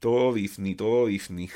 Todo 0.00 0.34
Disney, 0.34 0.74
todo 0.74 1.06
Disney. 1.06 1.48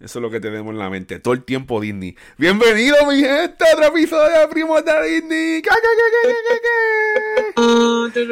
Eso 0.00 0.18
es 0.18 0.22
lo 0.22 0.30
que 0.30 0.40
tenemos 0.40 0.72
en 0.72 0.78
la 0.78 0.88
mente. 0.88 1.18
Todo 1.18 1.34
el 1.34 1.44
tiempo 1.44 1.78
Disney. 1.80 2.16
Bienvenido, 2.38 2.96
mi 3.06 3.20
gente, 3.20 3.64
a 3.64 3.74
otro 3.74 3.88
episodio 3.88 4.40
de 4.40 4.48
Primos 4.48 4.82
de 4.84 5.02
Disney. 5.02 5.62
¿Qué, 8.12 8.26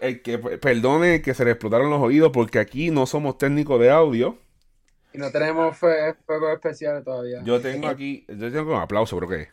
El 0.00 0.22
que 0.22 0.38
perdone 0.38 1.20
que 1.22 1.32
se 1.32 1.44
le 1.44 1.52
explotaron 1.52 1.90
los 1.90 2.00
oídos 2.00 2.32
porque 2.32 2.58
aquí 2.58 2.90
no 2.90 3.06
somos 3.06 3.38
técnicos 3.38 3.78
de 3.80 3.90
audio. 3.90 4.36
Y 5.14 5.18
no 5.18 5.30
tenemos 5.30 5.78
fuegos 5.78 6.52
especiales 6.52 7.04
todavía. 7.04 7.40
Yo 7.44 7.60
tengo 7.60 7.86
aquí, 7.88 8.26
yo 8.28 8.52
tengo 8.52 8.74
un 8.74 8.80
aplauso, 8.80 9.16
creo 9.16 9.30
que. 9.30 9.48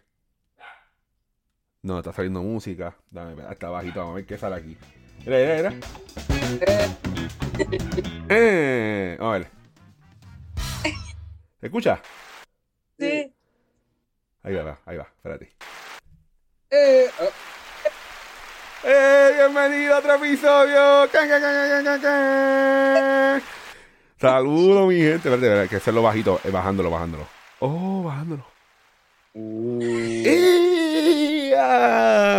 No, 1.82 2.00
está 2.00 2.12
saliendo 2.12 2.42
música. 2.42 2.98
Dame, 3.10 3.42
está 3.52 3.70
bajito, 3.70 4.00
vamos 4.00 4.14
a 4.14 4.16
ver 4.16 4.26
qué 4.26 4.38
sale 4.38 4.56
aquí. 4.56 4.76
Mira, 5.26 5.38
mira, 5.38 5.72
mira. 5.72 5.74
Eh, 8.28 9.18
a 9.20 9.30
ver. 9.30 9.48
¿Se 11.60 11.68
escucha? 11.68 12.02
Sí. 12.98 13.32
Ahí 14.44 14.54
va, 14.56 14.80
ahí 14.86 14.98
va, 14.98 15.04
espérate. 15.04 15.56
Eh, 16.72 17.08
oh. 17.20 17.30
¡Eh! 18.88 19.32
¡Bienvenido 19.36 19.96
a 19.96 20.00
otro 20.00 20.16
episodio! 20.16 21.08
Saludos, 24.20 24.88
mi 24.88 24.96
gente. 24.96 25.16
Espérate, 25.16 25.46
espérate, 25.46 25.70
que 25.70 25.76
hacerlo 25.76 26.02
bajito, 26.02 26.40
eh, 26.44 26.52
bajándolo, 26.52 26.90
bajándolo. 26.90 27.28
Oh, 27.60 28.04
bajándolo. 28.04 28.46
Uh. 29.34 29.80
¡Eh! 29.82 31.35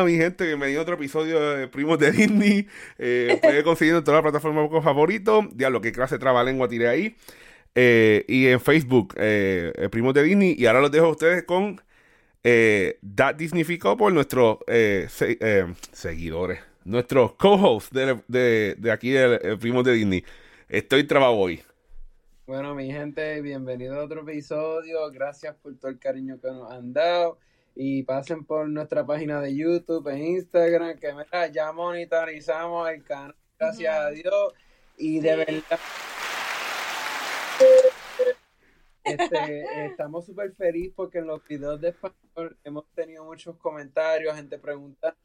Mi 0.05 0.17
gente, 0.17 0.45
bienvenido 0.45 0.81
a 0.81 0.83
otro 0.83 0.95
episodio 0.97 1.41
de 1.41 1.69
Primos 1.69 1.99
de 1.99 2.13
Disney. 2.13 2.67
Eh, 2.99 3.39
puede 3.43 3.63
conseguir 3.63 3.95
en 3.95 4.05
todas 4.05 4.23
las 4.23 4.31
plataformas 4.31 4.85
favoritos. 4.85 5.47
Diablo, 5.57 5.81
qué 5.81 5.91
clase 5.91 6.17
de 6.17 6.19
trabalengua 6.19 6.69
tiré 6.69 6.89
ahí. 6.89 7.17
Eh, 7.75 8.27
y 8.29 8.47
en 8.49 8.61
Facebook, 8.61 9.15
eh, 9.17 9.89
Primos 9.91 10.13
de 10.13 10.23
Disney. 10.23 10.55
Y 10.59 10.67
ahora 10.67 10.83
los 10.83 10.91
dejo 10.91 11.07
a 11.07 11.11
ustedes 11.11 11.45
con 11.45 11.81
eh, 12.45 12.99
That 13.15 13.37
Disneyficó 13.37 13.97
por 13.97 14.13
nuestros 14.13 14.59
eh, 14.67 15.09
seguidores, 15.93 16.61
nuestros 16.85 17.33
co-hosts 17.37 17.91
de, 17.93 18.21
de, 18.29 18.91
aquí 18.93 19.11
de 19.11 19.57
Primos 19.57 19.85
de 19.85 19.93
Disney. 19.95 20.25
Estoy 20.69 21.05
trabajo 21.05 21.37
hoy. 21.37 21.63
Bueno, 22.47 22.75
mi 22.75 22.93
gente, 22.93 23.41
bienvenido 23.41 23.99
a 23.99 24.05
otro 24.05 24.21
episodio. 24.21 25.11
Gracias 25.11 25.57
por 25.57 25.75
todo 25.79 25.91
el 25.91 25.99
cariño 25.99 26.39
que 26.39 26.49
nos 26.49 26.71
han 26.71 26.93
dado. 26.93 27.39
Y 27.79 28.03
pasen 28.05 28.45
por 28.45 28.69
nuestra 28.69 29.05
página 29.05 29.41
de 29.41 29.55
YouTube, 29.55 30.09
en 30.09 30.25
Instagram, 30.25 30.99
que 30.99 31.13
mira, 31.13 31.47
ya 31.49 31.71
monitorizamos 31.73 32.89
el 32.89 33.05
canal, 33.05 33.37
gracias 33.59 33.95
a 33.95 34.11
Dios. 34.11 34.55
Y 34.97 35.21
de 35.21 35.37
verdad, 35.37 35.79
este, 39.05 39.87
estamos 39.87 40.25
súper 40.25 40.55
felices 40.55 40.95
porque 40.97 41.19
en 41.19 41.27
los 41.27 41.45
videos 41.47 41.79
de 41.81 41.91
español 41.91 42.57
hemos 42.65 42.87
tenido 42.95 43.25
muchos 43.25 43.57
comentarios, 43.57 44.35
gente 44.35 44.59
preguntando, 44.59 45.17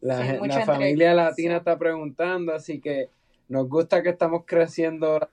la, 0.00 0.34
la 0.34 0.64
familia 0.64 1.14
latina 1.14 1.56
está 1.56 1.76
preguntando, 1.76 2.54
así 2.54 2.80
que 2.80 3.10
nos 3.48 3.68
gusta 3.68 4.02
que 4.02 4.10
estamos 4.10 4.44
creciendo 4.46 5.28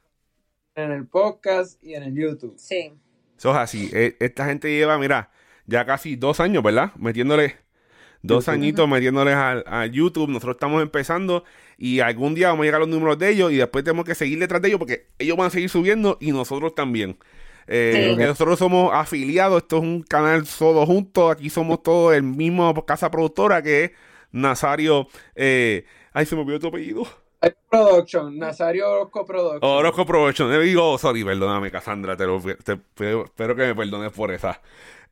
en 0.75 0.91
el 0.91 1.07
podcast 1.07 1.81
y 1.83 1.93
en 1.93 2.03
el 2.03 2.15
YouTube. 2.15 2.55
Sí. 2.57 2.93
Eso 3.37 3.51
es 3.51 3.57
así. 3.57 3.89
E, 3.93 4.17
esta 4.19 4.45
gente 4.45 4.69
lleva, 4.69 4.97
mira, 4.97 5.31
ya 5.69 5.85
casi 5.85 6.15
dos 6.15 6.39
años, 6.39 6.63
¿verdad? 6.63 6.91
Metiéndole 6.97 7.57
dos 8.21 8.49
añitos 8.49 8.87
metiéndoles 8.87 9.35
a, 9.35 9.85
YouTube. 9.85 10.29
Nosotros 10.29 10.55
estamos 10.55 10.81
empezando 10.81 11.43
y 11.77 11.99
algún 11.99 12.35
día 12.35 12.49
vamos 12.49 12.63
a 12.63 12.65
llegar 12.65 12.81
a 12.81 12.85
los 12.85 12.89
números 12.89 13.17
de 13.17 13.29
ellos 13.29 13.51
y 13.51 13.57
después 13.57 13.83
tenemos 13.83 14.05
que 14.05 14.15
seguir 14.15 14.39
detrás 14.39 14.61
de 14.61 14.69
ellos 14.69 14.79
porque 14.79 15.07
ellos 15.17 15.37
van 15.37 15.47
a 15.47 15.51
seguir 15.51 15.69
subiendo 15.69 16.17
y 16.19 16.31
nosotros 16.31 16.75
también. 16.75 17.17
Eh, 17.67 18.15
nosotros 18.17 18.57
somos 18.57 18.91
afiliados, 18.93 19.61
esto 19.61 19.77
es 19.77 19.83
un 19.83 20.01
canal 20.01 20.47
solo 20.47 20.85
juntos, 20.87 21.31
aquí 21.31 21.51
somos 21.51 21.83
todos 21.83 22.15
el 22.15 22.23
mismo 22.23 22.73
casa 22.85 23.11
productora 23.11 23.61
que 23.61 23.83
es 23.85 23.91
Nazario. 24.31 25.07
Eh, 25.35 25.85
ay, 26.11 26.25
se 26.25 26.35
me 26.35 26.41
olvidó 26.41 26.59
tu 26.59 26.67
apellido. 26.67 27.07
Production, 27.69 28.37
Nazario 28.37 28.89
Orozco 28.89 29.25
Production. 29.25 29.61
Orozco 29.61 30.05
Production. 30.05 30.51
Le 30.51 30.59
digo, 30.59 30.97
sorry, 30.97 31.23
perdóname, 31.23 31.71
Cassandra, 31.71 32.17
te, 32.17 32.25
lo, 32.25 32.37
espero 32.37 33.55
que 33.55 33.67
me 33.67 33.75
perdones 33.75 34.11
por 34.11 34.31
esa. 34.31 34.59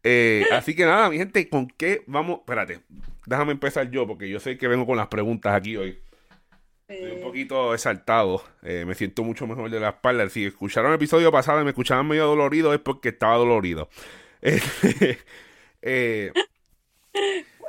Eh, 0.03 0.45
así 0.51 0.75
que 0.75 0.85
nada, 0.85 1.09
mi 1.09 1.17
gente, 1.17 1.49
¿con 1.49 1.67
qué 1.67 2.03
vamos? 2.07 2.39
Espérate, 2.39 2.81
déjame 3.25 3.51
empezar 3.53 3.89
yo, 3.89 4.07
porque 4.07 4.29
yo 4.29 4.39
sé 4.39 4.57
que 4.57 4.67
vengo 4.67 4.85
con 4.85 4.97
las 4.97 5.07
preguntas 5.07 5.53
aquí 5.53 5.77
hoy. 5.77 5.99
Estoy 6.87 7.11
un 7.11 7.21
poquito 7.21 7.73
exaltado, 7.73 8.41
eh, 8.63 8.85
me 8.87 8.95
siento 8.95 9.23
mucho 9.23 9.45
mejor 9.45 9.69
de 9.69 9.79
la 9.79 9.89
espalda. 9.89 10.29
Si 10.29 10.45
escucharon 10.45 10.91
el 10.91 10.95
episodio 10.95 11.31
pasado 11.31 11.59
y 11.59 11.65
me 11.65 11.71
escuchaban 11.71 12.07
medio 12.07 12.25
dolorido, 12.25 12.73
es 12.73 12.79
porque 12.79 13.09
estaba 13.09 13.35
dolorido. 13.35 13.89
Eh, 15.83 16.33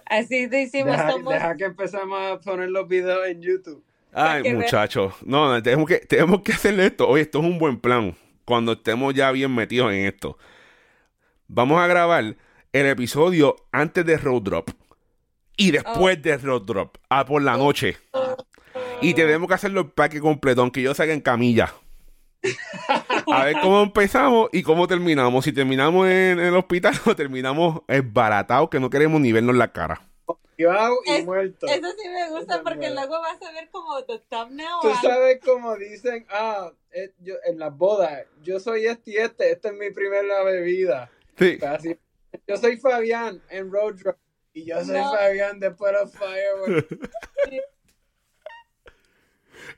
Así 0.09 0.47
decimos. 0.47 0.97
Deja, 1.29 1.57
que 1.57 1.65
empezamos 1.65 2.19
a 2.21 2.41
poner 2.41 2.71
los 2.71 2.89
videos 2.89 3.27
en 3.29 3.43
YouTube. 3.43 3.85
Ay, 4.13 4.55
muchachos. 4.55 5.15
No, 5.25 5.63
tenemos 5.63 5.87
que, 5.87 5.99
tenemos 5.99 6.43
que 6.43 6.53
hacerle 6.53 6.87
esto. 6.87 7.07
Oye, 7.09 7.23
esto 7.23 7.41
es 7.41 7.45
un 7.45 7.59
buen 7.59 7.79
plan. 7.79 8.17
Cuando 8.45 8.73
estemos 8.73 9.15
ya 9.15 9.31
bien 9.31 9.55
metidos 9.55 9.93
en 9.93 10.07
esto. 10.07 10.39
Vamos 11.51 11.81
a 11.81 11.87
grabar 11.87 12.37
el 12.73 12.87
episodio 12.87 13.57
antes 13.73 14.05
de 14.05 14.19
Road 14.19 14.43
Drop. 14.43 14.71
Y 15.57 15.71
después 15.71 16.19
oh. 16.19 16.23
de 16.23 16.37
Road 16.37 16.63
Drop. 16.63 16.99
A 17.09 17.25
por 17.25 17.43
la 17.43 17.57
noche. 17.57 17.97
Y 19.01 19.15
tenemos 19.15 19.49
que 19.49 19.55
hacerlo 19.55 19.81
el 19.81 19.91
paque 19.91 20.21
completo, 20.21 20.61
aunque 20.61 20.83
yo 20.83 20.93
salga 20.93 21.15
en 21.15 21.23
camilla. 21.23 21.73
A 23.33 23.45
ver 23.45 23.57
cómo 23.63 23.83
empezamos 23.83 24.51
y 24.53 24.63
cómo 24.63 24.87
terminamos. 24.87 25.45
Si 25.45 25.53
terminamos 25.53 26.07
en, 26.07 26.39
el 26.39 26.55
hospital 26.55 26.95
o 27.07 27.17
terminamos 27.17 27.81
esbaratados 27.89 28.69
que 28.69 28.79
no 28.79 28.91
queremos 28.91 29.19
ni 29.21 29.33
vernos 29.33 29.57
la 29.57 29.73
cara 29.73 30.09
y 30.59 31.23
muerto. 31.23 31.67
Eso 31.67 31.89
sí 31.97 32.09
me 32.09 32.31
gusta 32.31 32.63
porque 32.63 32.91
luego 32.91 33.21
vas 33.21 33.41
a 33.43 33.53
ver 33.53 33.69
como 33.71 34.03
the 34.05 34.19
thumbnail. 34.29 34.69
Tú 34.83 34.91
sabes 35.01 35.41
como 35.45 35.77
dicen, 35.77 36.27
ah, 36.31 36.73
eh, 36.91 37.13
yo, 37.21 37.35
en 37.47 37.59
las 37.59 37.77
bodas, 37.77 38.27
yo 38.43 38.59
soy 38.59 38.87
este 38.87 39.13
y 39.13 39.17
este, 39.19 39.53
esta 39.53 39.69
es 39.69 39.75
mi 39.75 39.91
primera 39.91 40.43
bebida. 40.43 41.11
Sí. 41.39 41.59
yo 42.47 42.57
soy 42.57 42.77
Fabián 42.79 43.41
en 43.51 43.71
Road 43.71 43.95
Trip 43.95 44.17
y 44.53 44.67
yo 44.67 44.85
soy 44.85 45.01
Fabián 45.01 45.61
después 45.61 45.93
de 45.93 46.19
Fireworks. 46.19 46.97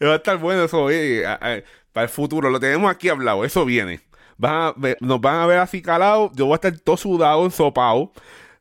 Va 0.02 0.12
a 0.14 0.16
estar 0.16 0.38
bueno 0.38 0.64
eso 0.64 0.86
para 1.92 2.04
el 2.04 2.08
futuro. 2.08 2.48
Lo 2.48 2.58
tenemos 2.58 2.90
aquí 2.90 3.08
hablado, 3.08 3.44
eso 3.44 3.64
viene. 3.64 4.00
nos 4.38 5.20
van 5.20 5.36
a 5.36 5.46
ver 5.46 5.58
así 5.58 5.82
calados. 5.82 6.30
Yo 6.34 6.46
voy 6.46 6.54
a 6.54 6.56
estar 6.56 6.78
todo 6.78 6.96
sudado, 6.96 7.44
ensopado. 7.44 8.12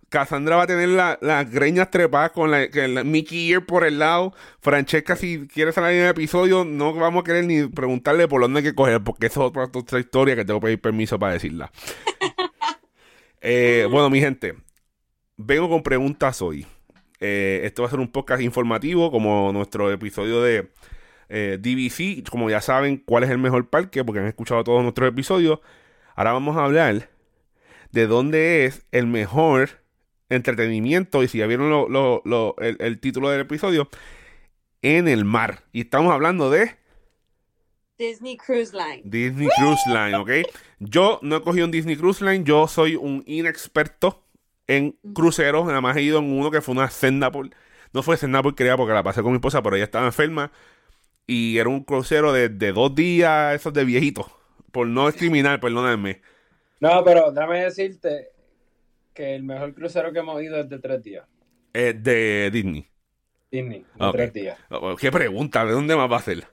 Cassandra 0.10 0.56
va 0.56 0.64
a 0.64 0.68
tener 0.68 0.90
las 0.90 1.52
greñas 1.52 1.92
trepadas 1.92 2.31
con 2.31 2.50
la, 2.50 2.68
Mickey 3.04 3.52
Ear 3.52 3.66
por 3.66 3.86
el 3.86 4.00
lado. 4.00 4.34
Francesca, 4.60 5.16
si 5.16 5.48
quiere 5.48 5.72
salir 5.72 6.00
en 6.00 6.06
el 6.06 6.10
episodio, 6.10 6.66
no 6.66 6.94
vamos 6.96 7.22
a 7.22 7.24
querer 7.24 7.46
ni 7.46 7.68
preguntarle 7.68 8.28
por 8.28 8.42
dónde 8.42 8.60
hay 8.60 8.64
que 8.64 8.76
coger, 8.76 9.04
porque 9.04 9.28
esa 9.28 9.46
es 9.46 9.52
otra, 9.56 10.00
historia 10.00 10.36
que 10.36 10.46
tengo 10.46 10.60
que 10.60 10.66
pedir 10.66 10.81
permiso 10.81 11.20
para 11.20 11.34
decirla. 11.34 11.72
Eh, 13.42 13.88
bueno, 13.90 14.10
mi 14.10 14.20
gente, 14.20 14.56
vengo 15.38 15.70
con 15.70 15.84
preguntas 15.84 16.42
hoy. 16.42 16.66
Eh, 17.20 17.62
esto 17.64 17.82
va 17.82 17.88
a 17.88 17.92
ser 17.92 18.00
un 18.00 18.12
podcast 18.12 18.42
informativo, 18.42 19.12
como 19.12 19.52
nuestro 19.54 19.92
episodio 19.92 20.42
de 20.42 20.72
eh, 21.30 21.58
DVC. 21.60 22.30
Como 22.30 22.50
ya 22.50 22.62
saben, 22.62 22.98
cuál 22.98 23.24
es 23.24 23.30
el 23.30 23.38
mejor 23.38 23.70
parque, 23.70 24.04
porque 24.04 24.20
han 24.20 24.28
escuchado 24.28 24.64
todos 24.64 24.84
nuestros 24.84 25.10
episodios. 25.10 25.60
Ahora 26.16 26.34
vamos 26.34 26.58
a 26.58 26.66
hablar 26.66 27.10
de 27.92 28.08
dónde 28.08 28.66
es 28.66 28.86
el 28.92 29.08
mejor 29.08 29.82
entretenimiento, 30.30 31.24
y 31.24 31.28
si 31.28 31.40
ya 31.40 31.48
vieron 31.48 31.72
el, 32.60 33.00
título 33.00 33.30
del 33.30 33.42
episodio, 33.42 33.90
en 34.82 35.08
el 35.08 35.26
mar. 35.26 35.64
Y 35.72 35.82
estamos 35.82 36.14
hablando 36.14 36.52
de... 36.52 36.79
Disney 38.00 38.38
Cruise 38.38 38.74
Line. 38.74 39.01
Disney 39.04 39.50
Cruise 39.57 39.86
Line, 39.88 40.16
¿ok? 40.16 40.30
Yo 40.80 41.19
no 41.22 41.36
he 41.36 41.42
cogido 41.42 41.66
un 41.66 41.72
Disney 41.72 41.98
Cruise 41.98 42.22
Line, 42.22 42.46
yo 42.46 42.66
soy 42.69 42.96
un 42.96 43.24
inexperto 43.28 44.24
en 44.68 44.98
cruceros, 45.13 45.66
nada 45.66 45.81
más 45.81 45.98
he 45.98 46.01
ido 46.01 46.19
en 46.19 46.31
uno 46.31 46.50
que 46.50 46.62
fue 46.62 46.74
una 46.74 46.90
por 47.30 47.50
No 47.92 48.01
fue 48.01 48.18
por 48.18 48.56
quería 48.56 48.78
porque 48.78 48.94
la 48.94 49.04
pasé 49.04 49.22
con 49.22 49.31
mi 49.31 49.36
esposa, 49.36 49.62
pero 49.62 49.75
ella 49.75 49.84
estaba 49.84 50.06
enferma. 50.06 50.51
Y 51.28 51.57
era 51.57 51.68
un 51.68 51.84
crucero 51.84 52.31
de, 52.31 52.50
dos 52.50 52.96
días, 52.96 53.54
esos 53.54 53.74
de 53.74 53.84
viejitos. 53.84 54.28
Por 54.72 54.88
no 54.88 55.07
discriminar, 55.07 55.60
perdónenme. 55.60 56.22
No, 56.80 57.04
pero 57.04 57.31
déjame 57.31 57.66
decirte, 57.66 58.30
que 59.13 59.36
el 59.36 59.44
mejor 59.44 59.74
crucero 59.74 60.13
que 60.13 60.19
hemos 60.19 60.42
ido 60.42 60.62
es 60.62 60.69
de 60.69 60.80
tres 60.80 61.04
días. 61.04 61.28
Eh, 61.74 61.94
de 61.94 62.50
Disney. 62.50 62.88
Disney, 63.51 63.86
de 63.96 64.12
tres 64.13 64.34
días. 64.34 64.57
Oh, 64.69 64.96
¿Qué 64.96 65.12
pregunta? 65.12 65.66
¿De 65.66 65.74
dónde 65.74 65.96
más 65.96 66.10
va 66.10 66.18
a 66.18 66.22
ser? 66.22 66.48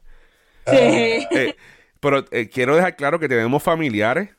Sí. 0.66 1.26
Eh, 1.30 1.56
pero 2.00 2.24
eh, 2.30 2.48
quiero 2.48 2.76
dejar 2.76 2.96
claro 2.96 3.18
que 3.18 3.28
tenemos 3.28 3.62
familiares 3.62 4.30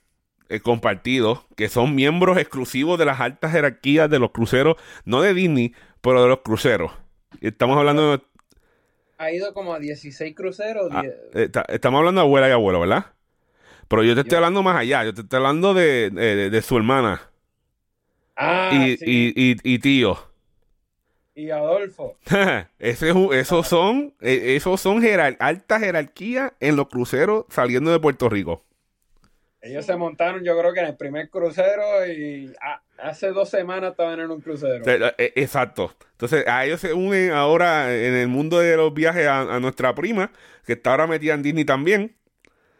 compartidos 0.63 1.41
que 1.57 1.69
son 1.69 1.93
miembros 1.95 2.37
exclusivos 2.37 2.97
de 2.97 3.05
las 3.05 3.19
altas 3.19 3.51
jerarquías 3.51 4.09
de 4.09 4.19
los 4.19 4.31
cruceros, 4.31 4.77
no 5.05 5.21
de 5.21 5.33
Disney, 5.33 5.73
pero 6.01 6.21
de 6.23 6.29
los 6.29 6.39
cruceros. 6.39 6.91
Estamos 7.41 7.77
hablando 7.77 8.11
de... 8.17 8.23
ha 9.17 9.31
ido 9.31 9.53
como 9.53 9.73
a 9.73 9.79
16 9.79 10.35
cruceros. 10.35 10.89
Ah, 10.91 11.01
10 11.01 11.15
eh, 11.33 11.49
ta- 11.49 11.65
estamos 11.67 11.99
hablando 11.99 12.21
de 12.21 12.27
abuela 12.27 12.47
y 12.49 12.51
abuelo, 12.51 12.79
¿verdad? 12.79 13.07
Pero 13.87 14.03
yo 14.03 14.15
te 14.15 14.21
estoy 14.21 14.37
hablando 14.37 14.63
más 14.63 14.77
allá. 14.77 15.03
Yo 15.05 15.13
te 15.13 15.21
estoy 15.21 15.37
hablando 15.37 15.73
de, 15.73 16.09
de- 16.11 16.49
de 16.49 16.61
su 16.61 16.77
hermana 16.77 17.21
Ah, 18.35 18.69
y, 18.73 18.97
sí. 18.97 19.05
y, 19.05 19.51
y, 19.51 19.57
y 19.63 19.79
tío. 19.79 20.17
Y 21.37 21.51
Adolfo. 21.51 22.17
Ese 22.79 23.11
un- 23.11 23.31
esos 23.31 23.67
son, 23.67 24.15
esos 24.21 24.81
son 24.81 25.01
jerar- 25.03 25.37
alta 25.39 25.79
jerarquía 25.79 26.53
en 26.59 26.75
los 26.75 26.87
cruceros 26.87 27.45
saliendo 27.49 27.91
de 27.91 27.99
Puerto 27.99 28.27
Rico. 28.27 28.63
Ellos 29.61 29.85
se 29.85 29.95
montaron, 29.95 30.43
yo 30.43 30.57
creo 30.57 30.73
que 30.73 30.79
en 30.79 30.87
el 30.87 30.97
primer 30.97 31.29
crucero 31.29 32.07
y 32.07 32.51
hace 32.97 33.27
dos 33.27 33.49
semanas 33.49 33.91
estaban 33.91 34.19
en 34.19 34.31
un 34.31 34.41
crucero. 34.41 34.83
Eh, 34.87 35.33
Exacto. 35.35 35.93
Entonces, 36.13 36.47
a 36.47 36.65
ellos 36.65 36.81
se 36.81 36.93
unen 36.93 37.31
ahora 37.31 37.95
en 37.95 38.15
el 38.15 38.27
mundo 38.29 38.57
de 38.59 38.75
los 38.75 38.91
viajes 38.93 39.27
a, 39.27 39.41
a 39.55 39.59
nuestra 39.59 39.93
prima, 39.93 40.31
que 40.65 40.73
está 40.73 40.91
ahora 40.91 41.05
metida 41.05 41.35
en 41.35 41.43
Disney 41.43 41.65
también. 41.65 42.15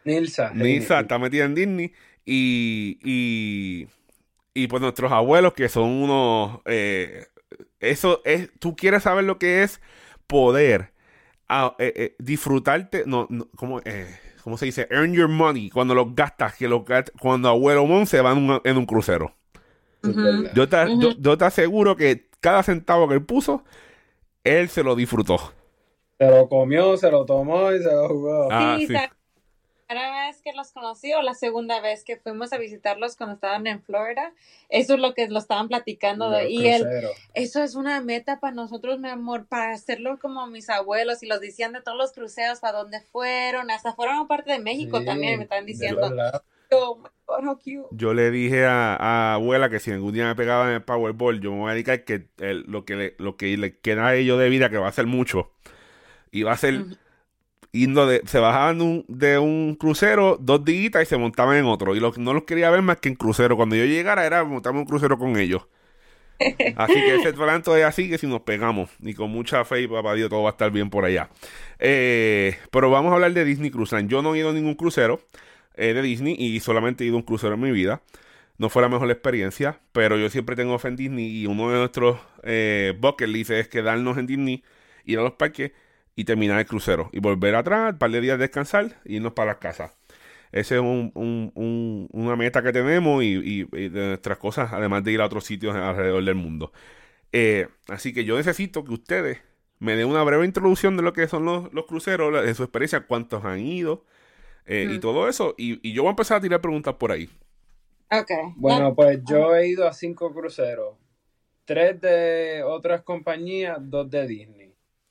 Nilsa. 0.04 0.50
Nisa 0.52 0.98
está 1.00 1.18
metida 1.18 1.44
en 1.44 1.54
Disney. 1.54 1.92
Y, 2.24 2.98
y, 3.04 3.88
y 4.54 4.66
pues 4.66 4.82
nuestros 4.82 5.12
abuelos, 5.12 5.52
que 5.54 5.68
son 5.68 5.84
unos. 5.90 6.60
eh, 6.64 7.24
eso 7.80 8.22
es. 8.24 8.50
Tú 8.58 8.76
quieres 8.76 9.04
saber 9.04 9.24
lo 9.24 9.38
que 9.38 9.62
es 9.62 9.80
poder 10.26 10.92
ah, 11.48 11.76
eh, 11.78 11.92
eh, 11.96 12.16
disfrutarte. 12.18 13.04
No, 13.06 13.26
no 13.30 13.48
¿cómo, 13.56 13.80
eh, 13.84 14.18
¿Cómo 14.44 14.58
se 14.58 14.66
dice? 14.66 14.88
Earn 14.90 15.14
your 15.14 15.28
money. 15.28 15.70
Cuando 15.70 15.94
los 15.94 16.14
gastas. 16.14 16.56
Que 16.56 16.68
los 16.68 16.82
gast- 16.82 17.12
cuando 17.20 17.48
abuelo 17.48 17.86
Mon 17.86 18.06
se 18.06 18.20
va 18.20 18.32
en 18.32 18.38
un, 18.50 18.60
en 18.64 18.76
un 18.76 18.86
crucero. 18.86 19.34
Yo 20.54 20.68
te, 20.68 20.76
yo, 20.98 21.10
yo 21.18 21.38
te 21.38 21.44
aseguro 21.44 21.96
que 21.96 22.28
cada 22.40 22.62
centavo 22.62 23.08
que 23.08 23.14
él 23.14 23.24
puso, 23.24 23.64
él 24.44 24.68
se 24.68 24.82
lo 24.82 24.96
disfrutó. 24.96 25.52
Se 26.18 26.26
lo 26.28 26.48
comió, 26.48 26.96
se 26.96 27.10
lo 27.10 27.24
tomó 27.24 27.72
y 27.72 27.78
se 27.82 27.92
lo 27.92 28.08
jugó. 28.08 28.48
Ah, 28.50 28.76
sí, 28.80 28.86
sí. 28.86 28.94
Primera 29.88 30.26
vez 30.26 30.40
que 30.42 30.52
los 30.52 30.70
conocí 30.72 31.12
o 31.14 31.22
la 31.22 31.34
segunda 31.34 31.80
vez 31.80 32.04
que 32.04 32.16
fuimos 32.16 32.52
a 32.52 32.58
visitarlos 32.58 33.16
cuando 33.16 33.34
estaban 33.34 33.66
en 33.66 33.82
Florida, 33.82 34.32
eso 34.68 34.94
es 34.94 35.00
lo 35.00 35.14
que 35.14 35.26
lo 35.28 35.38
estaban 35.38 35.68
platicando. 35.68 36.30
de- 36.30 36.50
y 36.50 36.66
él, 36.66 36.86
eso 37.34 37.62
es 37.62 37.74
una 37.74 38.00
meta 38.02 38.38
para 38.38 38.54
nosotros, 38.54 38.98
mi 39.00 39.08
amor, 39.08 39.46
para 39.46 39.72
hacerlo 39.72 40.18
como 40.18 40.46
mis 40.46 40.68
abuelos 40.68 41.22
y 41.22 41.26
los 41.26 41.40
decían 41.40 41.72
de 41.72 41.80
todos 41.80 41.96
los 41.96 42.12
cruceros, 42.12 42.60
para 42.60 42.78
dónde 42.78 43.00
fueron, 43.00 43.70
hasta 43.70 43.94
fueron 43.94 44.18
a 44.18 44.26
parte 44.28 44.52
de 44.52 44.58
México 44.58 44.98
Sí, 45.00 45.06
también, 45.06 45.38
me 45.38 45.44
están 45.44 45.64
diciendo. 45.66 46.06
Oh 46.70 46.96
God. 46.96 47.08
Yo 47.90 48.12
le 48.12 48.30
dije 48.30 48.66
a, 48.66 48.94
a 48.96 49.34
abuela 49.34 49.70
que 49.70 49.80
si 49.80 49.90
algún 49.90 50.12
día 50.12 50.26
me 50.26 50.34
pegaba 50.34 50.68
en 50.68 50.74
el 50.74 50.82
Powerball, 50.82 51.40
yo 51.40 51.52
me 51.52 51.58
voy 51.60 51.70
a 51.70 51.74
dedicar 51.74 52.04
que 52.04 52.28
el- 52.38 52.64
lo, 52.66 52.84
que 52.84 52.96
le, 52.96 53.14
lo 53.18 53.36
que 53.36 53.56
le 53.56 53.78
queda 53.78 54.08
a 54.08 54.14
ellos 54.14 54.38
de 54.38 54.48
vida, 54.50 54.68
que 54.68 54.76
va 54.76 54.88
a 54.88 54.92
ser 54.92 55.06
mucho, 55.06 55.50
y 56.30 56.42
va 56.42 56.52
a 56.52 56.56
ser 56.58 56.74
Ujú. 56.80 56.96
Yendo 57.72 58.06
de, 58.06 58.22
se 58.26 58.38
bajaban 58.38 58.78
de 58.78 58.84
un, 58.84 59.04
de 59.08 59.38
un 59.38 59.76
crucero 59.78 60.38
dos 60.40 60.64
días 60.64 60.92
y 61.02 61.06
se 61.06 61.18
montaban 61.18 61.56
en 61.56 61.66
otro. 61.66 61.94
Y 61.96 62.00
lo- 62.00 62.12
no 62.16 62.34
los 62.34 62.44
quería 62.44 62.70
ver 62.70 62.82
más 62.82 62.98
que 62.98 63.08
en 63.08 63.14
crucero. 63.16 63.56
Cuando 63.56 63.76
yo 63.76 63.84
llegara 63.84 64.26
era 64.26 64.44
montarme 64.44 64.80
un 64.80 64.86
crucero 64.86 65.18
con 65.18 65.36
ellos. 65.38 65.66
Así 66.74 67.02
que 67.02 67.16
ese 67.16 67.32
talento 67.32 67.76
es 67.76 67.84
así 67.84 68.08
que 68.08 68.18
si 68.18 68.26
nos 68.26 68.42
pegamos. 68.42 68.90
Y 69.00 69.14
con 69.14 69.30
mucha 69.30 69.64
fe 69.64 69.82
y 69.82 69.88
papá 69.88 70.14
Dios 70.14 70.30
todo 70.30 70.42
va 70.42 70.50
a 70.50 70.52
estar 70.52 70.70
bien 70.70 70.90
por 70.90 71.04
allá. 71.04 71.30
Eh, 71.78 72.56
pero 72.70 72.90
vamos 72.90 73.10
a 73.12 73.14
hablar 73.16 73.32
de 73.32 73.44
Disney 73.44 73.70
Cruise 73.70 73.92
Line. 73.92 74.08
Yo 74.08 74.22
no 74.22 74.34
he 74.34 74.38
ido 74.38 74.50
a 74.50 74.52
ningún 74.52 74.74
crucero 74.74 75.20
eh, 75.74 75.94
de 75.94 76.02
Disney 76.02 76.36
y 76.38 76.60
solamente 76.60 77.04
he 77.04 77.08
ido 77.08 77.16
a 77.16 77.18
un 77.20 77.24
crucero 77.24 77.54
en 77.54 77.60
mi 77.60 77.70
vida. 77.72 78.02
No 78.58 78.68
fue 78.70 78.82
la 78.82 78.88
mejor 78.88 79.10
experiencia, 79.10 79.80
pero 79.92 80.16
yo 80.18 80.30
siempre 80.30 80.56
tengo 80.56 80.78
fe 80.78 80.88
en 80.88 80.96
Disney 80.96 81.26
y 81.42 81.46
uno 81.46 81.70
de 81.70 81.78
nuestros 81.78 82.18
eh, 82.44 82.94
bucket 83.00 83.28
list 83.28 83.50
es 83.50 83.68
quedarnos 83.68 84.18
en 84.18 84.26
Disney, 84.26 84.64
ir 85.04 85.18
a 85.20 85.22
los 85.22 85.32
parques 85.32 85.72
y 86.18 86.24
terminar 86.24 86.58
el 86.60 86.66
crucero. 86.66 87.10
Y 87.12 87.20
volver 87.20 87.54
atrás, 87.56 87.92
un 87.94 87.98
par 87.98 88.10
de 88.12 88.20
días 88.22 88.38
descansar 88.40 89.00
y 89.06 89.16
irnos 89.16 89.32
para 89.34 89.52
las 89.52 89.58
casas. 89.58 89.92
Esa 90.52 90.76
es 90.76 90.80
un- 90.80 91.12
un- 91.14 91.52
un- 91.54 92.08
una 92.12 92.36
meta 92.36 92.62
que 92.62 92.72
tenemos 92.72 93.22
y, 93.24 93.36
y- 93.36 93.68
y 93.72 93.88
de 93.90 94.08
nuestras 94.08 94.38
cosas, 94.38 94.72
además 94.72 95.04
de 95.04 95.12
ir 95.12 95.20
a 95.20 95.26
otros 95.26 95.44
sitios 95.44 95.74
alrededor 95.76 96.24
del 96.24 96.34
mundo. 96.36 96.72
Eh, 97.32 97.68
así 97.88 98.12
que 98.14 98.24
yo 98.24 98.36
necesito 98.38 98.84
que 98.84 98.92
ustedes 98.94 99.38
me 99.80 99.96
den 99.96 100.08
una 100.08 100.24
breve 100.24 100.46
introducción 100.46 100.96
de 100.96 101.02
lo 101.04 101.12
que 101.14 101.28
son 101.28 101.44
los, 101.46 101.72
los 101.74 101.86
cruceros, 101.86 102.44
de 102.44 102.54
su 102.54 102.62
experiencia, 102.64 103.00
cuántos 103.06 103.44
han 103.44 103.60
ido 103.60 104.04
eh, 104.66 104.88
y 104.90 104.98
Mm. 104.98 105.00
todo 105.00 105.28
eso. 105.28 105.54
Y, 105.58 105.80
y 105.88 105.92
yo 105.94 106.02
voy 106.02 106.08
a 106.10 106.12
empezar 106.12 106.38
a 106.38 106.42
tirar 106.42 106.60
preguntas 106.62 106.94
por 106.96 107.12
ahí. 107.12 107.30
Ok. 108.10 108.30
Bueno, 108.56 108.94
pues 108.94 109.20
yo 109.24 109.54
he 109.54 109.68
ido 109.68 109.86
a 109.86 109.92
cinco 109.92 110.32
cruceros. 110.32 110.96
Tres 111.64 112.00
de 112.00 112.62
otras 112.64 113.02
compañías, 113.02 113.78
dos 113.80 114.10
de 114.10 114.26
Disney. 114.26 114.67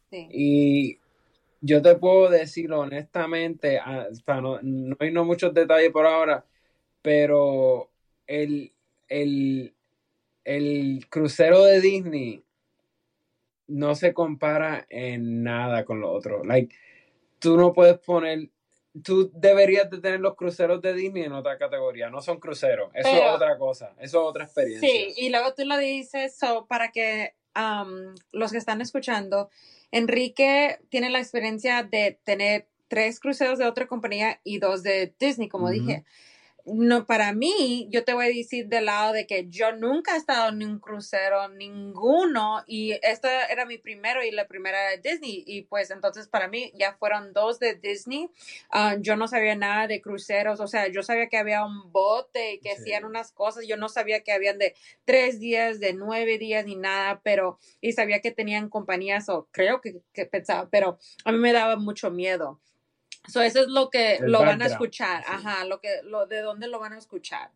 Sí. 0.10 0.28
Y 0.32 1.00
yo 1.62 1.82
te 1.82 1.96
puedo 1.96 2.30
decir 2.30 2.72
honestamente, 2.72 3.80
ah, 3.80 4.08
para 4.26 4.42
no, 4.42 4.60
no 4.62 4.96
hay 5.00 5.12
no 5.12 5.26
muchos 5.26 5.54
detalles 5.54 5.92
por 5.92 6.06
ahora, 6.06 6.46
pero 7.02 7.90
el, 8.26 8.72
el, 9.10 9.74
el 10.44 11.06
crucero 11.10 11.64
de 11.64 11.82
Disney 11.82 12.44
no 13.68 13.96
se 13.96 14.14
compara 14.14 14.86
en 14.90 15.44
nada 15.44 15.84
con 15.84 16.00
lo 16.00 16.12
otro. 16.12 16.44
Like, 16.44 16.74
tú 17.40 17.58
no 17.58 17.74
puedes 17.74 17.98
poner, 18.00 18.50
tú 19.04 19.30
deberías 19.34 19.90
de 19.90 20.00
tener 20.00 20.20
los 20.22 20.36
cruceros 20.36 20.82
de 20.82 20.94
Disney 20.94 21.24
en 21.24 21.34
otra 21.34 21.58
categoría, 21.58 22.10
no 22.10 22.22
son 22.22 22.40
cruceros, 22.40 22.90
eso 22.94 23.10
Pero- 23.12 23.30
es 23.30 23.36
otra 23.36 23.58
cosa, 23.58 23.88
eso 24.00 24.22
es 24.22 24.30
otra 24.30 24.46
experiencia. 24.46 24.88
Sí, 24.90 25.14
y 25.18 25.30
luego 25.30 25.54
tú 25.54 25.66
lo 25.66 25.78
dices, 25.78 26.38
so, 26.38 26.66
para 26.68 26.92
que 26.92 27.34
los 28.32 28.52
que 28.52 28.58
están 28.58 28.82
escuchando, 28.82 29.50
Enrique 29.92 30.80
tiene 30.90 31.10
la 31.10 31.20
experiencia 31.20 31.84
de 31.84 32.20
tener 32.24 32.68
tres 32.88 33.20
cruceros 33.20 33.60
de 33.60 33.66
otra 33.66 33.88
compañía 33.88 34.40
y 34.44 34.60
dos 34.60 34.84
de 34.84 35.14
Disney, 35.20 35.50
como 35.50 35.70
dije. 35.70 36.06
No, 36.70 37.06
para 37.06 37.32
mí, 37.32 37.88
yo 37.92 38.04
te 38.04 38.12
voy 38.14 38.26
a 38.26 38.28
decir 38.28 38.68
del 38.68 38.88
lado 38.88 39.14
de 39.14 39.26
que 39.26 39.48
yo 39.48 39.72
nunca 39.72 40.16
he 40.16 40.18
estado 40.18 40.50
en 40.50 40.62
un 40.64 40.80
crucero, 40.80 41.48
ninguno, 41.48 42.62
y 42.68 42.92
este 43.04 43.30
era 43.50 43.66
mi 43.66 43.78
primero 43.78 44.22
y 44.22 44.32
la 44.32 44.48
primera 44.50 44.78
de 44.90 44.98
Disney, 44.98 45.46
y 45.48 45.62
pues 45.62 45.92
entonces 45.92 46.28
para 46.28 46.50
mí 46.50 46.74
ya 46.78 46.98
fueron 46.98 47.32
dos 47.32 47.60
de 47.60 47.76
Disney. 47.76 48.30
Ah, 48.70 48.98
yo 49.00 49.16
no 49.16 49.30
sabía 49.30 49.56
nada 49.56 49.88
de 49.88 50.02
cruceros, 50.02 50.60
o 50.60 50.68
sea, 50.68 50.90
yo 50.90 51.04
sabía 51.04 51.30
que 51.30 51.38
había 51.38 51.64
un 51.64 51.90
bote 51.94 52.56
y 52.56 52.60
que 52.60 52.76
Sí. 52.76 52.82
hacían 52.82 53.06
unas 53.06 53.32
cosas, 53.32 53.66
yo 53.66 53.78
no 53.78 53.88
sabía 53.88 54.24
que 54.24 54.34
habían 54.34 54.58
de 54.58 54.76
tres 55.06 55.40
días, 55.40 55.80
de 55.80 55.94
nueve 55.94 56.38
días 56.38 56.66
ni 56.66 56.76
nada, 56.76 57.22
pero 57.24 57.60
y 57.80 57.94
sabía 57.94 58.20
que 58.20 58.32
tenían 58.32 58.68
compañías 58.70 59.30
o 59.30 59.48
creo 59.52 59.80
que, 59.80 60.02
que 60.12 60.26
pensaba, 60.26 60.68
pero 60.70 60.98
a 61.24 61.32
mí 61.32 61.38
me 61.38 61.54
daba 61.54 61.78
mucho 61.78 62.12
miedo. 62.12 62.60
So, 63.28 63.42
eso 63.42 63.62
es 63.62 63.68
lo 63.68 63.90
que 63.90 64.16
El 64.16 64.32
lo 64.32 64.40
van 64.40 64.62
a 64.62 64.66
escuchar, 64.66 65.24
sí. 65.24 65.32
ajá, 65.32 65.66
lo 65.66 65.80
que, 65.80 66.02
lo 66.04 66.26
de 66.28 66.42
dónde 66.42 66.68
lo 66.68 66.80
van 66.80 66.94
a 66.94 66.98
escuchar. 66.98 67.52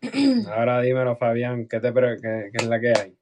Ahora 0.48 0.80
dímelo, 0.80 1.16
Fabián, 1.16 1.66
¿qué, 1.68 1.80
te, 1.80 1.92
qué, 1.92 2.50
qué 2.52 2.56
es 2.56 2.66
la 2.66 2.80
que 2.80 2.92
hay? 2.98 3.16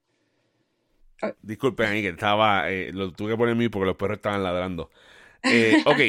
Disculpen 1.41 1.87
ahí 1.87 2.01
que 2.01 2.09
estaba, 2.09 2.69
eh, 2.69 2.91
lo 2.93 3.11
tuve 3.13 3.31
que 3.31 3.37
poner 3.37 3.55
mí 3.55 3.69
porque 3.69 3.85
los 3.85 3.95
perros 3.95 4.17
estaban 4.17 4.43
ladrando. 4.43 4.91
Eh, 5.43 5.81
ok, 5.85 5.99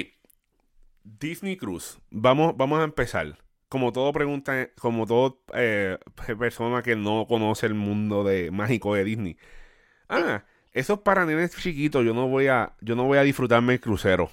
Disney 1.04 1.56
Cruise. 1.56 1.98
Vamos, 2.10 2.56
vamos 2.56 2.80
a 2.80 2.84
empezar. 2.84 3.38
Como 3.68 3.92
todo 3.92 4.12
pregunta, 4.12 4.70
como 4.76 5.06
todo 5.06 5.42
eh, 5.54 5.98
persona 6.38 6.82
que 6.82 6.96
no 6.96 7.26
conoce 7.28 7.66
el 7.66 7.74
mundo 7.74 8.24
de 8.24 8.50
mágico 8.50 8.94
de 8.94 9.04
Disney. 9.04 9.36
Ah, 10.08 10.44
eso 10.72 10.94
es 10.94 11.00
para 11.00 11.24
nenes 11.26 11.56
chiquitos. 11.56 12.04
Yo 12.04 12.14
no 12.14 12.28
voy 12.28 12.48
a, 12.48 12.74
yo 12.80 12.94
no 12.96 13.04
voy 13.04 13.18
a 13.18 13.22
disfrutarme 13.22 13.74
el 13.74 13.80
crucero. 13.80 14.30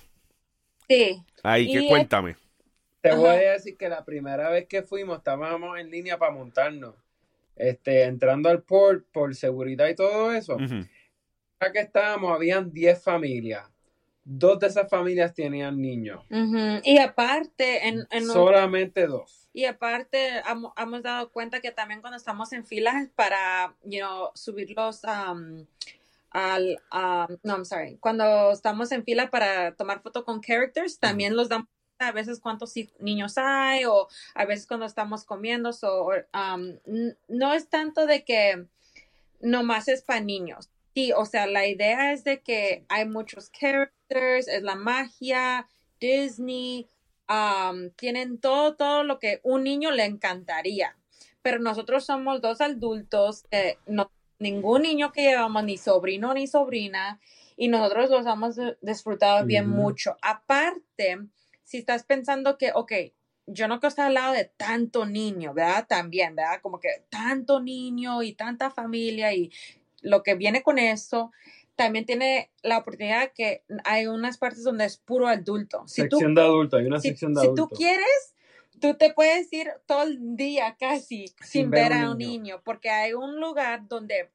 Sí, 0.91 1.23
Ahí, 1.43 1.71
que 1.71 1.87
cuéntame. 1.87 2.35
Te 3.01 3.09
Ajá. 3.09 3.17
voy 3.19 3.29
a 3.29 3.51
decir 3.53 3.77
que 3.77 3.89
la 3.89 4.03
primera 4.05 4.49
vez 4.49 4.67
que 4.67 4.83
fuimos 4.83 5.17
estábamos 5.17 5.79
en 5.79 5.89
línea 5.89 6.17
para 6.17 6.31
montarnos. 6.31 6.95
Este, 7.55 8.03
entrando 8.03 8.49
al 8.49 8.63
port 8.63 9.05
por 9.11 9.35
seguridad 9.35 9.87
y 9.87 9.95
todo 9.95 10.31
eso. 10.33 10.57
Ya 10.59 11.71
que 11.71 11.79
estábamos, 11.79 12.33
habían 12.33 12.71
10 12.71 13.03
familias. 13.03 13.67
Dos 14.23 14.59
de 14.59 14.67
esas 14.67 14.89
familias 14.89 15.33
tenían 15.33 15.79
niños. 15.81 16.23
y 16.83 16.97
aparte, 16.99 17.87
en, 17.87 18.05
en 18.11 18.23
un- 18.23 18.29
Solamente 18.33 19.07
dos. 19.07 19.47
Y 19.53 19.65
aparte, 19.65 20.41
hemos 20.77 21.03
dado 21.03 21.29
cuenta 21.31 21.59
que 21.59 21.71
también 21.71 22.01
cuando 22.01 22.15
estamos 22.17 22.53
en 22.53 22.65
filas 22.65 23.09
para, 23.15 23.75
you 23.83 23.99
know, 23.99 24.29
subirlos 24.33 25.01
um, 25.03 25.65
al, 26.31 26.81
um, 26.91 27.37
no, 27.43 27.55
I'm 27.55 27.65
sorry, 27.65 27.97
cuando 27.99 28.51
estamos 28.51 28.91
en 28.91 29.03
fila 29.03 29.29
para 29.29 29.75
tomar 29.75 30.01
foto 30.01 30.23
con 30.23 30.41
characters, 30.41 30.99
también 30.99 31.35
los 31.35 31.49
damos 31.49 31.67
a 31.99 32.11
veces 32.11 32.39
cuántos 32.39 32.73
niños 32.99 33.37
hay 33.37 33.85
o 33.85 34.07
a 34.33 34.45
veces 34.45 34.65
cuando 34.65 34.85
estamos 34.85 35.23
comiendo, 35.23 35.71
so, 35.71 36.07
um, 36.07 36.79
no 37.27 37.53
es 37.53 37.69
tanto 37.69 38.05
de 38.07 38.23
que 38.23 38.65
nomás 39.41 39.87
es 39.87 40.01
para 40.01 40.19
niños. 40.19 40.69
Sí, 40.93 41.13
o 41.13 41.25
sea, 41.25 41.47
la 41.47 41.67
idea 41.67 42.11
es 42.11 42.23
de 42.23 42.41
que 42.41 42.85
hay 42.89 43.07
muchos 43.07 43.49
characters, 43.49 44.47
es 44.47 44.63
la 44.63 44.75
magia, 44.75 45.67
Disney, 45.99 46.87
um, 47.29 47.91
tienen 47.91 48.39
todo, 48.39 48.75
todo 48.75 49.03
lo 49.03 49.19
que 49.19 49.39
un 49.43 49.63
niño 49.63 49.91
le 49.91 50.05
encantaría. 50.05 50.97
Pero 51.41 51.59
nosotros 51.59 52.05
somos 52.05 52.41
dos 52.41 52.61
adultos, 52.61 53.45
eh, 53.51 53.77
no, 53.85 54.11
ningún 54.41 54.81
niño 54.81 55.11
que 55.11 55.21
llevamos, 55.21 55.63
ni 55.63 55.77
sobrino 55.77 56.33
ni 56.33 56.47
sobrina, 56.47 57.19
y 57.55 57.67
nosotros 57.67 58.09
los 58.09 58.25
hemos 58.25 58.55
disfrutado 58.81 59.45
bien 59.45 59.69
mucho. 59.69 60.17
Aparte, 60.21 61.19
si 61.63 61.77
estás 61.77 62.03
pensando 62.03 62.57
que, 62.57 62.71
ok, 62.73 62.91
yo 63.45 63.67
no 63.67 63.79
quiero 63.79 63.89
estar 63.89 64.07
al 64.07 64.13
lado 64.13 64.33
de 64.33 64.45
tanto 64.45 65.05
niño, 65.05 65.53
¿verdad? 65.53 65.85
También, 65.87 66.35
¿verdad? 66.35 66.59
Como 66.61 66.79
que 66.79 67.05
tanto 67.09 67.59
niño 67.59 68.23
y 68.23 68.33
tanta 68.33 68.71
familia 68.71 69.33
y 69.33 69.51
lo 70.01 70.23
que 70.23 70.35
viene 70.35 70.63
con 70.63 70.79
eso, 70.79 71.31
también 71.75 72.05
tiene 72.05 72.51
la 72.63 72.79
oportunidad 72.79 73.31
que 73.33 73.63
hay 73.83 74.07
unas 74.07 74.37
partes 74.37 74.63
donde 74.63 74.85
es 74.85 74.97
puro 74.97 75.27
adulto. 75.27 75.83
Si 75.87 76.07
tú 76.07 76.17
sección 76.17 76.35
de 76.35 76.41
adultos, 76.41 76.79
hay 76.79 76.85
una 76.85 76.99
si, 76.99 77.09
sección 77.09 77.33
de 77.33 77.41
si 77.41 77.47
adultos. 77.47 77.69
tú 77.69 77.75
quieres, 77.75 78.33
tú 78.81 78.95
te 78.95 79.13
puedes 79.13 79.51
ir 79.53 79.71
todo 79.85 80.03
el 80.03 80.35
día 80.35 80.75
casi 80.79 81.25
sin, 81.41 81.69
ver, 81.71 81.93
a 81.93 82.11
un 82.11 82.17
niño. 82.17 82.61
porque 82.65 82.89
hay 82.89 83.13
un 83.13 83.39
lugar 83.39 83.87
donde 83.87 84.29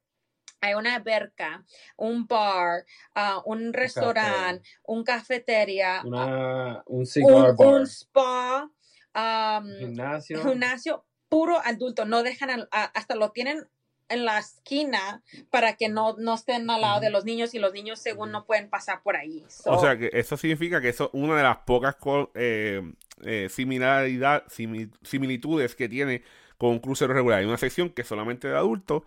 hay 0.61 0.73
una 0.73 0.95
alberca, 0.95 1.63
un 1.97 2.25
bar, 2.25 2.83
ah, 3.13 3.43
un 3.45 3.73
restaurante, 3.73 4.67
un 4.83 5.03
cafetería, 5.03 5.97
ah, 5.99 6.03
Una, 6.05 6.83
un 6.87 7.05
cigar 7.05 7.51
un, 7.51 7.55
bar, 7.55 7.67
un 7.67 7.83
spa, 7.85 8.71
um, 9.13 9.67
gimnasio. 9.77 10.41
gimnasio, 10.43 11.05
puro 11.29 11.59
adulto. 11.63 12.05
No 12.05 12.23
dejan, 12.23 12.67
a- 12.71 12.83
hasta 12.95 13.15
lo 13.15 13.31
tienen 13.31 13.67
en 14.09 14.23
la 14.25 14.39
esquina 14.39 15.21
para 15.51 15.73
que 15.75 15.89
no, 15.89 16.15
no 16.17 16.33
estén 16.35 16.69
al 16.69 16.79
lado 16.81 17.01
de 17.01 17.09
los 17.09 17.25
niños 17.25 17.53
y 17.53 17.59
los 17.59 17.73
niños 17.73 17.99
según 17.99 18.31
no 18.31 18.45
pueden 18.45 18.69
pasar 18.69 19.03
por 19.03 19.17
ahí. 19.17 19.43
O 19.45 19.49
So, 19.49 19.79
sea 19.79 19.97
que 19.97 20.09
eso 20.13 20.37
significa 20.37 20.79
que 20.81 20.89
eso 20.89 21.05
es 21.05 21.09
una 21.13 21.35
de 21.35 21.43
las 21.43 21.57
pocas 21.65 21.95
co- 21.97 22.31
eh, 22.33 22.81
eh, 23.23 23.47
similaridad, 23.49 24.45
simi- 24.47 24.91
similitudes 25.03 25.75
que 25.75 25.89
tiene 25.89 26.23
con 26.57 26.71
un 26.71 26.79
crucero 26.79 27.13
regular. 27.13 27.39
Hay 27.39 27.45
una 27.45 27.57
sección 27.57 27.89
que 27.89 28.01
es 28.03 28.07
solamente 28.07 28.47
de 28.47 28.55
adultos 28.57 29.03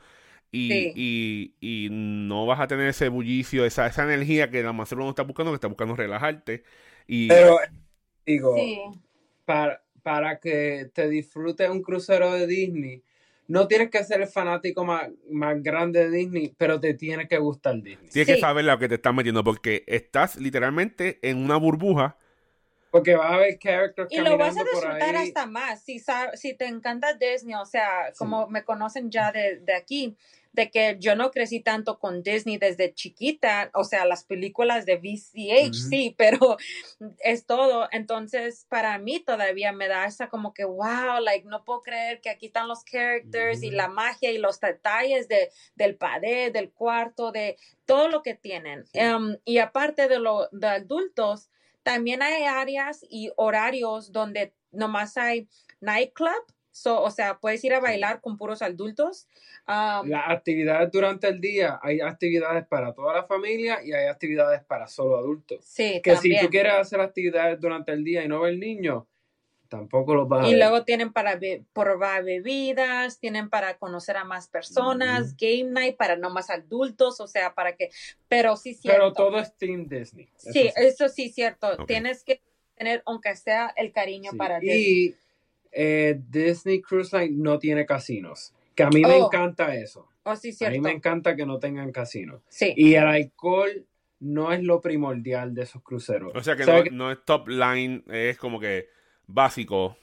y, 0.52 0.90
Sí. 0.92 0.94
y, 0.94 1.54
y 1.60 1.88
no 1.90 2.46
vas 2.46 2.60
a 2.60 2.68
tener 2.68 2.88
ese 2.88 3.08
bullicio, 3.08 3.64
esa, 3.64 3.86
esa 3.86 4.04
energía 4.04 4.50
que 4.50 4.62
la 4.62 4.72
más 4.72 4.92
uno 4.92 5.10
está 5.10 5.22
buscando, 5.22 5.52
que 5.52 5.56
está 5.56 5.68
buscando 5.68 5.96
relajarte. 5.96 6.64
Y 7.08 7.28
Pero, 7.28 7.58
digo, 8.26 8.56
sí. 8.56 8.80
para, 9.44 9.82
para 10.02 10.40
que 10.40 10.90
te 10.94 11.08
disfrutes 11.08 11.70
un 11.70 11.82
crucero 11.82 12.32
de 12.32 12.46
Disney, 12.46 13.02
no 13.48 13.68
tienes 13.68 13.90
que 13.90 14.04
ser 14.04 14.22
el 14.22 14.28
fanático 14.28 14.84
más, 14.84 15.10
más 15.30 15.62
grande 15.62 16.10
de 16.10 16.16
Disney, 16.18 16.54
pero 16.58 16.80
te 16.80 16.94
tiene 16.94 17.28
que 17.28 17.38
gustar 17.38 17.82
Disney. 17.82 18.10
tienes 18.12 18.26
que 18.26 18.36
saber 18.36 18.64
lo 18.64 18.78
que 18.78 18.88
te 18.88 18.96
estás 18.96 19.14
metiendo, 19.14 19.44
porque 19.44 19.84
estás 19.86 20.36
literalmente 20.36 21.18
en 21.22 21.38
una 21.38 21.56
burbuja. 21.56 22.16
Porque 22.90 23.14
vas 23.14 23.32
a 23.32 23.36
ver 23.36 23.58
characters 23.58 24.12
Y 24.12 24.18
lo 24.20 24.36
vas 24.36 24.56
a 24.58 24.64
disfrutar 24.64 25.16
hasta 25.16 25.46
más. 25.46 25.82
Si, 25.82 26.02
si 26.34 26.54
te 26.54 26.66
encanta 26.66 27.14
Disney, 27.14 27.54
o 27.54 27.64
sea, 27.66 28.08
Sí. 28.08 28.18
como 28.18 28.48
me 28.48 28.64
conocen 28.64 29.10
ya 29.10 29.30
de, 29.30 29.60
de 29.60 29.74
aquí, 29.74 30.16
de 30.52 30.68
que 30.72 30.96
yo 30.98 31.14
no 31.14 31.30
crecí 31.30 31.60
tanto 31.60 32.00
con 32.00 32.24
Disney 32.24 32.58
desde 32.58 32.92
chiquita, 32.92 33.70
o 33.74 33.84
sea, 33.84 34.04
las 34.04 34.24
películas 34.24 34.84
de 34.84 34.96
VCH, 34.96 35.68
Ujú. 35.68 35.74
sí, 35.74 36.14
pero 36.18 36.56
es 37.20 37.46
todo. 37.46 37.88
Entonces, 37.92 38.66
para 38.68 38.98
mí 38.98 39.20
todavía 39.20 39.72
me 39.72 39.86
da 39.86 40.06
esa 40.06 40.28
como 40.28 40.52
que, 40.52 40.64
wow, 40.64 41.20
like, 41.22 41.46
no 41.46 41.64
puedo 41.64 41.82
creer 41.82 42.20
que 42.20 42.30
aquí 42.30 42.46
están 42.46 42.66
los 42.66 42.84
characters 42.84 43.62
y 43.62 43.70
la 43.70 43.86
magia 43.86 44.32
y 44.32 44.38
los 44.38 44.58
detalles 44.58 45.28
de, 45.28 45.50
del 45.76 45.94
pared, 45.94 46.52
del 46.52 46.72
cuarto, 46.72 47.30
de 47.30 47.56
todo 47.84 48.08
lo 48.08 48.22
que 48.22 48.34
tienen. 48.34 48.84
Sí. 48.86 48.98
Em, 48.98 49.36
y 49.44 49.58
aparte 49.58 50.08
de 50.08 50.18
lo 50.18 50.48
de 50.50 50.66
adultos, 50.66 51.48
también 51.82 52.22
hay 52.22 52.44
áreas 52.44 53.04
y 53.08 53.30
horarios 53.36 54.12
donde 54.12 54.52
nomás 54.70 55.16
hay 55.16 55.48
nightclub, 55.80 56.44
so, 56.70 57.02
o 57.02 57.10
sea, 57.10 57.38
puedes 57.38 57.62
ir 57.64 57.74
a 57.74 57.80
bailar 57.80 58.20
con 58.20 58.36
puros 58.36 58.62
adultos. 58.62 59.26
Um, 59.66 60.08
Las 60.08 60.30
actividades 60.30 60.90
durante 60.92 61.28
el 61.28 61.40
día, 61.40 61.78
hay 61.82 62.00
actividades 62.00 62.66
para 62.66 62.92
toda 62.94 63.14
la 63.14 63.24
familia 63.24 63.80
y 63.84 63.92
hay 63.92 64.06
actividades 64.06 64.62
para 64.64 64.86
solo 64.86 65.16
adultos. 65.16 65.64
sí, 65.64 66.00
Que 66.02 66.12
también. 66.14 66.38
si 66.40 66.44
tú 66.46 66.50
quieres 66.50 66.72
hacer 66.74 67.00
actividades 67.00 67.60
durante 67.60 67.92
el 67.92 68.04
día 68.04 68.24
y 68.24 68.28
no 68.28 68.40
ver 68.40 68.56
niños, 68.58 69.04
tampoco 69.70 70.14
los 70.14 70.28
vas 70.28 70.44
a 70.44 70.48
Y 70.48 70.50
ver. 70.50 70.58
luego 70.60 70.84
tienen 70.84 71.12
para 71.14 71.36
be- 71.36 71.64
probar 71.72 72.24
bebidas, 72.24 73.18
tienen 73.18 73.48
para 73.48 73.78
conocer 73.78 74.18
a 74.18 74.24
más 74.24 74.48
personas, 74.48 75.34
game 75.38 75.70
night 75.70 75.96
para 75.96 76.16
no 76.16 76.28
más 76.28 76.50
adultos, 76.50 77.20
o 77.20 77.26
sea, 77.26 77.54
para 77.54 77.76
que, 77.76 77.88
pero 78.28 78.56
sí 78.56 78.76
Pero 78.82 78.94
cierto. 78.96 79.12
todo 79.14 79.38
es 79.38 79.56
Team 79.56 79.86
Disney. 79.88 80.28
eso 80.36 80.50
sí, 80.52 80.70
eso 80.76 81.08
sí 81.08 81.28
cierto. 81.30 81.68
Ok. 81.72 81.86
Tienes 81.86 82.22
que 82.24 82.42
tener, 82.76 83.02
aunque 83.06 83.34
sea 83.36 83.72
el 83.76 83.92
cariño 83.92 84.32
Sí. 84.32 84.36
para 84.36 84.58
Disney. 84.60 84.82
Y 84.82 85.14
eh, 85.72 86.20
Disney 86.28 86.82
Cruise 86.82 87.12
Line 87.12 87.36
no 87.36 87.58
tiene 87.58 87.86
casinos. 87.86 88.52
Que 88.74 88.82
a 88.82 88.88
mí 88.90 89.02
me 89.02 89.14
Oh. 89.14 89.26
encanta 89.26 89.74
eso. 89.76 90.08
Oh, 90.24 90.34
sí, 90.36 90.48
A 90.48 90.50
mí 90.50 90.56
cierto. 90.56 90.80
me 90.82 90.90
encanta 90.90 91.36
que 91.36 91.46
no 91.46 91.58
tengan 91.58 91.92
casinos. 91.92 92.42
Sí. 92.48 92.74
Y 92.76 92.94
el 92.94 93.04
alcohol 93.06 93.86
no 94.18 94.52
es 94.52 94.62
lo 94.62 94.80
primordial 94.80 95.54
de 95.54 95.62
esos 95.62 95.82
cruceros. 95.82 96.32
O 96.34 96.42
sea 96.42 96.56
que, 96.56 96.64
¿Sabes 96.64 96.90
no, 96.92 97.04
no 97.06 97.12
es 97.12 97.18
top 97.24 97.48
line, 97.48 98.02
es 98.08 98.36
como 98.36 98.58
que 98.60 98.88
básico. 99.32 99.96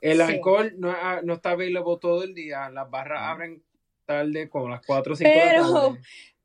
El 0.00 0.18
Sí. 0.18 0.22
alcohol 0.22 0.74
no, 0.78 0.90
es- 0.90 1.24
no 1.24 1.34
está 1.34 1.50
available 1.50 1.96
todo 2.00 2.24
el 2.24 2.34
día. 2.34 2.68
Las 2.70 2.90
barras 2.90 3.22
abren 3.22 3.62
tarde, 4.04 4.48
como 4.50 4.68
las 4.68 4.82
4 4.84 5.14
o 5.14 5.16
5 5.16 5.30
de 5.30 5.36
la 5.36 5.50
Pero- 5.50 5.72
tarde. 5.72 6.00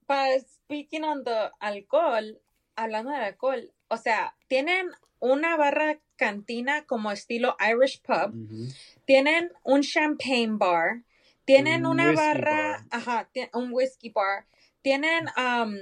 Para 0.06 0.40
speaking 0.40 1.04
on 1.04 1.24
the 1.24 1.52
alcohol, 1.60 2.40
hablando 2.76 3.12
del 3.12 3.22
alcohol, 3.22 3.72
o 3.90 3.98
sea, 3.98 4.36
tienen 4.48 4.88
una 5.20 5.58
barra 5.58 6.00
cantina 6.16 6.86
como 6.86 7.12
estilo 7.12 7.56
Irish 7.60 8.02
pub, 8.02 8.34
Ujú. 8.34 8.68
tienen 9.06 9.52
un 9.64 9.82
champagne 9.82 10.58
bar, 10.58 11.04
tienen 11.46 11.86
Un 11.86 11.92
una 11.94 12.10
whiskey 12.10 12.26
barra, 12.28 12.72
bar. 12.72 12.86
ajá, 12.92 13.30
un 13.54 13.70
whiskey 13.74 14.10
bar, 14.12 14.46
tienen 14.82 15.26
um, 15.38 15.76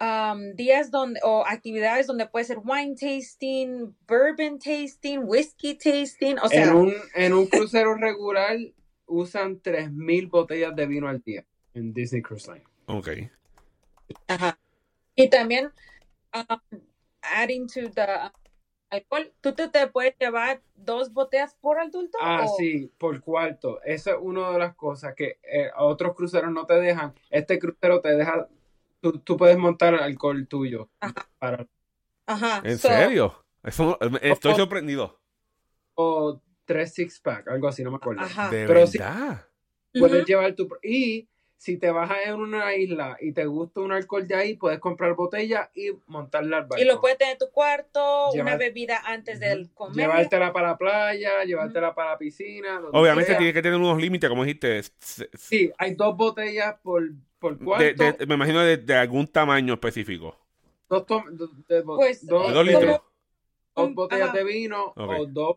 um, 0.00 0.54
días 0.54 0.90
donde, 0.90 1.20
o 1.22 1.44
actividades 1.46 2.06
donde 2.06 2.26
puede 2.26 2.44
ser 2.44 2.58
wine 2.64 2.94
tasting, 2.94 3.94
bourbon 4.06 4.58
tasting, 4.58 5.20
whiskey 5.24 5.74
tasting, 5.74 6.38
o 6.42 6.48
sea, 6.48 6.64
en, 6.64 6.74
un, 6.74 6.92
en 7.14 7.32
un 7.32 7.46
crucero 7.46 7.94
regular 7.94 8.56
usan 9.06 9.60
3.000 9.60 10.28
botellas 10.30 10.74
de 10.74 10.86
vino 10.86 11.08
al 11.08 11.20
día 11.22 11.44
en 11.74 11.92
Disney 11.92 12.22
Cruise 12.22 12.46
Line. 12.48 12.64
Ok. 12.86 13.08
Ajá. 14.28 14.58
Y 15.14 15.28
también, 15.28 15.70
um, 16.34 16.80
adding 17.22 17.66
to 17.66 17.90
the 17.90 18.06
alcohol, 18.90 19.32
¿tú 19.40 19.54
te, 19.54 19.68
te 19.68 19.86
puedes 19.88 20.14
llevar 20.18 20.60
dos 20.74 21.12
botellas 21.12 21.54
por 21.60 21.78
adulto? 21.78 22.18
Ah, 22.20 22.44
o- 22.48 22.56
sí, 22.56 22.90
por 22.98 23.20
cuarto. 23.20 23.80
Eso 23.84 24.10
es 24.10 24.16
una 24.20 24.50
de 24.52 24.58
las 24.58 24.74
cosas 24.74 25.14
que 25.14 25.38
eh, 25.42 25.70
a 25.74 25.84
otros 25.84 26.14
cruceros 26.14 26.50
no 26.52 26.66
te 26.66 26.74
dejan. 26.74 27.12
Este 27.30 27.58
crucero 27.58 28.00
te 28.00 28.14
deja, 28.16 28.48
tú, 29.12 29.18
tú 29.18 29.36
puedes 29.36 29.58
montar 29.58 29.94
alcohol 29.94 30.46
tuyo. 30.48 30.88
Ajá. 31.00 31.28
Para, 31.38 31.66
Ajá. 32.26 32.62
¿En 32.64 32.78
so- 32.78 32.88
serio? 32.88 33.44
Eso, 33.62 33.98
estoy 34.22 34.52
Oh. 34.52 34.56
sorprendido. 34.56 35.20
o 35.94 36.40
tres 36.64 36.94
six 36.94 37.20
pack, 37.20 37.46
algo 37.48 37.68
así, 37.68 37.84
no 37.84 37.90
me 37.90 37.96
acuerdo. 37.98 38.22
Ajá. 38.22 38.50
De 38.50 38.66
Pero 38.66 38.86
sí-. 38.86 38.98
Puedes 39.98 40.26
llevar 40.26 40.54
tu... 40.54 40.68
Y 40.82 41.28
si 41.56 41.78
te 41.78 41.90
bajas 41.90 42.18
en 42.26 42.34
una 42.34 42.74
isla 42.74 43.16
y 43.20 43.32
te 43.32 43.46
gusta 43.46 43.80
un 43.80 43.92
alcohol 43.92 44.26
de 44.28 44.34
ahí, 44.34 44.54
puedes 44.56 44.78
comprar 44.80 45.14
botella 45.14 45.70
y 45.74 45.92
montarla 46.06 46.58
al 46.58 46.62
barco. 46.66 46.82
Y 46.82 46.84
lo 46.86 47.00
puedes 47.00 47.16
tener 47.16 47.32
en 47.32 47.38
tu 47.38 47.50
cuarto, 47.50 48.32
una 48.32 48.56
bebida 48.56 49.00
antes 49.06 49.40
del 49.40 49.70
comer. 49.72 49.96
Llevártela 49.96 50.52
para 50.52 50.68
la 50.70 50.76
playa, 50.76 51.42
llevártela 51.44 51.94
para 51.94 52.10
la 52.10 52.18
piscina. 52.18 52.82
Obviamente 52.92 53.30
sea. 53.30 53.38
tiene 53.38 53.52
que 53.54 53.62
tener 53.62 53.78
unos 53.78 53.98
límites, 53.98 54.28
como 54.28 54.44
dijiste. 54.44 54.82
Sí, 54.98 55.72
hay 55.78 55.94
dos 55.94 56.16
botellas 56.16 56.76
por, 56.82 57.02
por 57.38 57.58
cuarto. 57.58 58.04
de- 58.18 58.26
me 58.26 58.34
imagino 58.34 58.60
de, 58.60 58.76
de 58.76 58.94
algún 58.96 59.26
tamaño 59.26 59.72
específico. 59.74 60.36
dos, 60.90 61.04
Pues, 61.06 61.38
dos, 61.38 61.50
eh, 61.70 61.82
Dos 61.82 62.52
como- 62.52 62.62
litros. 62.62 63.00
dos 63.74 63.94
botellas 63.94 64.28
ajá. 64.28 64.36
de 64.38 64.44
vino 64.44 64.92
o 64.96 65.26
dos, 65.26 65.56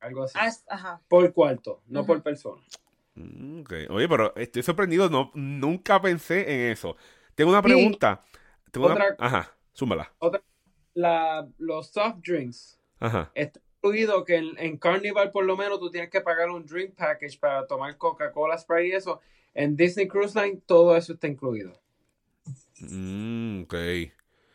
algo 0.00 0.22
así. 0.22 0.38
Ajá. 0.68 1.00
Por 1.06 1.32
cuarto, 1.34 1.82
no 1.86 2.06
por 2.06 2.22
persona. 2.22 2.62
Mm. 3.14 3.62
Oye, 3.90 4.08
pero 4.08 4.34
estoy 4.36 4.62
sorprendido. 4.62 5.08
No, 5.08 5.30
nunca 5.34 6.00
pensé 6.00 6.40
en 6.66 6.72
eso. 6.72 6.96
Tengo 7.34 7.50
una 7.50 7.62
pregunta. 7.62 8.24
Tengo 8.70 8.86
una- 8.86 8.94
otra- 8.94 9.16
Ajá, 9.18 9.56
súmala. 9.72 10.12
La, 10.94 11.46
los 11.58 11.88
soft 11.88 12.18
drinks, 12.24 12.78
Ajá. 13.00 13.30
está 13.34 13.60
incluido 13.82 14.24
que 14.24 14.36
en, 14.36 14.56
en 14.58 14.78
Carnival 14.78 15.32
por 15.32 15.44
lo 15.44 15.56
menos 15.56 15.80
tú 15.80 15.90
tienes 15.90 16.08
que 16.08 16.20
pagar 16.20 16.50
un 16.50 16.64
drink 16.64 16.94
package 16.94 17.38
para 17.38 17.66
tomar 17.66 17.96
Coca-Cola, 17.98 18.56
Sprite 18.56 18.88
y 18.88 18.92
eso. 18.92 19.20
En 19.54 19.76
Disney 19.76 20.06
Cruise 20.06 20.34
Line 20.36 20.60
todo 20.66 20.96
eso 20.96 21.14
está 21.14 21.26
incluido. 21.26 21.72
Mm, 22.80 23.62
ok. 23.62 23.74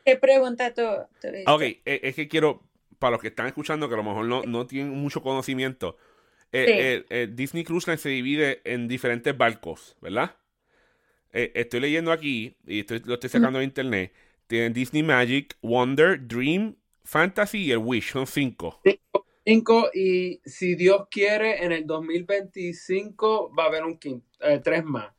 ¿Qué 0.06 0.16
pregunta 0.20 0.74
tú? 0.74 0.82
tú 1.22 1.28
Ok, 1.48 1.62
eh, 1.62 1.82
es 1.86 2.16
que 2.16 2.28
quiero, 2.28 2.64
para 3.00 3.12
los 3.12 3.22
que 3.22 3.28
están 3.28 3.48
escuchando, 3.48 3.88
que 3.90 3.96
a 3.96 3.98
lo 3.98 4.04
mejor 4.04 4.26
no, 4.26 4.44
no 4.44 4.66
tienen 4.66 4.94
mucho 4.94 5.22
conocimiento, 5.22 5.98
eh, 6.52 6.66
Sí. 6.66 6.72
eh, 6.76 7.06
eh, 7.10 7.28
Disney 7.32 7.64
Cruise 7.64 7.88
Line 7.88 7.98
se 7.98 8.10
divide 8.10 8.62
en 8.64 8.88
diferentes 8.88 9.38
barcos, 9.38 9.96
¿verdad? 10.02 10.36
Eh, 11.32 11.52
estoy 11.56 11.80
leyendo 11.82 12.12
aquí, 12.12 12.56
y 12.66 12.80
estoy- 12.80 13.02
lo 13.06 13.14
estoy 13.16 13.30
sacando 13.30 13.60
de 13.60 13.66
internet, 13.66 14.12
tienen 14.48 14.74
Disney 14.74 15.04
Magic, 15.04 15.56
Wonder, 15.62 16.28
Dream, 16.28 16.76
Fantasy 17.04 17.66
y 17.66 17.72
el 17.72 17.78
Wish, 17.80 18.12
son 18.12 18.26
cinco. 18.26 18.82
Cinco, 19.46 19.90
y 19.94 20.42
si 20.46 20.76
Dios 20.76 21.08
quiere, 21.10 21.64
en 21.64 21.72
el 21.72 21.86
2025 21.88 23.54
va 23.58 23.64
a 23.64 23.68
haber 23.68 23.84
un 23.84 23.98
quinto, 23.98 24.28
eh, 24.42 24.60
tres 24.64 24.84
más. 24.84 25.12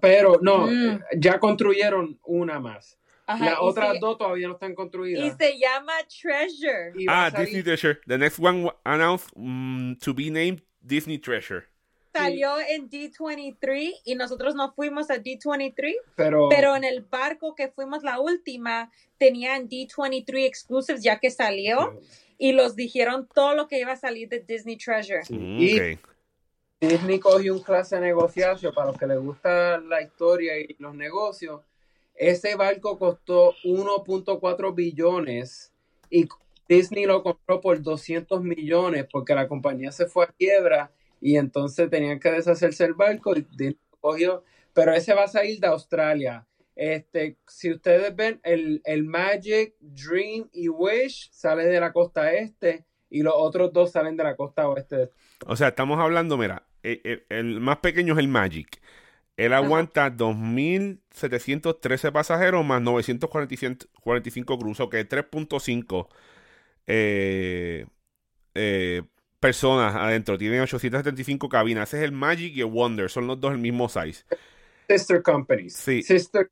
Pero 0.00 0.38
no, 0.40 0.66
Mm. 0.66 1.00
ya 1.18 1.38
construyeron 1.38 2.18
una 2.24 2.60
más. 2.60 2.98
Ajá, 3.26 3.44
Las 3.44 3.54
y 3.54 3.56
otras 3.60 3.92
se- 3.94 3.98
dos 4.00 4.18
todavía 4.18 4.48
no 4.48 4.54
están 4.54 4.72
Y 4.72 4.74
construidas. 4.74 5.36
se 5.38 5.58
llama 5.58 5.92
Treasure. 6.20 6.92
Y 6.96 7.06
Ah, 7.08 7.30
Disney 7.30 7.62
Treasure. 7.62 8.00
The 8.06 8.18
next 8.18 8.38
one 8.38 8.70
announced 8.84 9.30
mm, 9.36 9.94
to 10.04 10.12
be 10.12 10.30
named 10.30 10.60
Disney 10.80 11.18
Treasure. 11.18 11.64
Salió 12.14 12.56
en 12.60 12.90
D23 12.90 13.92
y 14.04 14.14
nosotros 14.16 14.54
no 14.54 14.72
fuimos 14.74 15.10
a 15.10 15.16
D23, 15.16 15.94
pero, 16.14 16.48
pero 16.50 16.76
en 16.76 16.84
el 16.84 17.00
barco 17.02 17.54
que 17.54 17.68
fuimos 17.68 18.02
la 18.02 18.20
última 18.20 18.90
tenían 19.18 19.66
D23 19.68 20.44
exclusives 20.44 21.02
ya 21.02 21.18
que 21.18 21.30
salió 21.30 21.98
y 22.36 22.52
los 22.52 22.76
dijeron 22.76 23.26
todo 23.32 23.54
lo 23.54 23.66
que 23.66 23.78
iba 23.78 23.92
a 23.92 23.96
salir 23.96 24.28
de 24.28 24.40
Disney 24.40 24.76
Treasure. 24.76 25.22
Sí. 25.24 25.34
Y. 25.36 25.98
Disney 26.86 27.20
cogió 27.20 27.54
un 27.54 27.62
clase 27.62 27.94
de 27.94 28.02
negociación 28.02 28.74
para 28.74 28.88
los 28.88 28.98
que 28.98 29.06
les 29.06 29.18
gusta 29.18 29.78
la 29.78 30.02
historia 30.02 30.58
y 30.58 30.74
los 30.80 30.94
negocios. 30.94 31.62
Ese 32.14 32.54
barco 32.56 32.98
costó 32.98 33.54
1.4 33.64 34.74
billones 34.74 35.72
y 36.10 36.28
Disney 36.68 37.04
lo 37.06 37.22
compró 37.22 37.60
por 37.60 37.82
200 37.82 38.42
millones 38.42 39.06
porque 39.10 39.34
la 39.34 39.48
compañía 39.48 39.92
se 39.92 40.06
fue 40.06 40.24
a 40.24 40.28
quiebra 40.28 40.92
y 41.20 41.36
entonces 41.36 41.88
tenían 41.90 42.20
que 42.20 42.30
deshacerse 42.30 42.84
el 42.84 42.94
barco 42.94 43.36
y 43.36 43.42
Disney 43.50 43.78
lo 43.92 43.98
cogió. 44.00 44.44
Pero 44.74 44.92
ese 44.94 45.14
va 45.14 45.24
a 45.24 45.28
salir 45.28 45.60
de 45.60 45.66
Australia. 45.66 46.46
Este, 46.74 47.36
si 47.46 47.70
ustedes 47.70 48.14
ven, 48.16 48.40
el, 48.42 48.80
el 48.84 49.04
Magic, 49.04 49.74
Dream 49.80 50.48
y 50.52 50.68
Wish 50.68 51.30
sale 51.32 51.64
de 51.66 51.78
la 51.80 51.92
costa 51.92 52.32
este 52.32 52.84
y 53.10 53.22
los 53.22 53.34
otros 53.36 53.72
dos 53.72 53.92
salen 53.92 54.16
de 54.16 54.24
la 54.24 54.36
costa 54.36 54.66
oeste. 54.68 55.10
O 55.46 55.54
sea, 55.56 55.68
estamos 55.68 55.98
hablando, 56.00 56.38
mira, 56.38 56.64
el, 56.82 57.00
el- 57.04 57.26
el 57.28 57.60
más 57.60 57.78
pequeño 57.78 58.14
es 58.14 58.18
el 58.20 58.28
Magic. 58.28 58.80
Él 59.36 59.52
aguanta 59.54 60.10
2.713 60.10 62.12
pasajeros 62.12 62.64
más 62.64 62.82
945 62.82 64.58
cruzos, 64.58 64.88
que 64.90 65.00
es 65.00 65.08
3.5 65.08 66.08
eh, 66.86 67.86
eh, 68.54 69.02
personas 69.40 69.94
adentro. 69.94 70.38
Tiene 70.38 70.60
875 70.60 71.48
cabinas. 71.48 71.88
Ese 71.88 71.98
es 71.98 72.04
el 72.04 72.12
Magic 72.12 72.54
y 72.54 72.60
el 72.60 72.66
Wonder. 72.66 73.10
Son 73.10 73.26
los 73.26 73.40
dos 73.40 73.52
el 73.52 73.58
mismo 73.58 73.88
size. 73.88 74.24
Sister 74.88 75.22
companies. 75.22 75.74
Sí. 75.74 76.02
Sister. 76.02 76.50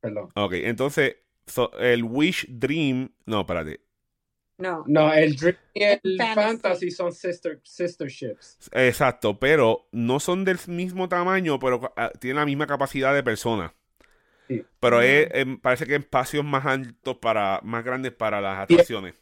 Perdón. 0.00 0.30
Ok, 0.34 0.54
entonces 0.54 1.16
so- 1.46 1.72
el 1.78 2.02
Wish 2.02 2.46
Dream. 2.48 3.10
No, 3.26 3.40
espérate. 3.40 3.80
No. 4.60 4.84
No, 4.86 5.12
el 5.12 5.36
Dream 5.36 5.56
y 5.74 5.82
el 5.84 6.00
El 6.02 6.18
Fantasy, 6.18 6.34
Fantasy. 6.34 6.90
son 6.90 7.12
sister, 7.12 7.60
sister 7.64 8.08
ships. 8.08 8.58
Exacto, 8.72 9.38
pero 9.38 9.88
no 9.92 10.20
son 10.20 10.44
del 10.44 10.58
mismo 10.66 11.08
tamaño, 11.08 11.58
pero 11.58 11.92
ah, 11.96 12.10
tienen 12.20 12.36
la 12.36 12.46
misma 12.46 12.66
capacidad 12.66 13.14
de 13.14 13.22
personas. 13.22 13.72
Sí. 14.48 14.64
Pero 14.80 14.96
Ujú. 14.98 15.04
es, 15.04 15.28
em, 15.32 15.58
parece 15.60 15.86
que 15.86 15.96
espacios 15.96 16.44
más 16.44 16.66
altos 16.66 17.18
para, 17.18 17.60
más 17.62 17.84
grandes 17.84 18.12
para 18.12 18.40
las 18.40 18.58
atracciones. 18.58 19.14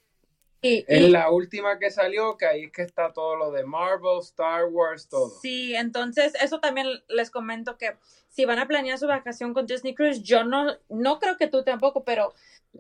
Y, 0.60 0.84
Es 0.88 1.02
y- 1.08 1.10
la 1.10 1.30
última 1.30 1.78
que 1.78 1.90
salió, 1.90 2.36
que 2.36 2.46
ahí 2.46 2.64
es 2.64 2.72
que 2.72 2.82
está 2.82 3.12
todo 3.12 3.36
lo 3.36 3.50
de 3.52 3.64
Marvel, 3.64 4.18
Star 4.20 4.64
Wars, 4.66 5.08
todo. 5.08 5.30
Sí, 5.40 5.74
entonces 5.74 6.32
eso 6.40 6.58
también 6.60 6.86
les 7.08 7.30
comento 7.30 7.76
que 7.78 7.96
si 8.28 8.44
van 8.44 8.58
a 8.58 8.66
planear 8.66 8.98
su 8.98 9.06
vacación 9.06 9.54
con 9.54 9.66
Disney 9.66 9.94
Cruise, 9.94 10.22
yo 10.22 10.44
no, 10.44 10.66
no 10.88 11.18
creo 11.18 11.36
que 11.36 11.46
tú 11.46 11.62
tampoco, 11.62 12.04
pero 12.04 12.34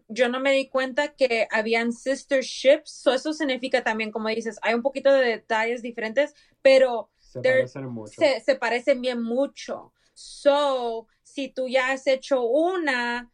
yo 0.08 0.28
no 0.28 0.40
me 0.40 0.52
di 0.52 0.68
cuenta 0.68 1.14
que 1.14 1.46
habían 1.50 1.92
sister 1.92 2.42
ships, 2.42 2.90
so 2.90 3.12
eso 3.12 3.32
significa 3.32 3.82
también, 3.82 4.10
como 4.10 4.28
dices, 4.28 4.58
hay 4.62 4.74
un 4.74 4.82
poquito 4.82 5.12
de 5.12 5.24
detalles 5.24 5.82
diferentes, 5.82 6.34
pero 6.62 7.10
Se 7.20 7.40
parecen 7.40 7.86
mucho. 7.86 8.20
se, 8.20 8.40
se 8.40 8.56
parecen 8.56 9.00
bien 9.00 9.22
mucho. 9.22 9.92
So, 10.14 11.06
si 11.22 11.48
tú 11.48 11.68
ya 11.68 11.92
has 11.92 12.06
hecho 12.06 12.42
una, 12.42 13.30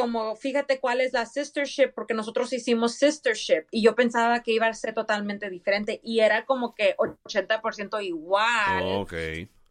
como 0.00 0.36
fíjate 0.36 0.78
cuál 0.80 1.00
es 1.00 1.12
la 1.12 1.26
sister 1.26 1.66
ship, 1.66 1.92
porque 1.94 2.14
nosotros 2.14 2.52
hicimos 2.52 2.94
sister 2.94 3.34
ship 3.34 3.64
y 3.70 3.82
yo 3.82 3.94
pensaba 3.94 4.42
que 4.42 4.52
iba 4.52 4.66
a 4.66 4.74
ser 4.74 4.94
totalmente 4.94 5.50
diferente 5.50 6.00
y 6.04 6.20
era 6.20 6.44
como 6.46 6.74
que 6.74 6.94
80% 6.96 8.02
igual. 8.04 8.82
Ok. 8.96 9.12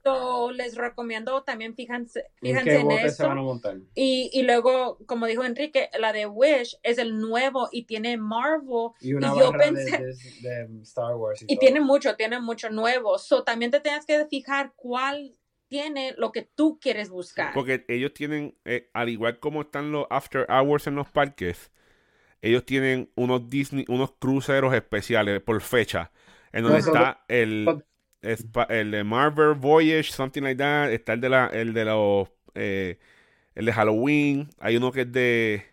So, 0.04 0.52
les 0.52 0.76
recomiendo 0.76 1.44
también 1.44 1.76
fíjense, 1.76 2.28
¿En 2.42 2.56
fíjense 2.60 2.76
en 2.80 2.92
a 2.92 3.02
eso. 3.02 3.30
Y, 3.94 4.30
y 4.32 4.44
luego, 4.44 5.00
como 5.06 5.26
dijo 5.26 5.44
Enrique, 5.44 5.90
la 6.00 6.14
de 6.14 6.26
Wish 6.26 6.78
es 6.82 6.98
el 6.98 7.20
nuevo 7.20 7.68
y 7.74 7.84
tiene 7.86 8.16
Marvel. 8.16 8.92
Y 9.02 9.14
una 9.16 9.34
Y 9.36 9.40
yo 9.40 9.52
barra 9.52 9.66
pensé- 9.66 9.98
de, 9.98 10.50
de- 10.50 10.68
de 10.68 10.82
Star 10.84 11.14
Wars. 11.16 11.42
Y, 11.42 11.46
Y 11.46 11.56
todo. 11.56 11.60
tiene 11.60 11.82
mucho, 11.82 12.16
tiene 12.16 12.40
mucho 12.40 12.70
nuevo. 12.70 13.18
So, 13.18 13.44
también 13.44 13.70
te 13.72 13.82
tienes 13.82 14.06
que 14.06 14.26
fijar 14.28 14.72
cuál 14.78 15.36
tiene 15.70 16.14
lo 16.18 16.32
que 16.32 16.44
tú 16.44 16.80
quieres 16.80 17.10
buscar. 17.10 17.54
Porque 17.54 17.86
ellos 17.88 18.14
tienen, 18.14 18.56
eh, 18.66 18.90
al 18.94 19.10
igual 19.10 19.40
como 19.40 19.62
están 19.62 19.92
los 19.92 20.08
after 20.10 20.46
hours 20.50 20.88
en 20.88 20.96
los 20.96 21.10
parques, 21.10 21.72
ellos 22.42 22.66
tienen 22.66 23.10
unos 23.16 23.50
Disney, 23.50 23.86
unos 23.88 24.12
cruceros 24.20 24.74
especiales 24.74 25.42
por 25.42 25.62
fecha. 25.62 26.12
En 26.52 26.64
donde 26.64 26.80
está 26.80 27.24
el, 27.28 27.84
el 28.70 28.92
de 28.92 29.04
Marvel 29.04 29.54
Voyage, 29.56 30.12
something 30.12 30.42
like 30.42 30.58
that. 30.58 30.92
Está 30.92 31.14
el 31.14 31.22
de 31.22 31.30
la, 31.30 31.48
el 31.48 31.74
de 31.74 31.86
los 31.86 32.30
eh, 32.56 33.00
el 33.56 33.66
de 33.66 33.74
Halloween. 33.74 34.50
Hay 34.60 34.78
uno 34.78 34.92
que 34.92 35.02
es 35.02 35.12
de 35.12 35.66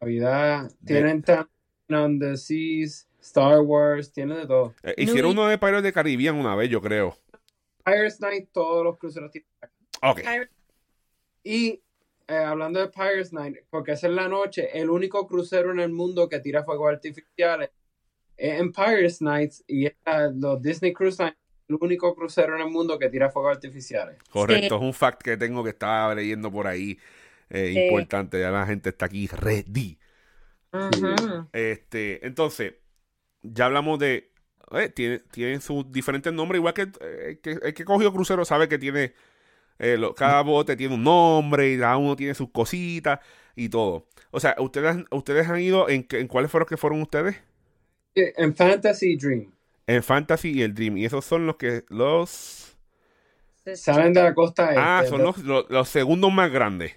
Navidad. 0.00 0.70
De- 0.80 0.94
Tienen 0.94 1.22
también 1.22 1.48
On 1.90 2.18
the 2.18 2.36
Seas, 2.36 3.08
Star 3.20 3.60
Wars, 3.60 4.12
tienen 4.12 4.38
de 4.38 4.46
todo. 4.46 4.74
eh, 4.82 4.94
hicieron 4.98 5.32
uno 5.32 5.46
de 5.46 5.58
Pirates 5.58 5.82
de 5.82 5.92
Caribbean 5.92 6.36
una 6.36 6.54
vez, 6.54 6.70
yo 6.70 6.80
creo. 6.80 7.16
Pirates 7.86 8.20
Night, 8.20 8.48
todos 8.52 8.82
los 8.84 8.98
cruceros 8.98 9.30
tienen. 9.30 9.48
Ok. 10.02 10.20
Y 11.44 11.80
eh, 12.28 12.34
hablando 12.36 12.80
de 12.80 12.88
Pirates 12.88 13.32
Night, 13.32 13.58
porque 13.70 13.92
esa 13.92 14.08
es 14.08 14.12
la 14.12 14.28
noche, 14.28 14.68
el 14.78 14.90
único 14.90 15.26
crucero 15.28 15.70
en 15.70 15.78
el 15.78 15.92
mundo 15.92 16.28
que 16.28 16.40
tira 16.40 16.64
fuegos 16.64 16.90
artificiales 16.92 17.70
es 18.36 18.60
en 18.60 18.72
Pirates 18.72 19.22
Nights 19.22 19.64
y 19.68 19.86
es 19.86 19.94
la- 20.04 20.28
los 20.30 20.60
Disney 20.60 20.92
Cruise 20.92 21.18
Line, 21.20 21.36
el 21.68 21.76
único 21.80 22.14
crucero 22.16 22.56
en 22.56 22.62
el 22.62 22.68
mundo 22.70 22.98
que 22.98 23.08
tira 23.08 23.30
fuegos 23.30 23.52
artificiales. 23.56 24.18
Correcto, 24.30 24.68
Sí. 24.68 24.74
es 24.74 24.82
un 24.88 24.92
fact 24.92 25.22
que 25.22 25.36
tengo 25.36 25.62
que 25.62 25.70
estaba 25.70 26.14
leyendo 26.14 26.50
por 26.50 26.66
ahí. 26.66 26.98
eh, 27.48 27.70
Sí. 27.72 27.78
Importante, 27.84 28.40
ya 28.40 28.50
la 28.50 28.66
gente 28.66 28.88
está 28.88 29.06
aquí 29.06 29.28
ready. 29.28 29.96
Ujú. 30.72 31.46
Este, 31.52 32.26
entonces, 32.26 32.74
ya 33.42 33.66
hablamos 33.66 34.00
de. 34.00 34.32
Eh, 34.72 34.88
tiene- 34.90 35.20
tienen 35.30 35.60
sus 35.60 35.90
diferentes 35.92 36.32
nombres, 36.32 36.58
igual 36.60 36.74
que 36.74 36.88
eh, 37.00 37.38
que- 37.42 37.58
el 37.62 37.74
que 37.74 37.84
cogió 37.84 38.12
crucero 38.12 38.44
sabe 38.44 38.68
que 38.68 38.78
tiene. 38.78 39.14
eh, 39.78 39.96
lo- 39.98 40.14
cada 40.14 40.42
bote 40.42 40.76
tiene 40.76 40.94
un 40.94 41.04
nombre 41.04 41.70
y 41.72 41.78
cada 41.78 41.98
uno 41.98 42.16
tiene 42.16 42.34
sus 42.34 42.50
cositas 42.50 43.20
y 43.54 43.68
todo. 43.68 44.06
O 44.30 44.40
sea, 44.40 44.56
ustedes, 44.58 45.04
ustedes 45.10 45.48
han 45.48 45.60
ido 45.60 45.88
en, 45.90 46.06
en 46.12 46.28
cuáles 46.28 46.50
fueron 46.50 46.66
que 46.68 46.76
fueron 46.78 47.02
ustedes? 47.02 47.36
Eh, 48.14 48.32
En 48.36 48.54
Fantasy 48.56 49.16
Dream, 49.16 49.52
En 49.86 50.02
Fantasy 50.02 50.50
y 50.52 50.62
el 50.62 50.74
Dream. 50.74 50.96
Y 50.96 51.04
esos 51.04 51.24
son 51.24 51.46
los 51.46 51.56
que 51.56 51.84
los. 51.90 52.76
salen 53.74 54.12
de 54.12 54.22
la 54.22 54.34
costa 54.34 54.68
este. 54.70 54.80
Ah, 54.80 55.04
son 55.06 55.22
los, 55.22 55.38
los, 55.38 55.68
los 55.68 55.88
segundos 55.88 56.32
más 56.32 56.50
grandes. 56.50 56.96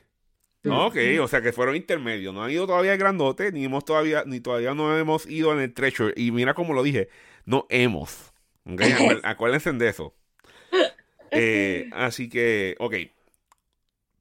Ok, 0.65 0.97
o 1.21 1.27
sea 1.27 1.41
que 1.41 1.53
fueron 1.53 1.75
intermedios. 1.75 2.33
No 2.33 2.43
han 2.43 2.51
ido 2.51 2.67
todavía 2.67 2.91
al 2.91 2.97
grandote, 2.97 3.51
ni 3.51 3.63
hemos 3.65 3.85
todavía, 3.85 4.23
ni 4.25 4.39
todavía 4.41 4.73
no 4.73 4.97
hemos 4.97 5.25
ido 5.25 5.53
en 5.53 5.59
el 5.59 5.73
Treasure. 5.73 6.13
Y 6.17 6.31
mira 6.31 6.53
como 6.53 6.73
lo 6.73 6.83
dije, 6.83 7.07
no 7.49 7.65
hemos. 7.69 8.31
Ok, 8.65 8.79
Acuér- 8.99 9.21
acuérdense 9.23 9.73
de 9.73 9.87
eso. 9.89 10.13
Eh, 11.31 11.89
así 11.91 12.29
que, 12.29 12.75
ok. 12.79 12.95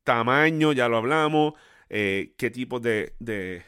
Tamaño, 0.04 0.72
ya 0.72 0.88
lo 0.88 0.96
hablamos. 0.96 1.54
Eh, 1.90 2.34
¿Qué 2.36 2.50
tipos 2.50 2.80
de, 2.82 3.14
de, 3.18 3.62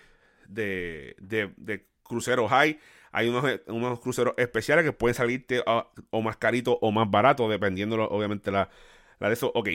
de, 0.48 1.14
de- 1.56 1.86
cruceros 2.02 2.50
hay? 2.50 2.80
Hay 3.12 3.28
unos, 3.28 3.44
unos 3.66 4.00
cruceros 4.00 4.34
especiales 4.36 4.84
que 4.84 4.92
pueden 4.92 5.14
salirte 5.14 5.62
ah, 5.66 5.88
o 6.10 6.22
más 6.22 6.36
caritos 6.36 6.76
o 6.80 6.92
más 6.92 7.10
baratos, 7.10 7.50
dependiendo, 7.50 7.96
obviamente, 8.08 8.50
la, 8.50 8.70
la 9.18 9.28
de 9.28 9.34
eso. 9.34 9.50
Ok, 9.54 9.68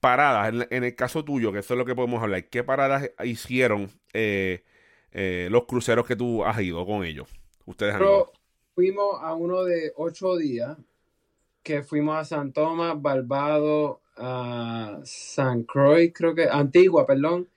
paradas. 0.00 0.48
En, 0.54 0.66
en 0.70 0.84
el 0.84 0.94
caso 0.94 1.24
tuyo, 1.24 1.52
que 1.52 1.58
eso 1.58 1.74
es 1.74 1.78
lo 1.78 1.84
que 1.84 1.94
podemos 1.94 2.22
hablar, 2.22 2.44
¿qué 2.48 2.62
paradas 2.64 3.10
hicieron 3.24 3.90
eh, 4.12 4.64
eh, 5.12 5.48
los 5.50 5.64
cruceros 5.64 6.06
que 6.06 6.16
tú 6.16 6.44
has 6.44 6.60
ido 6.60 6.86
con 6.86 7.04
ellos? 7.04 7.28
Ustedes 7.66 7.94
han 7.94 8.02
ido. 8.04 8.37
Fuimos 8.82 9.20
a 9.20 9.34
uno 9.34 9.64
de 9.64 9.92
ocho 9.96 10.36
días, 10.36 10.78
que 11.64 11.82
fuimos 11.82 12.16
a 12.16 12.24
San 12.24 12.52
Tomás, 12.52 13.02
Barbados, 13.02 13.98
a 14.16 15.00
San 15.02 15.64
Croix, 15.64 16.12
creo 16.14 16.32
que, 16.32 16.44
Antigua, 16.48 17.04
perdón, 17.04 17.48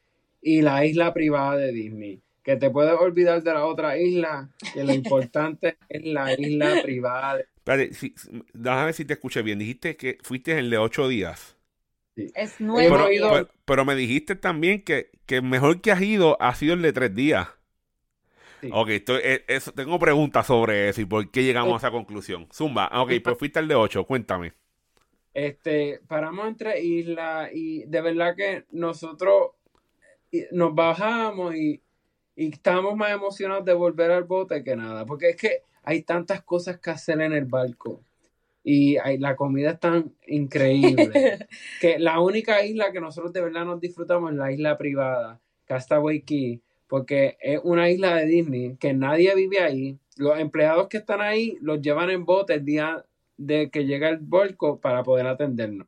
y 0.42 0.64
la 0.64 0.84
isla 0.84 1.14
privada 1.14 1.58
de 1.58 1.72
Disney. 1.74 2.20
Que 2.42 2.56
te 2.56 2.72
puedes 2.72 2.94
olvidar 3.00 3.44
de 3.44 3.54
la 3.54 3.68
otra 3.68 4.00
isla, 4.00 4.50
que 4.74 4.84
lo 4.84 4.94
importante 4.94 5.78
es 5.90 6.04
la 6.06 6.34
isla 6.34 6.82
privada. 6.82 7.36
de- 7.38 7.46
Espérate, 7.56 7.94
si, 7.94 8.16
déjame 8.54 8.86
ver 8.86 8.94
si 8.96 9.06
te 9.06 9.14
escuché 9.14 9.44
bien. 9.44 9.60
Dijiste 9.60 9.96
que 9.98 10.18
fuiste 10.24 10.58
el 10.58 10.72
de 10.72 10.80
ocho 10.80 11.08
días. 11.08 11.56
Es 12.16 12.60
nuevo. 12.60 12.96
Pero, 12.96 13.30
pero- 13.30 13.50
pero 13.66 13.86
me 13.86 13.94
dijiste 13.94 14.36
también 14.36 14.84
que, 14.84 15.12
que 15.28 15.44
mejor 15.44 15.82
que 15.82 15.92
has 15.92 16.02
ido 16.02 16.42
ha 16.42 16.56
sido 16.56 16.74
el 16.74 16.82
de 16.82 16.94
tres 16.94 17.14
días. 17.14 17.48
Sí. 18.62 18.70
Ok, 18.72 18.90
estoy- 18.90 19.22
eh, 19.24 19.60
tengo 19.76 19.98
preguntas 20.00 20.46
sobre 20.48 20.90
eso 20.90 21.02
y 21.02 21.06
por 21.06 21.30
qué 21.32 21.44
llegamos 21.44 21.74
a 21.74 21.78
esa 21.88 21.92
conclusión. 21.92 22.48
Zumba, 22.54 22.90
ok, 22.94 23.12
pues 23.24 23.38
fuiste 23.38 23.60
el 23.60 23.68
de 23.68 23.76
ocho, 23.76 24.06
cuéntame. 24.06 24.54
Este, 25.34 26.02
paramos 26.08 26.48
entre 26.48 26.82
islas 26.82 27.50
y 27.54 27.86
de 27.86 28.02
verdad 28.02 28.36
que 28.36 28.66
nosotros 28.72 29.52
nos 30.52 30.74
bajamos 30.76 31.56
y, 31.56 31.82
y 32.36 32.50
estábamos 32.52 32.96
más 32.96 33.12
emocionados 33.12 33.66
de 33.66 33.74
volver 33.74 34.12
al 34.12 34.24
bote 34.24 34.64
que 34.64 34.76
nada, 34.76 35.06
porque 35.06 35.30
es 35.30 35.36
que 35.38 35.64
hay 35.84 36.04
tantas 36.04 36.44
cosas 36.44 36.80
que 36.80 36.92
hacer 36.92 37.22
en 37.22 37.34
el 37.34 37.46
barco 37.46 38.02
y 38.64 38.98
hay, 38.98 39.18
la 39.18 39.36
comida 39.36 39.72
es 39.72 39.80
tan 39.80 40.14
increíble 40.28 41.48
que 41.82 42.00
la 42.00 42.20
única 42.22 42.64
isla 42.64 42.92
que 42.92 43.02
nosotros 43.02 43.34
de 43.34 43.42
verdad 43.42 43.66
nos 43.66 43.82
disfrutamos 43.82 44.32
es 44.32 44.38
la 44.38 44.52
isla 44.52 44.78
privada, 44.78 45.40
Castaway 45.66 46.22
Key, 46.22 46.62
porque 46.92 47.38
es 47.40 47.62
una 47.64 47.90
isla 47.90 48.18
de 48.18 48.26
Disney 48.26 48.76
que 48.76 48.94
nadie 48.94 49.34
vive 49.34 49.62
ahí. 49.62 49.98
Los 50.18 50.38
empleados 50.38 50.90
que 50.90 50.98
están 50.98 51.22
ahí 51.22 51.58
los 51.62 51.82
llevan 51.82 52.10
en 52.10 52.26
bote 52.26 52.56
el 52.56 52.66
día 52.66 53.06
de 53.38 53.70
que 53.70 53.86
llega 53.86 54.10
el 54.10 54.18
barco 54.18 54.82
para 54.82 55.02
poder 55.02 55.26
atendernos. 55.26 55.88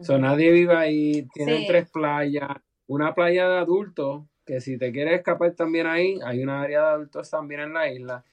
So, 0.00 0.16
nadie 0.16 0.50
vive 0.50 0.74
ahí, 0.74 1.28
tienen 1.34 1.58
Sí. 1.58 1.66
tres 1.66 1.90
playas, 1.90 2.48
una 2.86 3.14
playa 3.14 3.46
de 3.46 3.58
adultos, 3.58 4.22
que 4.46 4.62
si 4.62 4.78
te 4.78 4.90
quieres 4.90 5.18
escapar 5.18 5.52
también 5.52 5.86
ahí, 5.86 6.18
hay 6.24 6.42
una 6.42 6.62
área 6.62 6.80
de 6.80 6.86
adultos 6.92 7.28
también 7.28 7.60
en 7.60 7.74
la 7.74 7.92
isla. 7.92 8.24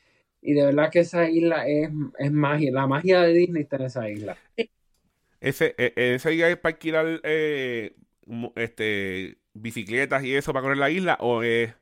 Y 0.42 0.54
de 0.54 0.68
verdad 0.68 0.90
que 0.90 1.00
esa 1.00 1.30
isla 1.30 1.68
es, 1.68 1.90
es 2.18 2.32
magia, 2.32 2.72
la 2.72 2.88
magia 2.88 3.24
de 3.24 3.34
Disney 3.34 3.64
está 3.64 3.76
en 3.76 3.82
esa 3.82 4.10
isla. 4.10 4.38
Ese, 5.42 5.76
e- 5.78 5.94
ese 6.16 6.30
día 6.30 6.50
es 6.50 6.56
para 6.56 6.76
alquilar 6.76 7.20
eh, 7.24 7.94
este, 8.56 9.38
bicicletas 9.54 10.24
y 10.24 10.34
eso 10.34 10.54
para 10.54 10.64
correr 10.64 10.78
la 10.78 10.90
isla 10.90 11.18
o 11.20 11.44
es... 11.44 11.74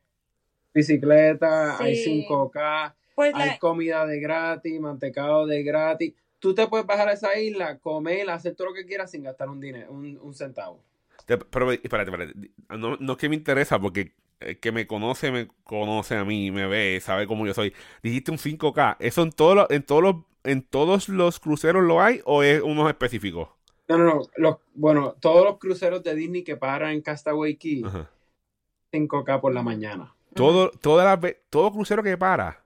Bicicleta, 0.78 1.78
hay 1.82 1.96
Sí. 1.96 2.26
5K, 2.30 2.94
Pues 3.16 3.34
hay 3.34 3.50
la, 3.50 3.60
comida 3.60 4.06
de 4.06 4.20
gratis, 4.20 4.80
mantecado 4.80 5.48
de 5.48 5.64
gratis. 5.64 6.14
Tú 6.40 6.54
te 6.54 6.68
puedes 6.68 6.86
bajar 6.86 7.10
a 7.10 7.14
esa 7.14 7.38
isla, 7.40 7.80
comer, 7.80 8.30
hacer 8.30 8.56
todo 8.56 8.68
lo 8.68 8.74
que 8.76 8.86
quieras 8.86 9.10
sin 9.10 9.24
gastar 9.24 9.50
un 9.50 9.60
dinero, 9.60 9.92
un, 9.92 10.20
un 10.22 10.34
centavo. 10.36 10.84
Pero 11.26 11.72
espérate, 11.72 12.12
espérate. 12.12 12.34
No, 12.78 12.96
no 12.98 13.14
es 13.14 13.18
que 13.18 13.28
me 13.28 13.36
interesa 13.36 13.80
porque 13.80 14.14
el 14.40 14.60
que 14.60 14.72
me 14.72 14.86
conoce, 14.86 15.32
me 15.32 15.48
conoce 15.64 16.16
a 16.16 16.24
mí, 16.24 16.52
me 16.52 16.68
ve, 16.68 17.00
sabe 17.02 17.26
cómo 17.26 17.48
yo 17.48 17.56
soy. 17.56 17.74
Dijiste 18.04 18.30
un 18.32 18.38
5K. 18.38 18.98
¿Eso 19.00 19.24
en 19.24 19.32
todos 19.32 19.56
los, 19.56 19.72
en 19.72 19.82
todos 19.84 20.04
los, 20.04 20.16
en 20.44 20.62
todos 20.62 21.10
los 21.10 21.40
cruceros 21.40 21.84
lo 21.84 22.02
hay 22.02 22.22
o 22.24 22.44
es 22.44 22.62
unos 22.62 22.88
específicos? 22.88 23.50
No, 23.88 23.98
no, 23.98 24.06
no. 24.06 24.22
Los, 24.36 24.58
bueno, 24.76 25.16
todos 25.20 25.44
los 25.44 25.58
cruceros 25.58 26.04
de 26.04 26.14
Disney 26.14 26.44
que 26.44 26.56
paran 26.56 26.92
en 26.92 27.02
Castaway 27.02 27.56
Key, 27.56 27.84
Ajá. 27.84 28.12
5K 28.92 29.42
por 29.42 29.54
la 29.54 29.64
mañana. 29.64 30.14
Todo, 30.38 30.70
todas 30.72 31.06
las 31.06 31.20
ve- 31.20 31.44
todo 31.50 31.72
crucero 31.72 32.02
que 32.04 32.18
para. 32.18 32.64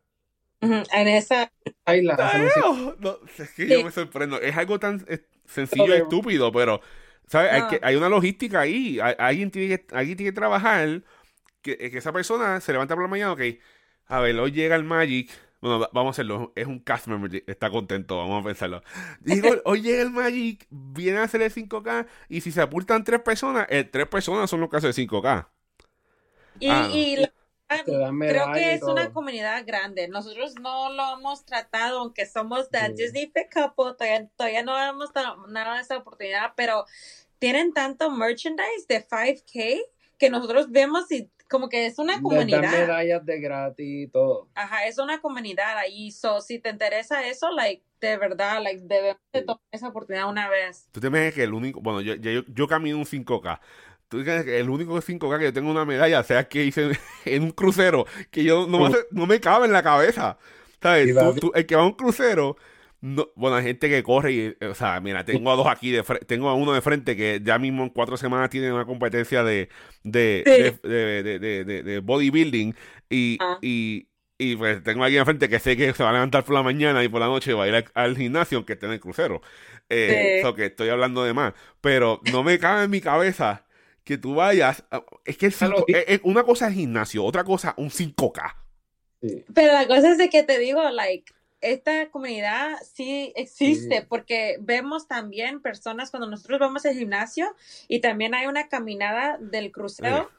En 0.94 2.48
esa. 2.48 2.96
No, 3.00 3.18
es 3.38 3.50
que 3.52 3.68
yo 3.68 3.84
me 3.84 3.92
sorprendo. 3.92 4.40
Es 4.40 4.56
algo 4.56 4.80
tan 4.80 5.04
sencillo 5.46 5.88
y 5.96 6.02
estúpido, 6.02 6.52
pero 6.52 6.82
¿sabes? 7.28 7.52
Hay, 7.52 7.64
que, 7.68 7.80
hay 7.84 7.96
una 7.96 8.10
logística 8.10 8.60
ahí. 8.62 9.00
Hay- 9.00 9.16
alguien, 9.18 9.50
tiene 9.50 9.80
que, 9.80 9.96
alguien 9.96 10.18
tiene 10.18 10.32
que 10.32 10.36
trabajar 10.36 11.02
que, 11.64 11.78
que 11.78 11.98
esa 11.98 12.12
persona 12.14 12.60
se 12.62 12.72
levanta 12.74 12.94
por 12.96 13.04
la 13.04 13.10
mañana, 13.10 13.32
ok, 13.34 13.42
a 14.08 14.20
ver, 14.20 14.38
hoy 14.40 14.52
llega 14.52 14.76
el 14.76 14.84
Magic. 14.84 15.32
Bueno, 15.62 15.80
va- 15.80 15.90
vamos 15.94 16.10
a 16.10 16.16
hacerlo. 16.16 16.54
Es 16.56 16.66
un 16.68 16.80
cast 16.80 17.08
member, 17.08 17.44
está 17.48 17.70
contento, 17.70 18.18
vamos 18.18 18.42
a 18.44 18.46
pensarlo. 18.48 18.84
Digo, 19.20 19.50
hoy 19.66 19.82
llega 19.82 20.02
el 20.04 20.10
Magic, 20.12 20.66
viene 20.70 21.20
a 21.20 21.24
hacer 21.24 21.42
el 21.42 21.52
5K 21.52 22.06
y 22.30 22.42
si 22.42 22.52
se 22.52 22.62
apuntan 22.62 23.04
tres 23.04 23.22
personas, 23.22 23.66
eh, 23.70 23.84
tres 23.84 24.08
personas 24.08 24.50
son 24.50 24.60
los 24.60 24.70
que 24.70 24.78
hacen 24.78 24.90
el 24.90 24.94
5K. 24.96 25.48
y, 26.60 26.70
Ah. 26.70 26.90
y 26.94 27.16
la- 27.18 27.28
Te 27.28 27.32
dan 27.34 27.41
creo 27.84 28.52
que 28.54 28.74
es 28.74 28.84
una 28.84 29.12
comunidad 29.12 29.64
grande. 29.66 30.08
Nosotros 30.08 30.56
no 30.62 30.92
lo 30.92 31.18
hemos 31.18 31.46
tratado, 31.46 32.00
aunque 32.00 32.26
somos 32.26 32.70
de 32.70 32.80
Sí. 32.88 32.94
Disney 32.94 33.32
Couple, 33.54 33.94
todavía, 33.98 34.28
todavía 34.36 34.64
no 34.64 34.78
hemos 34.82 35.12
dado 35.14 35.46
esa 35.80 35.98
oportunidad, 35.98 36.54
pero 36.56 36.86
tienen 37.40 37.74
tanto 37.74 38.12
merchandise 38.12 38.86
de 38.88 39.02
5K 39.08 39.80
que 40.18 40.30
nosotros 40.30 40.70
vemos 40.70 41.12
y 41.12 41.30
como 41.50 41.68
que 41.68 41.86
es 41.86 41.98
una 42.00 42.14
Les 42.14 42.22
dan 42.22 42.24
comunidad. 42.24 42.72
medallas 42.72 43.26
de 43.26 43.40
gratis 43.42 43.86
y 43.86 44.08
todo. 44.08 44.48
Ajá, 44.56 44.86
es 44.86 44.98
una 45.00 45.20
comunidad 45.20 45.78
ahí. 45.78 46.10
So, 46.12 46.40
si 46.40 46.60
te 46.60 46.70
interesa 46.70 47.28
eso, 47.28 47.52
like, 47.52 47.84
de 48.00 48.18
verdad, 48.18 48.62
like, 48.64 48.82
debemos 48.86 49.20
de 49.34 49.42
tomar 49.42 49.60
esa 49.72 49.90
oportunidad 49.90 50.30
una 50.30 50.48
vez. 50.50 50.88
Tú 50.94 51.02
te 51.02 51.08
imaginas 51.08 51.34
que 51.34 51.44
el 51.44 51.54
único, 51.54 51.82
bueno, 51.82 52.00
yo, 52.00 52.16
yo, 52.16 52.44
yo 52.48 52.68
camino 52.68 52.98
un 52.98 53.06
5K. 53.06 53.60
Tú 54.12 54.20
dices 54.20 54.44
que 54.46 54.60
el 54.60 54.70
único 54.70 55.02
5K 55.02 55.40
que 55.40 55.46
yo 55.46 55.54
tengo 55.54 55.72
una 55.72 55.86
medalla, 55.86 56.22
sea 56.22 56.48
que 56.48 56.66
hice 56.66 56.92
en, 57.26 57.44
un 57.44 57.52
crucero, 57.52 58.06
que 58.30 58.44
yo 58.44 58.68
no, 58.68 58.80
me 58.82 58.86
hace- 58.88 59.08
no 59.12 59.26
me 59.26 59.40
cabe 59.40 59.66
en 59.66 59.72
la 59.72 59.82
cabeza. 59.82 60.38
¿Sabes? 60.82 61.16
Tú- 61.16 61.34
tú- 61.40 61.52
el 61.56 61.66
que 61.66 61.76
va 61.76 61.84
a 61.84 61.86
un 61.86 61.94
crucero, 61.94 62.58
no, 63.02 63.30
bueno, 63.36 63.56
hay 63.56 63.64
gente 63.64 63.88
que 63.90 64.04
corre 64.04 64.32
y, 64.34 64.40
eh, 64.60 64.66
o 64.68 64.76
sea, 64.76 65.00
mira, 65.00 65.24
tengo 65.26 65.52
a 65.52 65.56
dos 65.56 65.66
aquí, 65.68 65.92
de 65.92 66.04
fre- 66.04 66.26
tengo 66.28 66.50
a 66.50 66.56
uno 66.56 66.74
de 66.74 66.82
frente 66.82 67.16
que 67.16 67.40
ya 67.44 67.58
mismo 67.58 67.84
en 67.84 67.90
cuatro 67.90 68.18
semanas 68.18 68.50
tiene 68.50 68.72
una 68.74 68.86
competencia 68.86 69.44
de, 69.44 69.70
de, 70.04 70.44
Sí. 70.84 70.88
de, 70.90 71.24
de, 71.24 71.40
de, 71.40 71.64
de- 71.66 71.84
de 71.84 72.00
bodybuilding 72.00 72.76
y, 73.10 73.38
Ah. 73.40 73.58
y, 73.62 74.08
y 74.38 74.56
pues 74.56 74.84
tengo 74.84 75.04
a 75.04 75.06
alguien 75.06 75.22
enfrente 75.22 75.48
que 75.50 75.60
sé 75.60 75.78
que 75.78 75.94
se 75.94 76.04
va 76.04 76.10
a 76.10 76.14
levantar 76.14 76.44
por 76.44 76.54
la 76.56 76.64
mañana 76.64 77.04
y 77.04 77.08
por 77.10 77.22
la 77.22 77.28
noche 77.28 77.54
va 77.54 77.64
a 77.64 77.68
ir 77.68 77.76
al, 77.76 77.86
al 77.94 78.18
gimnasio 78.18 78.58
aunque 78.58 78.74
esté 78.74 78.88
en 78.88 78.92
el 78.94 79.00
crucero. 79.00 79.42
Eh, 79.90 80.38
Sí. 80.38 80.42
so 80.44 80.54
que 80.56 80.66
estoy 80.66 80.90
hablando 80.90 81.24
de 81.24 81.34
más. 81.34 81.54
Pero 81.82 82.22
no 82.32 82.44
me 82.44 82.58
cabe 82.60 82.84
en 82.86 82.90
mi 82.92 83.02
cabeza 83.02 83.66
que 84.04 84.18
tú 84.18 84.36
vayas. 84.36 84.84
a- 84.92 85.04
es 85.26 85.38
que 85.38 85.46
el 85.48 85.54
cinco- 85.54 85.86
es- 85.88 86.06
es 86.08 86.22
una 86.24 86.44
cosa 86.44 86.68
es 86.68 86.74
gimnasio, 86.76 87.24
otra 87.24 87.44
cosa 87.44 87.74
un 87.78 87.90
5K. 87.90 88.56
Sí. 89.22 89.46
Pero 89.54 89.74
la 89.74 89.88
cosa 89.88 90.12
es 90.12 90.18
de 90.18 90.30
que 90.30 90.44
te 90.44 90.58
digo, 90.58 90.82
like, 90.90 91.32
esta 91.62 92.10
comunidad 92.10 92.78
sí 92.92 93.32
existe 93.36 94.00
Sí. 94.00 94.06
porque 94.10 94.58
vemos 94.60 95.08
también 95.08 95.62
personas 95.62 96.10
cuando 96.10 96.28
nosotros 96.28 96.60
vamos 96.60 96.86
al 96.88 96.96
gimnasio 96.96 97.56
y 97.88 98.00
también 98.00 98.34
hay 98.34 98.48
una 98.48 98.68
caminada 98.68 99.38
del 99.40 99.72
crucero. 99.72 100.32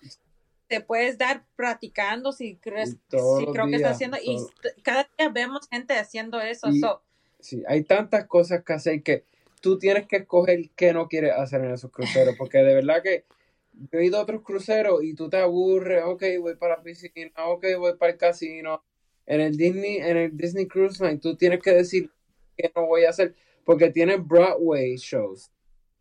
Te 0.67 0.81
puedes 0.81 1.19
dar 1.19 1.45
practicando 1.55 2.33
si 2.33 2.57
crees, 2.57 2.91
Y 2.91 2.93
si 2.93 3.47
creo 3.53 3.67
que 3.67 3.77
está 3.77 3.89
días, 3.89 3.91
haciendo 3.93 4.17
y 4.21 4.37
todo. 4.37 4.51
t- 4.63 4.83
cada 4.83 5.09
día 5.19 5.29
vemos 5.29 5.69
gente 5.71 5.95
haciendo 5.97 6.41
eso. 6.41 6.69
Y- 6.71 6.81
so, 6.81 7.03
Sí, 7.39 7.63
hay 7.69 7.83
tantas 7.85 8.27
cosas 8.27 8.63
que 8.65 8.73
hacer 8.73 9.03
que 9.03 9.25
tú 9.61 9.77
tienes 9.79 10.07
que 10.07 10.17
escoger 10.19 10.71
qué 10.77 10.93
no 10.93 11.09
quieres 11.09 11.33
hacer 11.37 11.61
en 11.65 11.73
esos 11.73 11.91
cruceros, 11.91 12.35
porque 12.39 12.59
de 12.59 12.75
verdad 12.75 13.03
que 13.03 13.25
yo 13.73 13.99
he 13.99 14.07
ido 14.07 14.19
a 14.19 14.23
otros 14.23 14.43
cruceros 14.43 15.03
y 15.03 15.15
tú 15.15 15.29
te 15.29 15.39
aburres, 15.39 16.03
ok, 16.05 16.23
voy 16.41 16.57
para 16.57 16.77
la 16.77 16.83
piscina, 16.83 17.31
ok, 17.47 17.65
voy 17.79 17.97
para 17.97 18.13
el 18.13 18.19
casino. 18.19 18.83
En 19.27 19.41
el 19.41 19.57
Disney, 19.57 19.97
en 19.99 20.17
el 20.17 20.37
Disney 20.37 20.67
Cruise 20.67 21.01
Line, 21.01 21.19
tú 21.19 21.37
tienes 21.37 21.61
que 21.63 21.73
decir 21.73 22.11
qué 22.57 22.71
no 22.75 22.87
voy 22.87 23.05
a 23.05 23.11
hacer, 23.11 23.35
porque 23.65 23.91
tienen 23.91 24.27
Broadway 24.27 24.97
shows 24.97 25.51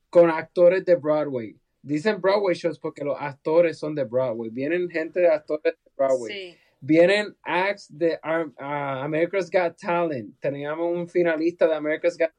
con 0.10 0.30
actores 0.30 0.84
de 0.86 0.96
Broadway. 0.96 1.56
Dicen 1.82 2.20
Broadway 2.20 2.56
shows 2.56 2.80
porque 2.80 3.04
los 3.04 3.18
actores 3.20 3.78
son 3.78 3.96
de 3.96 4.04
Broadway. 4.04 4.50
Vienen 4.50 4.90
gente 4.90 5.20
de 5.20 5.30
actores 5.30 5.64
de 5.64 5.92
Broadway. 5.96 6.34
sí. 6.34 6.58
Vienen 6.84 7.38
acts 7.44 7.96
de 7.96 8.20
ah, 8.24 9.04
America's 9.04 9.52
Got 9.52 9.78
Talent. 9.78 10.40
Teníamos 10.40 10.92
un 10.92 11.08
finalista 11.08 11.68
de 11.68 11.76
America's 11.76 12.18
Got 12.18 12.32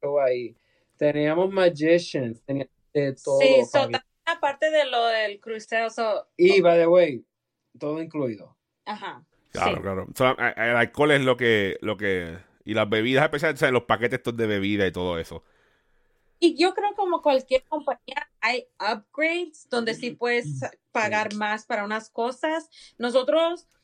Talent 0.00 0.26
ahí. 0.26 0.56
Teníamos 0.96 1.52
magicians. 1.52 2.40
Teníamos 2.46 2.72
de 2.94 3.14
todo. 3.22 3.38
Sí, 3.40 3.64
so, 3.70 3.88
aparte 4.32 4.70
de 4.70 4.84
lo 4.86 5.06
del 5.06 5.40
crucero, 5.40 5.90
so, 5.90 6.28
y, 6.36 6.60
by 6.60 6.78
the 6.78 6.86
way, 6.86 7.24
todo 7.78 8.00
incluido. 8.02 8.56
ajá. 8.84 9.24
Claro, 9.50 9.76
sí. 9.76 9.82
claro. 9.82 10.06
So, 10.14 10.36
el 10.38 10.76
alcohol 10.76 11.10
es 11.12 11.22
lo 11.22 11.36
que, 11.36 11.78
lo 11.80 11.96
que. 11.96 12.38
Y 12.64 12.74
las 12.74 12.88
bebidas, 12.88 13.24
especialmente 13.24 13.58
o 13.58 13.60
sea, 13.60 13.70
los 13.70 13.84
paquetes 13.84 14.18
estos 14.18 14.36
de 14.36 14.46
bebida 14.46 14.86
y 14.86 14.92
todo 14.92 15.18
eso. 15.18 15.42
Y 16.38 16.56
yo 16.56 16.74
creo 16.74 16.94
como 16.94 17.22
cualquier 17.22 17.64
compañía 17.64 18.28
hay 18.40 18.66
upgrades 18.78 19.68
donde 19.68 19.94
sí 19.94 20.12
puedes 20.12 20.60
pagar 20.92 21.34
más 21.34 21.66
para 21.66 21.84
unas 21.84 22.10
cosas. 22.10 22.68
Nosotros, 22.98 23.66
mm, 23.66 23.77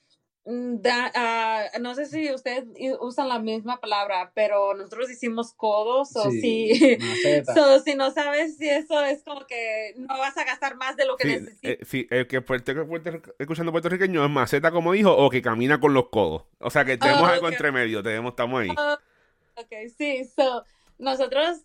da- 0.46 1.10
ah, 1.14 1.64
no 1.80 1.94
sé 1.94 2.04
si 2.06 2.30
ustedes 2.32 2.64
usan 3.00 3.28
la 3.28 3.38
misma 3.38 3.80
palabra, 3.80 4.30
pero 4.34 4.74
nosotros 4.74 5.10
hicimos 5.10 5.54
codos 5.54 6.14
o 6.16 6.30
si, 6.30 6.98
maceta. 7.00 7.54
so, 7.54 7.80
si 7.80 7.94
no 7.94 8.10
sabes 8.10 8.56
si 8.58 8.68
eso 8.68 9.02
es 9.04 9.22
como 9.22 9.46
que 9.46 9.94
no 9.96 10.18
vas 10.18 10.36
a 10.36 10.44
gastar 10.44 10.76
más 10.76 10.96
de 10.96 11.06
lo 11.06 11.16
que 11.16 11.24
Sí, 11.26 11.32
necesitas. 11.34 11.70
eh, 11.72 11.78
sí, 11.84 12.06
el 12.10 12.26
que 12.26 12.42
puerto- 12.42 12.72
escuchando 13.38 13.72
puertorriqueño 13.72 14.22
es 14.24 14.30
maceta, 14.30 14.70
como 14.70 14.92
dijo, 14.92 15.16
o 15.16 15.30
que 15.30 15.40
camina 15.40 15.80
con 15.80 15.94
los 15.94 16.10
codos. 16.10 16.44
O 16.58 16.68
sea 16.70 16.84
que 16.84 16.98
tenemos 16.98 17.26
Ah, 17.28 17.32
algo 17.32 17.46
ok. 17.46 17.52
entre 17.52 17.72
medio, 17.72 18.02
tenemos, 18.02 18.32
estamos 18.32 18.60
ahí. 18.60 18.68
Ah, 18.76 18.98
ok, 19.56 19.72
sí, 19.96 20.24
so, 20.26 20.64
nosotros 20.98 21.62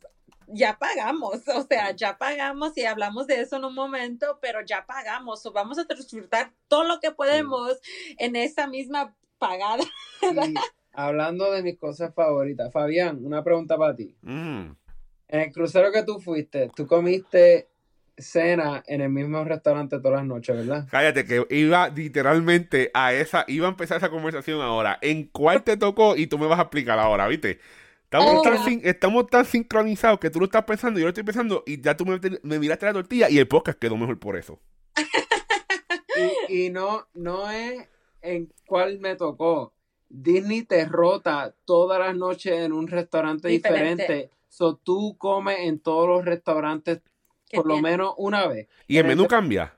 ya 0.48 0.78
pagamos, 0.78 1.48
o 1.48 1.64
sea, 1.68 1.92
ya 1.92 2.18
pagamos 2.18 2.78
y 2.78 2.86
hablamos 2.86 3.28
de 3.28 3.42
eso 3.42 3.58
en 3.58 3.66
un 3.66 3.76
momento, 3.76 4.40
pero 4.42 4.62
ya 4.66 4.86
pagamos, 4.86 5.42
so, 5.42 5.52
vamos 5.52 5.78
a 5.78 5.86
disfrutar 5.86 6.52
todo 6.68 6.84
lo 6.84 7.00
que 7.00 7.12
podemos 7.12 7.80
en 8.18 8.36
esa 8.36 8.68
misma 8.68 9.16
pagada. 9.38 9.84
Y 10.22 10.54
hablando 10.94 11.52
de 11.52 11.64
mis 11.64 11.78
cosas 11.78 12.14
favoritas, 12.14 12.72
Fabián, 12.74 13.24
una 13.24 13.44
pregunta 13.44 13.78
para 13.78 13.96
ti. 13.96 14.16
Mm. 14.22 14.72
En 15.30 15.40
el 15.40 15.52
crucero 15.52 15.92
que 15.92 16.04
tú 16.04 16.20
fuiste, 16.20 16.70
tú 16.76 16.88
comiste 16.88 17.70
cena 18.20 18.84
en 18.88 19.02
el 19.02 19.10
mismo 19.10 19.44
restaurante 19.44 20.00
todas 20.00 20.20
las 20.20 20.26
noches, 20.26 20.56
¿verdad? 20.56 20.88
Cállate, 20.90 21.26
que 21.26 21.46
iba 21.50 21.90
literalmente 21.90 22.92
a 22.94 23.14
esa, 23.14 23.46
iba 23.48 23.68
a 23.68 23.72
empezar 23.72 23.98
esa 23.98 24.10
conversación 24.10 24.62
ahora. 24.62 24.98
¿En 25.02 25.26
cuál 25.26 25.64
te 25.64 25.78
tocó? 25.78 26.16
Y 26.16 26.28
tú 26.28 26.38
me 26.38 26.48
vas 26.48 26.60
a 26.60 26.64
explicar 26.64 27.00
ahora, 27.00 27.28
¿viste? 27.28 27.60
Estamos, 28.12 28.36
Oh. 28.38 28.42
tan, 28.42 28.64
sin- 28.66 28.82
estamos 28.84 29.28
tan 29.28 29.46
sincronizados 29.46 30.20
que 30.20 30.32
tú 30.32 30.40
lo 30.40 30.46
estás 30.46 30.64
pensando 30.64 31.00
yo 31.00 31.06
lo 31.06 31.10
estoy 31.10 31.24
pensando 31.24 31.64
y 31.68 31.80
ya 31.80 31.96
tú 31.96 32.08
me, 32.08 32.20
me 32.42 32.58
miraste 32.58 32.88
la 32.88 32.94
tortilla 32.94 33.30
y 33.30 33.38
el 33.38 33.48
podcast 33.48 33.78
quedó 33.78 33.98
mejor 33.98 34.18
por 34.20 34.36
eso. 34.36 34.60
y 36.48 36.70
no, 36.72 37.08
no 37.14 37.50
es 37.52 37.88
en 38.22 38.52
cuál 38.66 39.00
me 39.00 39.16
tocó. 39.16 39.74
Disney 40.10 40.64
te 40.64 40.86
rota 40.86 41.54
todas 41.66 42.00
las 42.00 42.16
noches 42.16 42.52
en 42.54 42.74
un 42.74 42.88
restaurante 42.88 43.48
Diferente. 43.48 44.02
diferente. 44.04 44.30
So 44.48 44.76
tú 44.76 45.16
comes 45.20 45.60
en 45.60 45.80
todos 45.80 46.08
los 46.08 46.26
restaurantes 46.26 47.02
¿Qué 47.48 47.58
por 47.58 47.68
lo 47.68 47.80
menos 47.80 48.16
una 48.18 48.48
vez. 48.48 48.68
¿Y 48.88 48.98
el 48.98 49.02
En 49.06 49.08
menú 49.10 49.28
cambia? 49.28 49.76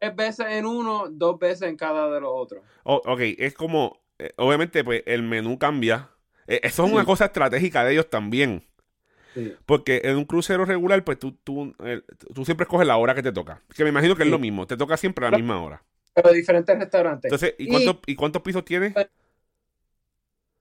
Tres 0.00 0.16
veces 0.16 0.46
en 0.50 0.66
uno, 0.66 1.06
dos 1.08 1.38
veces 1.38 1.68
en 1.68 1.76
cada 1.76 2.10
de 2.12 2.20
los 2.20 2.30
otros. 2.34 2.64
O- 2.82 3.00
ok, 3.04 3.20
es 3.38 3.54
como, 3.54 4.00
eh, 4.18 4.32
obviamente, 4.36 4.82
pues 4.82 5.04
el 5.06 5.22
menú 5.22 5.56
cambia. 5.58 6.08
Eh, 6.46 6.60
eso 6.64 6.84
es 6.84 6.90
Sí. 6.90 6.94
una 6.94 7.04
cosa 7.04 7.26
estratégica 7.26 7.84
de 7.84 7.92
ellos 7.92 8.10
también. 8.10 8.64
Sí. 9.34 9.58
Porque 9.66 10.02
en 10.04 10.16
un 10.16 10.24
crucero 10.24 10.64
regular, 10.64 11.04
pues 11.04 11.18
tú, 11.18 11.32
tú, 11.32 11.74
eh, 11.84 12.02
tú 12.34 12.44
siempre 12.44 12.64
escoges 12.64 12.86
la 12.86 12.96
hora 12.96 13.14
que 13.14 13.22
te 13.22 13.32
toca. 13.32 13.62
Que 13.74 13.84
me 13.84 13.90
imagino 13.90 14.16
que 14.16 14.24
es 14.24 14.28
lo 14.28 14.38
mismo. 14.38 14.66
Te 14.66 14.76
toca 14.76 14.96
siempre 14.96 15.26
a 15.26 15.30
la 15.30 15.38
misma 15.38 15.62
hora. 15.62 15.82
Pero 16.14 16.32
diferentes 16.32 16.78
restaurantes. 16.78 17.30
Entonces, 17.30 17.54
¿y 17.58 17.64
Y- 17.64 17.68
cuántos, 17.68 17.96
¿y 18.06 18.14
cuántos 18.16 18.42
pisos 18.42 18.64
tiene? 18.64 18.98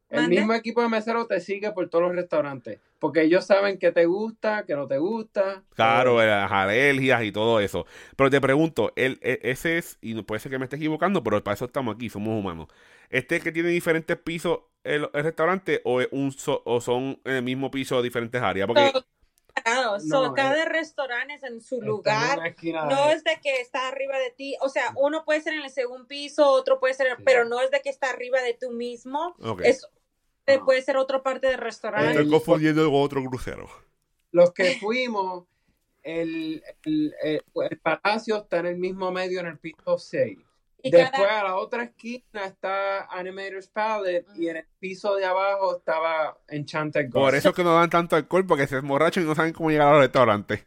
El 0.10 0.22
¿Mande? 0.24 0.36
mismo 0.36 0.54
equipo 0.54 0.84
de 0.84 0.90
mesero 0.90 1.26
te 1.26 1.40
sigue 1.40 1.72
por 1.72 1.90
todos 1.90 2.04
los 2.04 2.16
restaurantes. 2.16 2.80
Porque 3.00 3.24
ellos 3.24 3.46
saben 3.48 3.80
que 3.80 3.92
te 3.92 4.06
gusta, 4.06 4.64
que 4.68 4.76
no 4.76 4.88
te 4.88 5.00
gusta. 5.00 5.64
Claro, 5.76 6.22
eh, 6.22 6.28
las 6.28 6.52
alergias 6.52 7.24
y 7.24 7.32
todo 7.32 7.60
eso. 7.60 7.86
Pero 8.18 8.30
te 8.30 8.42
pregunto, 8.42 8.92
el, 8.96 9.20
e- 9.22 9.40
ese 9.44 9.78
es, 9.78 9.98
y 10.02 10.14
no 10.14 10.26
puede 10.26 10.40
ser 10.42 10.52
que 10.52 10.60
me 10.60 10.66
esté 10.66 10.76
equivocando, 10.76 11.24
pero 11.24 11.42
para 11.44 11.56
eso 11.56 11.66
estamos 11.66 11.96
aquí, 11.96 12.10
somos 12.10 12.38
humanos. 12.38 12.68
¿Este 13.12 13.36
es 13.36 13.44
que 13.44 13.52
tiene 13.52 13.70
diferentes 13.70 14.18
pisos 14.18 14.60
el, 14.84 15.08
el 15.14 15.24
restaurante 15.24 15.82
o, 15.86 16.02
es 16.02 16.08
un 16.12 16.32
so- 16.32 16.64
o 16.66 16.82
son 16.82 17.20
en 17.26 17.36
el 17.36 17.44
mismo 17.44 17.70
piso 17.70 18.02
diferentes 18.02 18.42
áreas? 18.42 18.66
Porque, 18.68 18.92
So, 18.94 19.06
claro, 19.64 20.00
so, 20.00 20.28
No, 20.28 20.34
cada 20.34 20.64
eh, 20.64 20.66
restaurante 20.66 21.34
es 21.36 21.44
en 21.44 21.62
su 21.62 21.76
en 21.76 21.86
lugar. 21.86 22.38
No 22.90 23.08
de- 23.08 23.14
es 23.14 23.24
de 23.24 23.38
que 23.44 23.60
está 23.62 23.90
arriba 23.90 24.18
de 24.18 24.32
ti, 24.32 24.56
o 24.62 24.70
sea, 24.70 24.94
uno 24.96 25.24
puede 25.26 25.42
ser 25.42 25.54
en 25.54 25.62
el 25.64 25.70
segundo 25.70 26.08
piso, 26.08 26.50
otro 26.50 26.80
puede 26.80 26.94
ser, 26.94 27.16
Sí. 27.18 27.24
pero 27.26 27.46
no 27.46 27.60
es 27.62 27.70
de 27.70 27.82
que 27.82 27.90
está 27.90 28.10
arriba 28.10 28.42
de 28.42 28.54
tú 28.60 28.72
mismo, 28.72 29.36
es 29.64 29.86
eh, 30.48 30.60
puede 30.60 30.82
ser 30.82 30.98
otra 30.98 31.22
parte 31.22 31.48
del 31.48 31.60
restaurante. 31.60 32.12
Estoy 32.12 32.30
confundiendo 32.30 32.90
con 32.90 33.02
otro 33.02 33.24
crucero. 33.26 33.70
Los 34.32 34.52
que 34.54 34.78
fuimos, 34.80 35.46
el, 36.02 36.64
el, 36.86 37.14
el- 37.22 37.44
el 37.70 37.80
palacio 37.80 38.38
está 38.38 38.60
en 38.60 38.66
el 38.68 38.78
mismo 38.78 39.12
medio 39.12 39.42
en 39.42 39.46
el 39.48 39.60
piso 39.60 39.98
6. 40.00 40.40
Y 40.84 40.92
Después 40.92 41.28
cada, 41.28 41.42
a 41.42 41.44
la 41.44 41.56
otra 41.58 41.84
esquina 41.84 42.46
está 42.46 43.06
Animator's 43.06 43.68
Palette 43.68 44.28
y 44.36 44.48
en 44.50 44.58
el 44.58 44.66
piso 44.80 45.16
de 45.16 45.26
abajo 45.26 45.78
estaba 45.78 46.38
Enchanted 46.48 47.06
Ghost. 47.10 47.14
Por 47.26 47.36
eso 47.36 47.50
es 47.50 47.56
que 47.56 47.64
no 47.64 47.74
dan 47.76 47.90
tanto 47.90 48.16
alcohol, 48.16 48.46
porque 48.46 48.68
se 48.68 48.78
emborrachan 48.78 49.24
y 49.24 49.28
no 49.28 49.36
saben 49.36 49.54
cómo 49.54 49.70
llegar 49.70 49.88
a 49.90 49.92
los 49.94 50.02
restaurantes. 50.02 50.66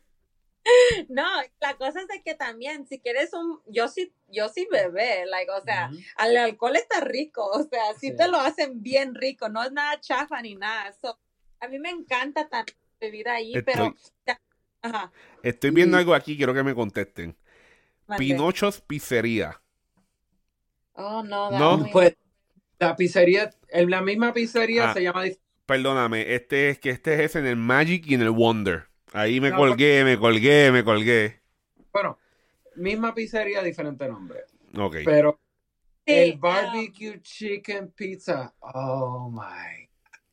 no, 1.09 1.27
la 1.61 1.75
cosa 1.77 2.01
es 2.01 2.09
de 2.09 2.23
que 2.23 2.35
también, 2.35 2.87
si 2.87 2.99
quieres 3.01 3.33
un, 3.35 3.61
yo 3.67 3.89
sí, 3.89 4.15
yo 4.29 4.49
sí 4.49 4.67
bebé, 4.71 5.27
like, 5.27 5.51
o 5.51 5.61
sea, 5.63 5.91
el 6.27 6.37
alcohol 6.37 6.77
está 6.77 7.01
rico, 7.01 7.45
o 7.47 7.63
sea, 7.65 7.93
sí, 7.99 8.09
Sí. 8.11 8.17
te 8.17 8.29
lo 8.29 8.39
hacen 8.39 8.83
bien 8.83 9.15
rico, 9.15 9.49
no 9.49 9.63
es 9.63 9.73
nada 9.73 10.01
chafa 10.01 10.41
ni 10.41 10.55
nada. 10.55 10.93
So, 10.93 11.19
a 11.61 11.69
mí 11.69 11.79
me 11.79 11.91
encanta 11.91 12.49
la 12.51 12.65
bebida 13.01 13.35
ahí, 13.35 13.53
pero, 13.63 13.87
Estoy, 13.97 14.13
ya, 14.27 14.41
ajá, 14.83 15.13
estoy 15.43 15.71
viendo 15.71 15.97
Y- 15.97 16.01
algo 16.01 16.15
aquí, 16.15 16.37
quiero 16.37 16.55
que 16.55 16.63
me 16.63 16.75
contesten. 16.75 17.37
Pinochos 18.19 18.81
Pizzería. 18.83 19.61
Oh, 20.95 21.23
no, 21.23 21.51
that 21.51 21.59
No. 21.59 21.87
Pues 21.93 22.17
la 22.79 22.97
pizzería, 22.97 23.51
en 23.69 23.91
la 23.91 24.03
misma 24.03 24.33
pizzería 24.33 24.91
Ah. 24.91 24.95
se 24.95 25.03
llama 25.03 25.25
Perdóname, 25.67 26.35
este 26.35 26.69
es 26.69 26.79
que 26.79 26.91
este 26.91 27.15
es 27.15 27.21
ese 27.21 27.39
en 27.39 27.47
el 27.47 27.57
Magic 27.57 28.07
y 28.07 28.15
en 28.15 28.23
el 28.23 28.31
Wonder. 28.31 28.85
Ahí 29.13 29.41
me 29.41 29.51
No, 29.51 29.57
colgué, 29.57 30.05
me 30.05 30.19
colgué, 30.19 30.71
me 30.71 30.85
colgué. 30.85 31.41
bueno, 31.93 32.19
misma 32.77 33.15
pizzería, 33.15 33.63
diferente 33.63 34.07
nombre. 34.09 34.41
Ok. 34.77 34.97
Pero 35.05 35.41
el 36.05 36.37
barbecue 36.39 37.21
chicken 37.23 37.93
pizza, 37.93 38.53
oh 38.61 39.31
my. 39.31 39.89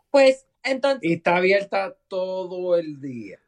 pues, 0.09 0.45
entonces, 0.63 0.99
Y 1.09 1.13
está 1.13 1.37
abierta 1.37 1.95
todo 2.07 2.75
el 2.75 2.99
día. 2.99 3.39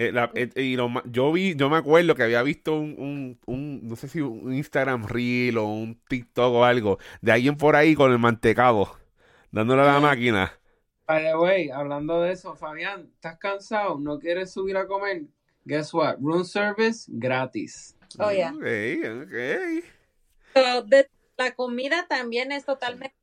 Eh, 0.00 0.12
la- 0.12 0.30
eh, 0.34 0.48
y 0.54 0.76
lo 0.76 0.88
yo 1.06 1.32
vi, 1.32 1.56
yo 1.56 1.68
me 1.68 1.76
acuerdo 1.76 2.14
que 2.14 2.22
había 2.22 2.40
visto 2.42 2.78
un, 2.78 2.94
un, 2.98 3.38
un- 3.46 3.80
no 3.88 3.96
sé 3.96 4.06
si 4.06 4.20
un 4.20 4.54
Instagram 4.54 5.04
Reel 5.06 5.58
o 5.58 5.64
un 5.66 6.00
TikTok 6.08 6.54
o 6.54 6.64
algo, 6.64 6.98
de 7.20 7.32
alguien 7.32 7.56
por 7.56 7.74
ahí 7.74 7.96
con 7.96 8.12
el 8.12 8.18
mantecado, 8.20 8.96
dándole 9.50 9.82
a 9.82 9.86
la 9.86 9.96
Ah. 9.96 10.00
máquina. 10.00 10.52
By 11.08 11.24
the 11.24 11.36
way, 11.36 11.70
hablando 11.70 12.20
de 12.22 12.30
eso, 12.32 12.54
Fabián, 12.54 13.10
¿estás 13.14 13.38
cansado? 13.38 13.98
¿No 13.98 14.20
quieres 14.20 14.52
subir 14.52 14.76
a 14.76 14.86
comer? 14.86 15.22
Guess 15.64 15.92
what? 15.94 16.16
Room 16.20 16.44
service 16.44 17.06
gratis. 17.08 17.96
oh, 18.20 18.30
yeah. 18.30 18.52
Ok, 18.52 19.24
ok. 19.24 19.84
So, 20.54 20.82
de- 20.82 21.10
la 21.36 21.50
comida 21.56 22.06
también 22.08 22.52
es 22.52 22.64
totalmente 22.64 23.16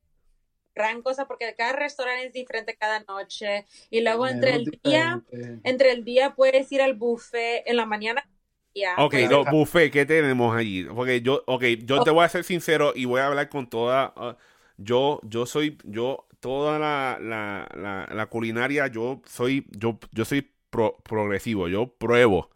gran 0.76 1.02
cosa 1.02 1.26
porque 1.26 1.54
cada 1.56 1.72
restaurante 1.74 2.26
es 2.28 2.32
diferente 2.34 2.76
cada 2.76 3.00
noche 3.08 3.66
y 3.90 4.02
luego 4.02 4.28
entre 4.28 4.54
el 4.56 4.70
día, 4.84 5.22
entre 5.64 5.92
el 5.92 6.04
día 6.04 6.34
puedes 6.36 6.70
ir 6.72 6.82
al 6.82 6.94
buffet 6.94 7.64
en 7.66 7.76
la 7.76 7.86
mañana. 7.86 8.28
ya, 8.74 8.98
Ok, 8.98 9.12
pues, 9.12 9.28
los 9.28 9.46
buffet, 9.48 9.92
¿qué 9.92 10.06
tenemos 10.06 10.56
allí? 10.56 10.84
Porque 10.84 11.20
yo, 11.20 11.42
ok, 11.46 11.62
yo 11.84 12.02
te 12.02 12.08
voy 12.10 12.24
a 12.24 12.28
ser 12.30 12.44
sincero 12.44 12.92
y 12.94 13.04
voy 13.04 13.20
a 13.20 13.26
hablar 13.26 13.48
con 13.50 13.68
toda, 13.68 14.14
ah, 14.16 14.36
yo, 14.78 15.20
yo 15.24 15.44
soy, 15.44 15.76
yo, 15.84 16.26
toda 16.40 16.78
la, 16.78 17.18
la, 17.20 17.68
la, 17.76 18.08
la 18.14 18.26
culinaria, 18.26 18.86
yo 18.86 19.20
soy, 19.26 19.66
yo, 19.70 19.98
yo 20.12 20.24
soy 20.24 20.50
pro- 20.70 20.96
progresivo, 21.04 21.68
yo 21.68 21.88
pruebo. 21.98 22.50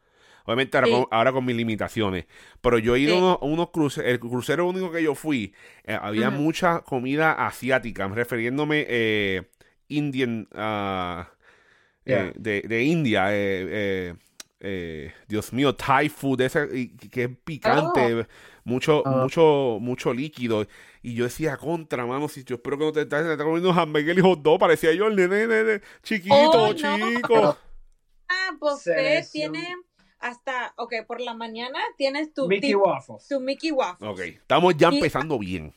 Obviamente 0.51 0.77
ahora, 0.77 0.87
Sí. 0.89 0.93
con, 0.93 1.07
ahora 1.11 1.33
con 1.33 1.45
mis 1.45 1.55
limitaciones. 1.57 2.27
Pero 2.61 2.79
yo 2.79 2.97
he 2.97 3.01
ido 3.01 3.13
Sí. 3.13 3.17
a 3.17 3.19
unos, 3.25 3.39
unos 3.43 3.71
cruceros, 3.71 4.11
el 4.11 4.19
crucero 4.21 4.67
único 4.69 4.91
que 4.91 5.03
yo 5.03 5.15
fui, 5.15 5.55
eh, 5.85 5.97
había 6.01 6.31
mucha 6.31 6.81
comida 6.81 7.33
asiática, 7.47 8.09
refiriéndome 8.09 8.85
eh, 8.89 9.43
Indian, 9.89 10.49
ah, 10.55 11.29
eh, 12.05 12.33
de, 12.37 12.63
de 12.63 12.83
India, 12.83 13.33
eh, 13.33 13.67
eh, 13.71 14.15
eh, 14.61 15.13
Dios 15.29 15.53
mío, 15.53 15.75
Thai 15.75 16.09
food, 16.09 16.41
ese, 16.43 16.69
y 16.73 16.89
que 16.97 17.25
es 17.25 17.31
picante, 17.45 18.27
mucho, 18.65 19.03
Ah. 19.07 19.11
mucho, 19.23 19.79
mucho 19.81 20.13
líquido. 20.13 20.67
Y 21.03 21.15
yo 21.15 21.25
decía, 21.25 21.57
contra, 21.57 22.05
mano, 22.07 22.29
si 22.29 22.45
yo 22.45 22.57
espero 22.57 22.77
que 22.79 22.85
no 22.85 22.93
te 22.93 23.01
estés 23.03 23.23
te 23.25 23.31
estés 23.33 23.45
comiendo 23.47 23.73
hamburguer 23.73 24.19
y 24.19 24.21
hot 24.21 24.43
dog, 24.43 24.59
parecía 24.59 24.93
yo 24.93 25.07
el 25.07 25.17
nene, 25.17 25.47
nene, 25.47 25.81
chiquito, 26.03 26.35
Oh, 26.35 26.69
no. 26.69 26.75
chico. 26.75 27.59
Ah, 28.29 28.51
Selección. 28.79 29.53
tiene 29.53 29.77
hasta, 30.21 30.75
ok, 30.77 30.95
por 31.07 31.21
la 31.21 31.35
mañana 31.35 31.79
tienes 31.97 32.33
tu 32.35 32.47
Mickey 32.47 32.75
Waffles. 32.75 33.27
tu 33.29 33.41
Mickey 33.41 33.73
Waffle. 33.73 34.09
Ok, 34.09 34.21
estamos 34.21 34.77
ya 34.77 34.91
Y- 34.91 34.97
empezando 34.97 35.39
bien. 35.39 35.75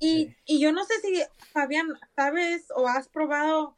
Y, 0.00 0.34
y 0.44 0.58
yo 0.60 0.72
no 0.72 0.84
sé 0.84 0.94
si, 1.00 1.22
Fabián, 1.52 1.86
¿sabes 2.16 2.66
o 2.74 2.86
has 2.88 3.08
probado 3.08 3.76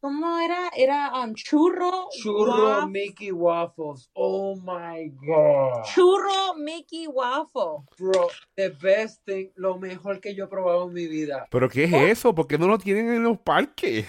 cómo 0.00 0.38
era? 0.38 0.70
Era 0.76 1.12
um, 1.24 1.34
churro. 1.34 2.08
Churro 2.12 2.82
waf- 2.82 2.90
Mickey 2.90 3.32
Waffles. 3.32 4.08
Oh 4.14 4.54
my 4.56 5.08
God. 5.10 5.82
Churro 5.94 6.54
Mickey 6.56 7.06
Waffle. 7.08 7.84
Bro, 7.98 8.28
the 8.54 8.68
best 8.80 9.24
thing, 9.24 9.48
lo 9.56 9.78
mejor 9.78 10.20
que 10.20 10.34
yo 10.34 10.44
he 10.44 10.48
probado 10.48 10.86
en 10.86 10.92
mi 10.94 11.06
vida. 11.08 11.46
¿Pero 11.50 11.68
qué 11.68 11.84
es 11.84 11.92
eso? 11.92 12.34
¿Por 12.34 12.46
qué 12.46 12.56
no 12.56 12.68
lo 12.68 12.78
tienen 12.78 13.08
en 13.10 13.24
los 13.24 13.38
parques? 13.38 14.06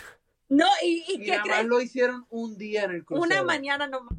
No, 0.50 0.66
¿y, 0.84 1.04
y 1.10 1.16
Y 1.16 1.20
qué 1.26 1.32
nada 1.32 1.40
más 1.46 1.50
crees? 1.58 1.66
lo 1.68 1.82
hicieron 1.82 2.26
un 2.30 2.58
día 2.58 2.84
en 2.84 2.92
el 2.92 3.04
crucero. 3.04 3.26
Una 3.26 3.44
mañana 3.44 3.88
nomás. 3.88 4.14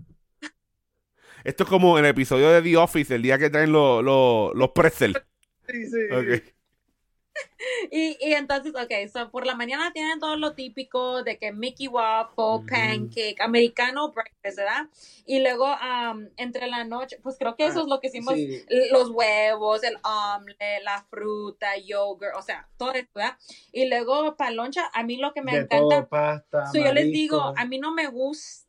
Esto 1.45 1.65
es 1.65 1.69
como 1.69 1.99
el 1.99 2.05
episodio 2.07 2.51
de 2.51 2.63
The 2.63 2.77
Office, 2.77 3.15
el 3.15 3.23
día 3.23 3.39
que 3.39 3.51
traen 3.51 3.73
los, 3.73 4.03
los, 4.05 4.55
los 4.55 4.71
pretzels. 4.71 5.19
Sí, 5.67 5.87
sí. 5.87 5.99
Y, 7.91 8.17
y 8.21 8.35
entonces, 8.35 8.73
ok, 8.75 9.11
so 9.13 9.31
por 9.31 9.47
la 9.47 9.55
mañana 9.55 9.93
tienen 9.93 10.19
todo 10.21 10.37
lo 10.37 10.55
típico 10.55 11.23
de 11.23 11.39
que 11.39 11.53
Mickey 11.53 11.89
Waffle, 11.89 12.65
pancake, 12.69 13.41
americano 13.41 14.13
breakfast, 14.13 14.59
¿verdad? 14.59 14.87
Y 15.27 15.41
luego 15.41 15.67
um, 15.67 16.29
entre 16.37 16.67
la 16.69 16.85
noche, 16.85 17.19
pues 17.23 17.37
creo 17.39 17.57
que 17.57 17.67
eso 17.67 17.81
Ah, 17.81 17.83
es 17.83 17.89
lo 17.89 18.01
que 18.01 18.09
hicimos, 18.09 18.35
sí. 18.35 18.65
los 18.91 19.11
huevos, 19.11 19.83
el 19.85 19.97
omelette, 20.03 20.83
la 20.85 21.05
fruta, 21.11 21.77
yogurt, 21.79 22.35
o 22.37 22.43
sea, 22.43 22.69
todo 22.77 22.93
eso, 22.93 23.09
¿verdad? 23.15 23.37
Y 23.73 23.89
luego 23.89 24.37
para 24.37 24.51
loncha, 24.53 24.91
a 24.95 25.03
mí 25.03 25.17
lo 25.17 25.33
que 25.33 25.43
me 25.43 25.53
de 25.53 25.59
encanta, 25.59 25.79
todo, 25.79 26.09
pasta, 26.09 26.67
so 26.67 26.79
yo 26.79 26.93
les 26.93 27.13
digo, 27.13 27.53
a 27.57 27.65
mí 27.67 27.79
no 27.79 27.93
me 27.93 28.07
gusta, 28.09 28.68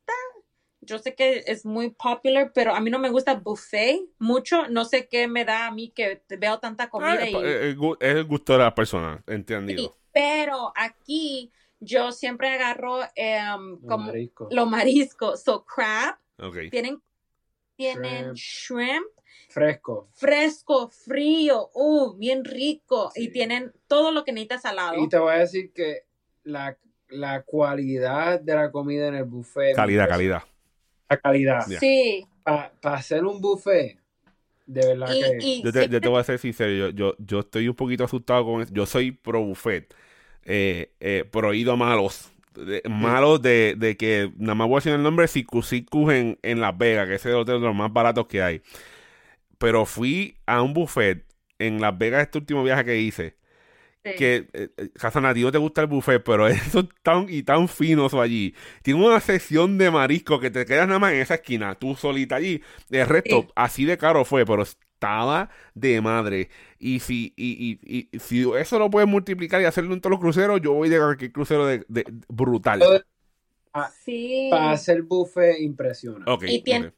yo 0.82 0.98
sé 0.98 1.14
que 1.14 1.44
es 1.46 1.64
muy 1.66 1.90
popular, 1.90 2.52
pero 2.54 2.74
a 2.74 2.80
mí 2.80 2.90
no 2.90 2.98
me 2.98 3.10
gusta 3.10 3.34
buffet 3.34 4.00
mucho, 4.18 4.66
no 4.68 4.84
sé 4.84 5.08
qué 5.08 5.28
me 5.28 5.44
da 5.44 5.66
a 5.66 5.70
mí 5.70 5.90
que 5.90 6.22
veo 6.38 6.58
tanta 6.58 6.88
comida 6.88 7.18
Ah, 7.20 7.28
y... 7.28 7.34
es 7.36 7.76
el 8.00 8.24
gusto 8.24 8.54
de 8.54 8.58
las 8.60 8.72
personas, 8.72 9.20
entendido. 9.26 9.82
Sí, 9.82 9.90
pero 10.12 10.72
aquí 10.74 11.52
yo 11.80 12.12
siempre 12.12 12.48
agarro 12.48 12.98
Los 12.98 13.80
como 13.86 14.06
mariscos. 14.06 14.48
los 14.52 14.68
mariscos. 14.68 15.42
So 15.42 15.64
crab, 15.64 16.16
Ok. 16.38 16.56
tienen, 16.70 17.00
tienen 17.76 18.32
shrimp. 18.34 19.06
Fresco. 19.48 20.08
fresco, 20.14 20.88
frío, 20.90 21.70
uh, 21.74 22.14
bien 22.16 22.44
rico. 22.44 23.10
Y 23.16 23.30
tienen 23.32 23.72
todo 23.88 24.12
lo 24.12 24.24
que 24.24 24.30
necesitas 24.32 24.62
salado. 24.62 24.94
Y 25.02 25.08
te 25.08 25.18
voy 25.18 25.32
a 25.34 25.38
decir 25.38 25.72
que 25.72 26.04
la, 26.44 26.78
la 27.08 27.42
cualidad 27.42 28.38
de 28.40 28.54
la 28.54 28.70
comida 28.70 29.08
en 29.08 29.16
el 29.16 29.24
buffet. 29.24 29.74
Calidad, 29.74 30.08
calidad. 30.08 30.42
La 31.10 31.18
calidad. 31.18 31.66
Sí, 31.68 32.26
Para 32.42 32.72
hacer 32.96 33.24
un 33.24 33.40
buffet, 33.40 33.98
De 34.66 34.86
verdad 34.86 35.08
Y, 35.12 35.18
que... 35.18 35.46
y 35.46 35.62
Yo 35.62 35.72
te, 35.72 35.88
yo 35.88 36.00
siempre- 36.00 36.00
te 36.00 36.08
voy 36.08 36.20
a 36.20 36.24
ser 36.24 36.38
sincero, 36.38 36.72
yo, 36.72 36.90
yo, 36.90 37.14
yo 37.18 37.40
estoy 37.40 37.68
un 37.68 37.74
poquito 37.74 38.04
asustado 38.04 38.44
con 38.44 38.62
eso. 38.62 38.72
Yo 38.72 38.86
soy 38.86 39.12
pro 39.12 39.42
buffet, 39.42 39.94
eh, 40.44 40.92
eh, 41.00 41.24
pro 41.30 41.54
ido 41.54 41.76
malos. 41.76 42.30
De- 42.54 42.82
malos 42.88 43.40
de, 43.42 43.74
de 43.78 43.96
que 43.96 44.32
nada 44.36 44.54
más 44.56 44.68
voy 44.68 44.76
a 44.76 44.78
decir 44.80 44.92
el 44.92 45.02
nombre 45.02 45.28
Circus 45.28 45.68
Circus 45.68 46.12
en, 46.12 46.38
en 46.42 46.60
Las 46.60 46.76
Vegas, 46.76 47.08
que 47.08 47.14
ese 47.14 47.30
es 47.30 47.34
otro 47.36 47.54
de 47.60 47.66
los 47.66 47.74
más 47.74 47.92
baratos 47.92 48.26
que 48.26 48.42
hay. 48.42 48.62
Pero 49.58 49.86
fui 49.86 50.36
a 50.46 50.62
un 50.62 50.74
buffet 50.74 51.24
en 51.58 51.80
Las 51.80 51.96
Vegas 51.98 52.22
este 52.22 52.38
último 52.38 52.64
viaje 52.64 52.84
que 52.84 52.98
hice. 53.00 53.36
Sí. 54.04 54.12
Que, 54.16 54.48
eh, 54.54 54.70
eh, 54.78 54.90
Hassan, 54.98 55.26
a 55.26 55.34
ti 55.34 55.42
no 55.42 55.52
te 55.52 55.58
gusta 55.58 55.82
el 55.82 55.86
buffet, 55.86 56.22
pero 56.24 56.48
eso 56.48 56.80
es 56.80 56.86
tan 57.02 57.26
y 57.28 57.42
tan 57.42 57.68
fino 57.68 58.06
eso 58.06 58.20
allí. 58.20 58.54
Tiene 58.82 59.04
una 59.04 59.20
sección 59.20 59.76
de 59.78 59.90
marisco 59.90 60.40
que 60.40 60.50
te 60.50 60.64
quedas 60.64 60.86
nada 60.86 60.98
más 60.98 61.12
en 61.12 61.20
esa 61.20 61.34
esquina, 61.34 61.74
tú 61.74 61.94
solita 61.96 62.36
allí. 62.36 62.62
El 62.90 63.06
resto, 63.06 63.42
Sí. 63.42 63.48
así 63.56 63.84
de 63.84 63.98
caro 63.98 64.24
fue, 64.24 64.46
pero 64.46 64.62
estaba 64.62 65.50
de 65.74 66.00
madre. 66.00 66.48
Y 66.78 67.00
si, 67.00 67.34
y, 67.36 67.78
y- 67.82 68.08
y 68.12 68.18
si 68.18 68.46
eso 68.58 68.78
lo 68.78 68.88
puedes 68.90 69.08
multiplicar 69.08 69.60
y 69.60 69.66
hacerlo 69.66 69.92
en 69.92 70.00
todos 70.00 70.12
los 70.12 70.20
cruceros, 70.20 70.60
yo 70.62 70.72
voy 70.72 70.88
de 70.88 70.98
cualquier 70.98 71.32
crucero 71.32 71.66
de, 71.66 71.84
de- 71.88 72.06
brutal. 72.28 72.82
Sí. 74.04 74.48
Para 74.50 74.72
hacer 74.72 75.02
buffet 75.02 75.60
impresiona. 75.60 76.24
Ok, 76.26 76.44
Y 76.48 76.62
tiene-. 76.62 76.92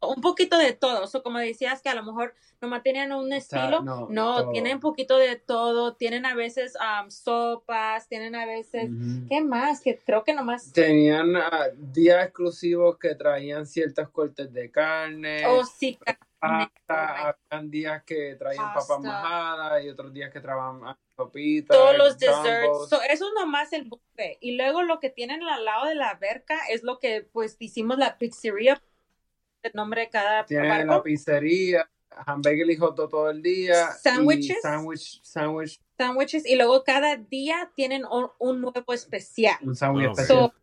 Un 0.00 0.20
poquito 0.20 0.58
de 0.58 0.72
todo. 0.72 1.06
So, 1.06 1.22
como 1.22 1.38
decías 1.38 1.82
que 1.82 1.88
a 1.88 1.94
lo 1.94 2.02
mejor 2.02 2.34
nomás 2.60 2.82
tenían 2.82 3.12
un 3.12 3.32
estilo, 3.32 3.82
no, 3.82 4.08
no, 4.10 4.50
tienen 4.50 4.74
un 4.74 4.80
poquito 4.80 5.16
de 5.16 5.36
todo, 5.36 5.94
tienen 5.94 6.26
a 6.26 6.34
veces 6.34 6.74
um, 6.76 7.10
sopas, 7.10 8.08
tienen 8.08 8.34
a 8.34 8.46
veces, 8.46 8.90
Ujú. 8.90 9.28
¿qué 9.28 9.40
más? 9.40 9.80
Que 9.80 9.98
creo 9.98 10.24
que 10.24 10.34
nomás, 10.34 10.72
Tenían 10.72 11.36
ah, 11.36 11.68
días 11.76 12.24
exclusivos 12.24 12.98
que 12.98 13.14
traían 13.14 13.66
ciertos 13.66 14.08
cortes 14.10 14.52
de 14.52 14.70
carne, 14.70 15.46
oh 15.46 15.64
sí, 15.64 15.98
carne, 16.04 16.18
pasta, 16.38 17.36
habían 17.50 17.70
días 17.70 18.02
que 18.04 18.34
traían 18.36 18.72
papas 18.74 19.00
majadas 19.00 19.84
y 19.84 19.88
otros 19.88 20.12
días 20.12 20.32
que 20.32 20.40
traían 20.40 20.80
ah, 20.84 20.98
sopitas, 21.16 21.76
todos 21.76 21.96
los 21.96 22.18
desserts, 22.18 22.88
So, 22.88 23.00
eso 23.02 23.26
es 23.26 23.32
nomás 23.38 23.72
el 23.72 23.84
buffet. 23.84 24.38
Y 24.40 24.56
luego 24.56 24.82
lo 24.82 25.00
que 25.00 25.10
tienen 25.10 25.42
al 25.42 25.64
lado 25.64 25.86
de 25.86 25.94
la 25.94 26.10
alberca 26.10 26.58
es 26.70 26.82
lo 26.82 26.98
que 26.98 27.22
pues 27.32 27.56
hicimos 27.58 27.98
la 27.98 28.18
pizzería, 28.18 28.80
el 29.62 29.72
nombre 29.74 30.02
de 30.02 30.08
cada 30.10 30.44
Tienen 30.46 30.86
la 30.86 31.02
pizzería, 31.02 31.88
hamburger 32.26 32.70
y 32.70 32.76
hot 32.76 32.96
dog 32.96 33.10
todo 33.10 33.30
el 33.30 33.42
día. 33.42 33.92
Sándwich, 33.92 34.52
sándwich, 34.62 35.20
sándwiches, 35.96 36.46
y 36.46 36.56
luego 36.56 36.84
cada 36.84 37.16
día 37.16 37.70
tienen 37.74 38.04
un, 38.04 38.28
un 38.38 38.60
nuevo 38.60 38.92
especial. 38.92 39.56
un 39.62 39.74
sándwich 39.76 40.06
ok. 40.08 40.18
especial. 40.18 40.38
So, 40.38 40.54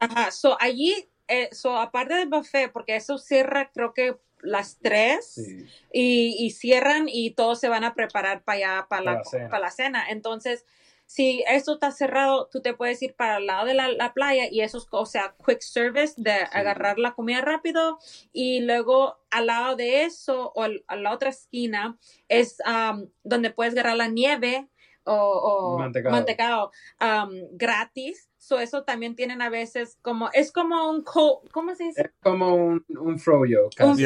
ajá, 0.00 0.30
so 0.30 0.56
allí, 0.60 1.08
eh, 1.28 1.48
so 1.52 1.76
aparte 1.78 2.14
del 2.14 2.28
buffet, 2.28 2.72
porque 2.72 2.96
eso 2.96 3.18
cierra 3.18 3.70
creo 3.72 3.94
que 3.94 4.16
las 4.42 4.78
3 4.82 5.24
Sí. 5.24 5.66
y, 5.92 6.36
y 6.44 6.50
cierran 6.50 7.08
y 7.08 7.30
todos 7.30 7.60
se 7.60 7.68
van 7.68 7.84
a 7.84 7.94
preparar 7.94 8.42
para 8.42 8.56
allá, 8.58 8.86
para 8.88 9.02
Para 9.04 9.04
la, 9.04 9.18
la 9.18 9.24
cena. 9.24 9.48
para 9.48 9.60
la 9.62 9.70
cena. 9.70 10.04
Entonces, 10.10 10.66
si 11.14 11.44
esto 11.46 11.74
está 11.74 11.90
cerrado, 11.90 12.48
tú 12.50 12.62
te 12.62 12.72
puedes 12.72 13.02
ir 13.02 13.14
para 13.14 13.36
el 13.36 13.44
lado 13.46 13.66
de 13.66 13.74
la, 13.74 13.88
la 13.92 14.14
playa 14.14 14.44
y 14.50 14.62
eso 14.62 14.78
es, 14.78 14.86
o 14.90 15.04
sea, 15.04 15.34
quick 15.46 15.60
service 15.60 16.14
de 16.16 16.32
agarrar 16.32 16.98
la 16.98 17.12
comida 17.12 17.42
rápido 17.42 17.98
y 18.32 18.60
luego 18.62 19.18
al 19.30 19.46
lado 19.48 19.76
de 19.76 20.04
eso 20.04 20.52
o 20.54 20.62
al- 20.62 20.82
a 20.86 20.96
la 20.96 21.12
otra 21.12 21.28
esquina 21.28 21.98
es 22.28 22.56
um, 22.66 23.08
donde 23.24 23.50
puedes 23.50 23.74
agarrar 23.74 23.96
la 23.96 24.08
nieve 24.08 24.68
o, 25.04 25.12
o 25.14 25.78
Mantecado. 25.78 26.14
mantecado, 26.16 26.70
um, 27.00 27.30
gratis. 27.58 28.30
So 28.38 28.58
eso 28.58 28.84
también 28.84 29.14
tienen 29.14 29.42
a 29.42 29.50
veces 29.50 29.98
como, 30.00 30.30
es 30.32 30.50
como 30.50 30.88
un, 30.88 31.02
co- 31.02 31.42
¿cómo 31.52 31.74
se 31.74 31.84
dice? 31.84 32.02
Es 32.02 32.10
como 32.22 32.54
un, 32.54 32.84
un 32.98 33.18
froyo. 33.18 33.68
Un. 33.80 33.98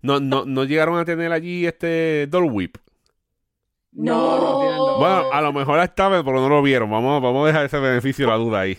No, 0.00 0.20
no, 0.20 0.44
no 0.46 0.64
llegaron 0.64 0.98
a 0.98 1.04
tener 1.04 1.32
allí 1.32 1.66
este 1.66 2.26
Dole 2.28 2.48
Whip. 2.50 2.76
No, 3.94 4.38
no. 4.38 4.98
Bueno, 4.98 5.32
a 5.32 5.40
lo 5.40 5.52
mejor 5.52 5.78
estaba, 5.80 6.22
pero 6.24 6.40
no 6.40 6.48
lo 6.48 6.62
vieron. 6.62 6.90
Vamos, 6.90 7.22
vamos 7.22 7.44
a 7.44 7.46
dejar 7.48 7.66
ese 7.66 7.78
beneficio 7.78 8.26
la 8.26 8.34
duda 8.36 8.60
ahí. 8.60 8.78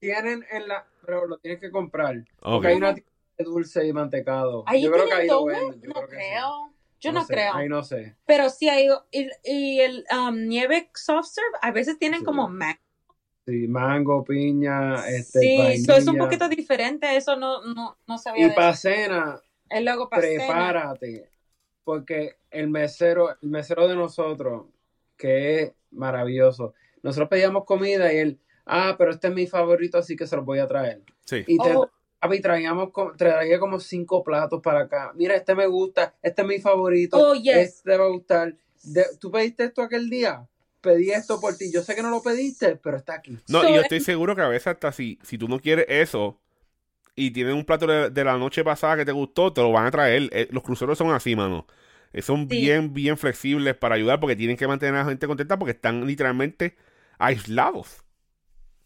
Tienen 0.00 0.44
en 0.50 0.68
la, 0.68 0.84
pero 1.04 1.26
lo 1.26 1.38
tienes 1.38 1.60
que 1.60 1.70
comprar. 1.70 2.16
Ok. 2.42 2.52
Porque 2.54 2.68
hay 2.68 2.76
una 2.76 2.94
tienda 2.94 3.12
de 3.38 3.44
dulce 3.44 3.86
y 3.86 3.92
mantecado. 3.92 4.64
Ahí 4.66 4.82
yo 4.82 4.90
creo 4.90 5.06
que 5.06 5.12
ahí 5.14 5.28
lo 5.28 5.44
venden. 5.44 5.80
Yo 5.80 5.88
No 5.88 5.94
creo 5.94 6.08
que 6.08 6.16
sí. 6.16 6.16
creo. 6.16 6.72
Yo 6.98 7.12
no, 7.12 7.24
sé, 7.24 7.34
creo. 7.34 7.54
Ahí 7.54 7.68
no 7.68 7.82
sé. 7.84 8.16
Pero 8.26 8.50
sí 8.50 8.68
hay, 8.68 8.88
y, 9.12 9.28
y 9.44 9.80
el 9.80 10.04
um, 10.10 10.34
nieve 10.48 10.90
soft 10.94 11.26
serve 11.26 11.50
a 11.62 11.70
veces 11.70 11.98
tienen 11.98 12.20
Sí. 12.20 12.24
como 12.24 12.48
mac. 12.48 12.80
Sí, 13.46 13.68
mango, 13.68 14.24
piña, 14.24 15.06
este, 15.08 15.38
sí, 15.38 15.58
vainilla. 15.58 15.84
so 15.84 15.92
es 15.98 16.06
un 16.08 16.16
poquito 16.18 16.48
diferente, 16.48 17.16
eso 17.16 17.36
no, 17.36 17.62
no, 17.62 17.96
no 18.08 18.18
sabía 18.18 18.48
Y 18.48 18.50
para 18.50 18.70
eso. 18.70 18.80
cena, 18.80 19.40
El 19.70 19.84
luego 19.84 20.08
para 20.08 20.22
cena. 20.22 20.44
prepárate. 20.46 21.30
Porque 21.86 22.34
el 22.50 22.68
mesero, 22.68 23.30
el 23.40 23.48
mesero 23.48 23.86
de 23.86 23.94
nosotros, 23.94 24.64
que 25.16 25.62
es 25.62 25.72
maravilloso, 25.92 26.74
nosotros 27.04 27.28
pedíamos 27.28 27.64
comida 27.64 28.12
y 28.12 28.16
él, 28.16 28.40
ah, 28.66 28.96
pero 28.98 29.12
este 29.12 29.28
es 29.28 29.34
mi 29.34 29.46
favorito, 29.46 29.96
así 29.96 30.16
que 30.16 30.26
se 30.26 30.34
lo 30.34 30.42
voy 30.42 30.58
a 30.58 30.66
traer. 30.66 31.02
Sí. 31.24 31.44
Y 31.46 31.56
te, 31.58 31.76
Oh. 31.76 31.88
papi, 32.18 32.40
traíamos, 32.40 32.90
traía 33.16 33.60
como 33.60 33.78
cinco 33.78 34.24
platos 34.24 34.60
para 34.60 34.80
acá. 34.80 35.12
Mira, 35.14 35.36
este 35.36 35.54
me 35.54 35.68
gusta, 35.68 36.16
este 36.22 36.42
es 36.42 36.48
mi 36.48 36.58
favorito, 36.58 37.16
Oh, 37.18 37.34
yes. 37.36 37.56
este 37.56 37.92
te 37.92 37.96
va 37.96 38.06
a 38.06 38.08
gustar. 38.08 38.56
De- 38.82 39.06
¿Tú 39.20 39.30
pediste 39.30 39.62
esto 39.62 39.80
aquel 39.82 40.10
día? 40.10 40.44
Pedí 40.80 41.10
esto 41.12 41.40
por 41.40 41.56
ti. 41.56 41.70
Yo 41.72 41.82
sé 41.82 41.94
que 41.94 42.02
no 42.02 42.10
lo 42.10 42.20
pediste, 42.20 42.74
pero 42.74 42.96
está 42.96 43.14
aquí. 43.14 43.38
No, 43.48 43.60
So, 43.62 43.68
y 43.68 43.74
yo 43.74 43.76
es- 43.76 43.82
estoy 43.84 44.00
seguro 44.00 44.34
que 44.34 44.42
a 44.42 44.48
veces 44.48 44.66
hasta 44.66 44.90
si, 44.90 45.20
si 45.22 45.38
tú 45.38 45.46
no 45.46 45.60
quieres 45.60 45.86
eso 45.88 46.40
y 47.16 47.30
tienes 47.32 47.54
un 47.54 47.64
plato 47.64 47.86
de, 47.86 48.10
de 48.10 48.24
la 48.24 48.38
noche 48.38 48.62
pasada 48.64 48.96
que 48.96 49.04
te 49.06 49.12
gustó, 49.12 49.52
te 49.52 49.62
lo 49.62 49.72
van 49.72 49.86
a 49.86 49.90
traer. 49.90 50.28
Eh, 50.32 50.48
los 50.52 50.62
cruceros 50.62 50.98
son 50.98 51.10
así, 51.12 51.34
mano. 51.36 51.66
Eh, 52.12 52.22
Son 52.22 52.48
Sí. 52.48 52.60
bien, 52.60 52.92
bien 52.94 53.18
flexibles 53.18 53.74
para 53.76 53.94
ayudar 53.96 54.20
porque 54.20 54.36
tienen 54.36 54.56
que 54.56 54.66
mantener 54.68 54.94
a 54.96 54.98
la 55.00 55.04
gente 55.10 55.26
contenta 55.26 55.58
porque 55.58 55.72
están 55.72 56.06
literalmente 56.06 56.76
aislados. 57.18 58.04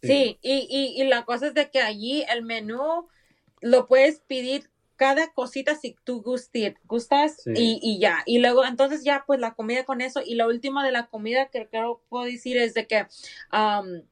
Sí, 0.03 0.38
y, 0.43 0.66
y, 0.71 1.03
y 1.03 1.07
la 1.09 1.25
cosa 1.25 1.49
es 1.49 1.55
de 1.55 1.71
que 1.71 1.81
allí 1.81 2.25
el 2.33 2.43
menú 2.43 3.09
lo 3.61 3.87
puedes 3.87 4.21
pedir 4.21 4.71
cada 4.97 5.33
cosita 5.33 5.77
si 5.77 5.97
tú 6.05 6.23
gusti- 6.23 6.77
gustas 6.85 7.43
Sí. 7.45 7.53
y, 7.55 7.81
y 7.83 7.99
ya. 8.01 8.23
Y 8.27 8.38
luego 8.38 8.64
entonces 8.64 9.05
ya 9.05 9.25
pues 9.27 9.40
la 9.40 9.55
comida 9.55 9.85
con 9.85 10.01
eso. 10.01 10.23
Y 10.25 10.35
lo 10.37 10.47
último 10.47 10.83
de 10.83 10.93
la 10.93 11.07
comida 11.07 11.51
que 11.51 11.69
creo 11.69 12.03
puedo 12.09 12.25
decir 12.25 12.57
es 12.57 12.75
de 12.75 12.87
que 12.87 13.07
um, 13.53 14.03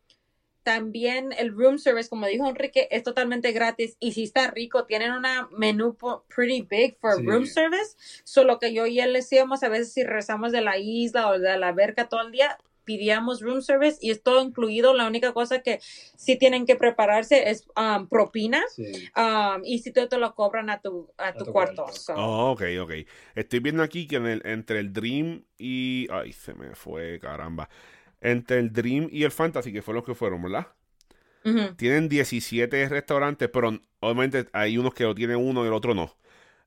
también 0.69 1.33
el 1.39 1.57
room 1.57 1.79
service, 1.79 2.11
como 2.11 2.27
dijo 2.27 2.47
Enrique, 2.47 2.89
es 2.91 3.03
totalmente 3.03 3.53
gratis 3.53 3.97
y 4.01 4.13
si 4.13 4.25
está 4.25 4.51
rico, 4.51 4.85
tienen 4.85 5.13
una 5.13 5.49
menú 5.57 5.97
pretty 6.35 6.61
big 6.61 6.99
for 7.01 7.17
Sí. 7.17 7.23
room 7.25 7.47
service. 7.47 7.97
Solo 8.25 8.59
que 8.59 8.75
yo 8.75 8.85
y 8.87 9.01
él 9.01 9.15
decíamos 9.15 9.63
a 9.63 9.71
veces 9.71 9.95
si 9.95 10.05
rezamos 10.05 10.53
de 10.53 10.61
la 10.61 10.77
isla 10.77 11.31
o 11.31 11.39
de 11.39 11.57
la 11.57 11.69
alberca 11.69 12.11
todo 12.11 12.21
el 12.21 12.33
día, 12.33 12.59
pedíamos 12.85 13.41
room 13.41 13.63
service 13.63 13.97
y 14.03 14.11
es 14.11 14.23
todo 14.23 14.43
incluido. 14.43 14.93
La 14.93 15.07
única 15.07 15.33
cosa 15.33 15.63
que 15.63 15.79
sí 15.81 16.37
tienen 16.37 16.67
que 16.67 16.77
prepararse 16.77 17.49
es 17.49 17.67
um, 17.75 18.07
propina 18.07 18.63
Sí. 18.77 19.09
um, 19.17 19.63
y 19.65 19.79
si 19.79 19.91
te, 19.91 20.07
te 20.07 20.19
lo 20.19 20.35
cobran 20.35 20.69
a 20.69 20.83
tu, 20.83 21.11
a 21.17 21.33
tu, 21.33 21.47
tu 21.47 21.53
cuarto. 21.53 21.85
cuarto. 21.85 21.99
So, 21.99 22.13
Oh, 22.15 22.51
ok, 22.51 22.63
ok. 22.83 22.93
Estoy 23.35 23.61
viendo 23.61 23.83
aquí 23.83 24.07
que 24.07 24.17
en 24.17 24.27
el, 24.27 24.43
entre 24.45 24.81
el 24.81 24.93
Dream 24.93 25.45
y... 25.57 26.09
Ay, 26.11 26.35
se 26.35 26.53
me 26.53 26.75
fue, 26.75 27.19
caramba. 27.21 27.71
Entre 28.21 28.59
el 28.59 28.73
Dream 28.73 29.09
y 29.11 29.25
el 29.25 29.31
Fantasy, 29.31 29.73
que 29.73 29.83
fueron 29.83 29.99
los 29.99 30.07
que 30.07 30.15
fueron, 30.15 30.43
¿verdad? 30.43 30.67
Tienen 31.77 32.09
17 32.09 32.89
restaurantes, 32.89 33.49
pero 33.49 33.79
obviamente 34.01 34.47
hay 34.53 34.77
unos 34.77 34.93
que 34.93 35.05
lo 35.05 35.15
tienen 35.15 35.37
uno 35.37 35.65
y 35.65 35.69
el 35.69 35.73
otro 35.73 35.95
no. 35.95 36.15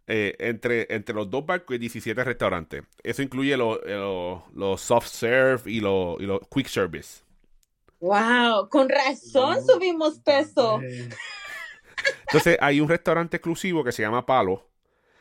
Eh, 0.07 0.35
entre, 0.39 0.87
entre 0.93 1.13
los 1.13 1.29
dos 1.29 1.45
barcos 1.45 1.73
hay 1.75 1.77
17 1.79 2.23
restaurantes. 2.23 2.83
Eso 3.03 3.21
incluye 3.21 3.55
los 3.57 3.79
los- 3.85 4.41
los 4.55 4.81
soft 4.81 5.07
serve 5.07 5.69
y 5.71 5.79
los 5.81 6.19
y 6.19 6.25
los 6.25 6.39
quick 6.49 6.67
service. 6.67 7.21
Wow, 7.99 8.67
con 8.69 8.89
razón 8.89 9.63
subimos 9.63 10.17
peso. 10.19 10.81
Eh, 10.81 11.09
Entonces 12.23 12.57
hay 12.59 12.81
un 12.81 12.89
restaurante 12.89 13.37
exclusivo 13.37 13.83
que 13.83 13.91
se 13.91 14.01
llama 14.01 14.25
Palo. 14.25 14.67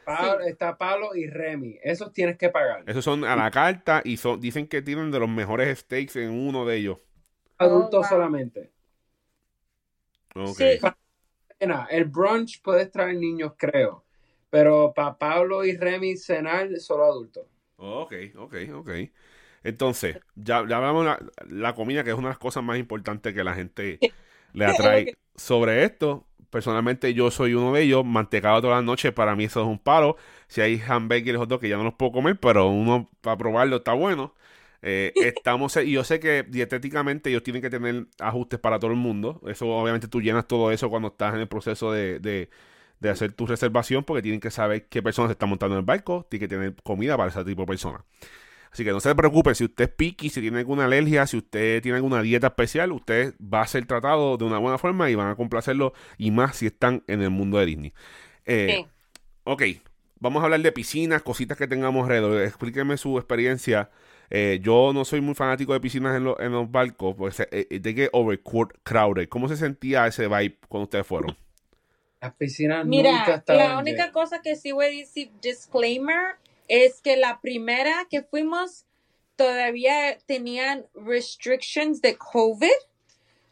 Pablo- 0.04 0.44
Está 0.44 0.76
Palo 0.76 1.14
y 1.14 1.26
Remy. 1.28 1.78
Esos 1.82 2.12
tienes 2.12 2.36
que 2.36 2.48
pagar. 2.48 2.84
Esos 2.86 3.04
son 3.04 3.24
a 3.24 3.36
la 3.36 3.50
carta 3.50 4.02
y 4.04 4.16
son, 4.16 4.40
dicen 4.40 4.66
que 4.66 4.82
tienen 4.82 5.10
de 5.10 5.20
los 5.20 5.28
mejores 5.28 5.78
steaks 5.78 6.16
en 6.16 6.30
uno 6.30 6.64
de 6.66 6.76
ellos. 6.76 6.98
Adultos 7.58 8.06
Oh, 8.06 8.08
wow. 8.08 8.08
solamente. 8.08 8.70
Ok. 10.34 10.58
Sí. 10.58 10.78
El 11.90 12.04
brunch 12.06 12.60
puedes 12.62 12.90
traer 12.90 13.16
niños, 13.16 13.52
creo. 13.56 14.04
Pero 14.50 14.92
para 14.94 15.16
Pablo 15.16 15.64
y 15.64 15.76
Remy 15.76 16.16
cenar, 16.16 16.68
solo 16.78 17.04
adultos. 17.04 17.46
Ok, 17.76 18.12
ok, 18.36 18.54
ok. 18.74 18.90
Entonces, 19.62 20.18
ya, 20.34 20.66
ya 20.68 20.76
hablamos 20.78 21.04
la, 21.04 21.18
la 21.48 21.74
comida, 21.74 22.04
que 22.04 22.10
es 22.10 22.16
una 22.16 22.28
de 22.28 22.32
las 22.32 22.38
cosas 22.38 22.62
más 22.62 22.78
importantes 22.78 23.34
que 23.34 23.44
la 23.44 23.54
gente 23.54 24.02
le 24.52 24.66
atrae. 24.66 25.12
Sobre 25.36 25.84
esto, 25.84 26.26
personalmente 26.50 27.14
yo 27.14 27.30
soy 27.30 27.54
uno 27.54 27.72
de 27.72 27.82
ellos, 27.82 28.04
mantecado 28.04 28.60
todas 28.60 28.78
las 28.78 28.84
noches, 28.84 29.12
para 29.12 29.36
mí 29.36 29.44
eso 29.44 29.62
es 29.62 29.66
un 29.66 29.78
palo. 29.78 30.16
Si 30.48 30.60
hay 30.60 30.80
hamburgues 30.86 31.36
hot 31.36 31.48
dog 31.48 31.60
que 31.60 31.68
ya 31.68 31.76
no 31.76 31.84
los 31.84 31.94
puedo 31.94 32.12
comer, 32.12 32.38
pero 32.38 32.68
uno 32.68 33.08
para 33.20 33.36
probarlo 33.36 33.76
está 33.76 33.92
bueno. 33.92 34.34
Eh, 34.82 35.12
estamos, 35.36 35.76
y 35.76 35.92
yo 35.92 36.04
sé 36.04 36.20
que 36.20 36.44
dietéticamente 36.44 37.30
ellos 37.30 37.42
tienen 37.42 37.62
que 37.62 37.70
tener 37.70 38.06
ajustes 38.18 38.58
para 38.60 38.78
todo 38.78 38.90
el 38.90 38.96
mundo. 38.96 39.40
Eso 39.46 39.68
obviamente 39.68 40.08
tú 40.08 40.20
llenas 40.20 40.46
todo 40.48 40.72
eso 40.72 40.90
cuando 40.90 41.08
estás 41.08 41.34
en 41.34 41.40
el 41.40 41.48
proceso 41.48 41.92
de, 41.92 42.18
de, 42.20 42.50
de 43.00 43.10
hacer 43.10 43.32
tu 43.32 43.46
reservación 43.46 44.04
porque 44.04 44.22
tienen 44.22 44.40
que 44.40 44.50
saber 44.50 44.88
qué 44.88 45.02
personas 45.02 45.30
se 45.30 45.32
están 45.32 45.48
montando 45.48 45.76
en 45.76 45.80
el 45.80 45.86
barco, 45.86 46.26
tiene 46.28 46.40
que 46.46 46.48
tener 46.48 46.74
comida 46.82 47.16
para 47.16 47.30
ese 47.30 47.44
tipo 47.44 47.62
de 47.62 47.66
personas. 47.66 48.02
Así 48.72 48.84
que 48.84 48.92
no 48.92 49.00
se 49.00 49.14
preocupe, 49.14 49.54
si 49.54 49.64
usted 49.64 49.84
es 49.84 49.90
piqui, 49.90 50.30
si 50.30 50.40
tiene 50.40 50.58
alguna 50.58 50.84
alergia, 50.84 51.26
si 51.26 51.36
usted 51.38 51.82
tiene 51.82 51.96
alguna 51.96 52.22
dieta 52.22 52.48
especial, 52.48 52.92
usted 52.92 53.34
va 53.42 53.62
a 53.62 53.66
ser 53.66 53.84
tratado 53.86 54.36
de 54.36 54.44
una 54.44 54.58
buena 54.58 54.78
forma 54.78 55.10
y 55.10 55.14
van 55.16 55.28
a 55.28 55.34
complacerlo, 55.36 55.92
y 56.18 56.30
más 56.30 56.56
si 56.56 56.66
están 56.66 57.02
en 57.08 57.22
el 57.22 57.30
mundo 57.30 57.58
de 57.58 57.66
Disney. 57.66 57.92
Eh, 58.46 58.86
Ok, 59.44 59.62
vamos 60.20 60.40
a 60.42 60.44
hablar 60.44 60.60
de 60.60 60.72
piscinas, 60.72 61.22
cositas 61.22 61.58
que 61.58 61.66
tengamos 61.66 62.04
alrededor. 62.04 62.42
Explíqueme 62.42 62.96
su 62.96 63.18
experiencia. 63.18 63.90
Eh, 64.30 64.60
yo 64.62 64.92
no 64.94 65.04
soy 65.04 65.20
muy 65.20 65.34
fanático 65.34 65.72
de 65.72 65.80
piscinas 65.80 66.16
en, 66.16 66.28
en 66.38 66.52
los 66.52 66.70
barcos, 66.70 67.16
pues 67.16 67.38
de 67.38 67.94
que 67.94 68.08
overcrowded. 68.12 69.28
¿Cómo 69.28 69.48
se 69.48 69.56
sentía 69.56 70.06
ese 70.06 70.28
vibe 70.28 70.58
cuando 70.68 70.84
ustedes 70.84 71.06
fueron? 71.06 71.36
Las 72.20 72.34
piscinas 72.34 72.84
Mira, 72.84 73.12
nunca 73.18 73.34
estaban 73.36 73.72
la 73.72 73.78
única 73.78 74.02
llenas. 74.02 74.12
cosa 74.12 74.42
que 74.42 74.54
sí 74.56 74.72
voy 74.72 74.86
a 74.86 74.88
decir, 74.90 75.30
disclaimer, 75.40 76.36
es 76.70 77.00
que 77.02 77.16
la 77.16 77.40
primera 77.40 78.06
que 78.08 78.22
fuimos 78.22 78.86
todavía 79.34 80.16
tenían 80.26 80.86
restrictions 80.94 82.00
de 82.00 82.16
COVID. 82.16 82.70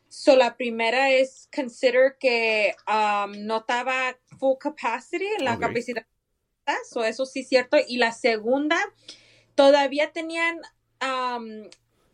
So 0.08 0.36
la 0.36 0.56
primera 0.56 1.10
es 1.10 1.48
consider 1.54 2.16
que 2.18 2.76
um, 2.86 3.32
no 3.44 3.58
estaba 3.58 4.16
full 4.38 4.56
capacity, 4.58 5.26
la 5.40 5.58
capacidad. 5.58 6.06
So 6.88 7.02
eso 7.02 7.26
sí 7.26 7.40
es 7.40 7.48
cierto. 7.48 7.76
Y 7.88 7.96
la 7.96 8.12
segunda, 8.12 8.78
todavía 9.56 10.12
tenían 10.12 10.60
um, 11.02 11.68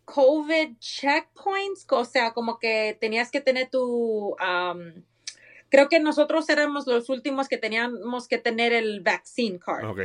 COVID 0.06 0.78
checkpoints, 0.78 1.86
o 1.90 2.04
sea, 2.06 2.32
como 2.32 2.58
que 2.58 2.96
tenías 2.98 3.30
que 3.30 3.42
tener 3.42 3.68
tu... 3.68 4.36
um, 4.40 5.04
creo 5.68 5.88
que 5.88 6.00
nosotros 6.00 6.48
éramos 6.48 6.86
los 6.86 7.10
últimos 7.10 7.48
que 7.48 7.58
teníamos 7.58 8.26
que 8.26 8.38
tener 8.38 8.72
el 8.72 9.00
vaccine 9.00 9.58
card. 9.58 9.84
Ok. 9.84 10.00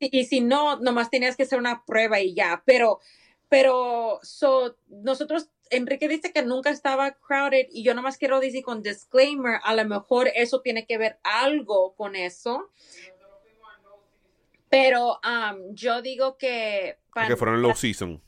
Y, 0.00 0.18
y 0.18 0.24
si 0.24 0.40
no, 0.40 0.80
nomás 0.80 1.10
tenías 1.10 1.36
que 1.36 1.44
hacer 1.44 1.58
una 1.60 1.84
prueba 1.84 2.18
y 2.18 2.34
ya. 2.34 2.62
Pero, 2.66 2.98
pero, 3.48 4.18
so, 4.22 4.76
nosotros, 4.88 5.50
Enrique 5.70 6.08
dice 6.08 6.32
que 6.32 6.42
nunca 6.42 6.70
estaba 6.70 7.12
crowded 7.12 7.68
y 7.70 7.84
yo 7.84 7.94
nomás 7.94 8.18
quiero 8.18 8.40
decir 8.40 8.64
con 8.64 8.82
disclaimer, 8.82 9.60
a 9.62 9.74
lo 9.74 9.84
mejor 9.84 10.28
eso 10.34 10.62
tiene 10.62 10.86
que 10.86 10.98
ver 10.98 11.18
algo 11.22 11.94
con 11.94 12.16
eso. 12.16 12.70
Pero 14.68 15.20
um, 15.24 15.74
yo 15.74 16.00
digo 16.00 16.36
que... 16.38 16.98
Que 17.26 17.36
fueron 17.36 17.60
low 17.60 17.74
season. 17.74 18.22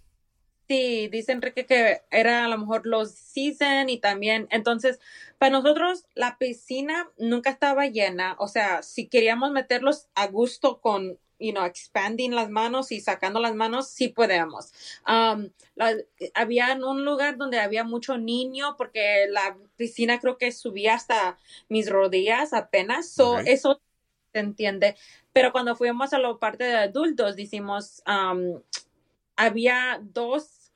Sí, 0.68 1.08
dice 1.08 1.32
Enrique 1.32 1.66
que 1.66 2.02
era 2.10 2.44
a 2.44 2.48
lo 2.48 2.56
mejor 2.56 2.86
los 2.86 3.12
season 3.12 3.88
y 3.88 3.98
también, 3.98 4.48
entonces, 4.50 5.00
para 5.38 5.50
nosotros 5.50 6.06
la 6.14 6.38
piscina 6.38 7.10
nunca 7.18 7.50
estaba 7.50 7.88
llena, 7.88 8.36
o 8.38 8.48
sea, 8.48 8.82
si 8.82 9.06
queríamos 9.06 9.50
meterlos 9.50 10.08
a 10.14 10.28
gusto 10.28 10.80
con, 10.80 11.18
you 11.42 11.52
know, 11.52 11.64
expanding 11.64 12.34
las 12.34 12.48
manos 12.48 12.92
y 12.92 13.00
sacando 13.00 13.40
las 13.40 13.54
manos, 13.54 13.90
sí 13.90 14.08
podemos. 14.08 14.72
Um, 15.06 15.50
la- 15.74 15.96
había 16.34 16.74
un 16.74 17.04
lugar 17.04 17.36
donde 17.36 17.58
había 17.58 17.84
mucho 17.84 18.16
niño 18.16 18.76
porque 18.76 19.26
la 19.28 19.58
piscina 19.76 20.20
creo 20.20 20.38
que 20.38 20.52
subía 20.52 20.94
hasta 20.94 21.38
mis 21.68 21.90
rodillas 21.90 22.52
apenas, 22.52 23.10
so, 23.10 23.38
eso 23.40 23.80
se 24.32 24.38
entiende. 24.40 24.96
Pero 25.32 25.50
cuando 25.52 25.74
fuimos 25.76 26.12
a 26.12 26.18
la 26.18 26.38
parte 26.38 26.64
de 26.64 26.76
adultos, 26.76 27.36
decimos, 27.36 28.02
um, 28.06 28.62
había 29.36 30.00
dos 30.02 30.70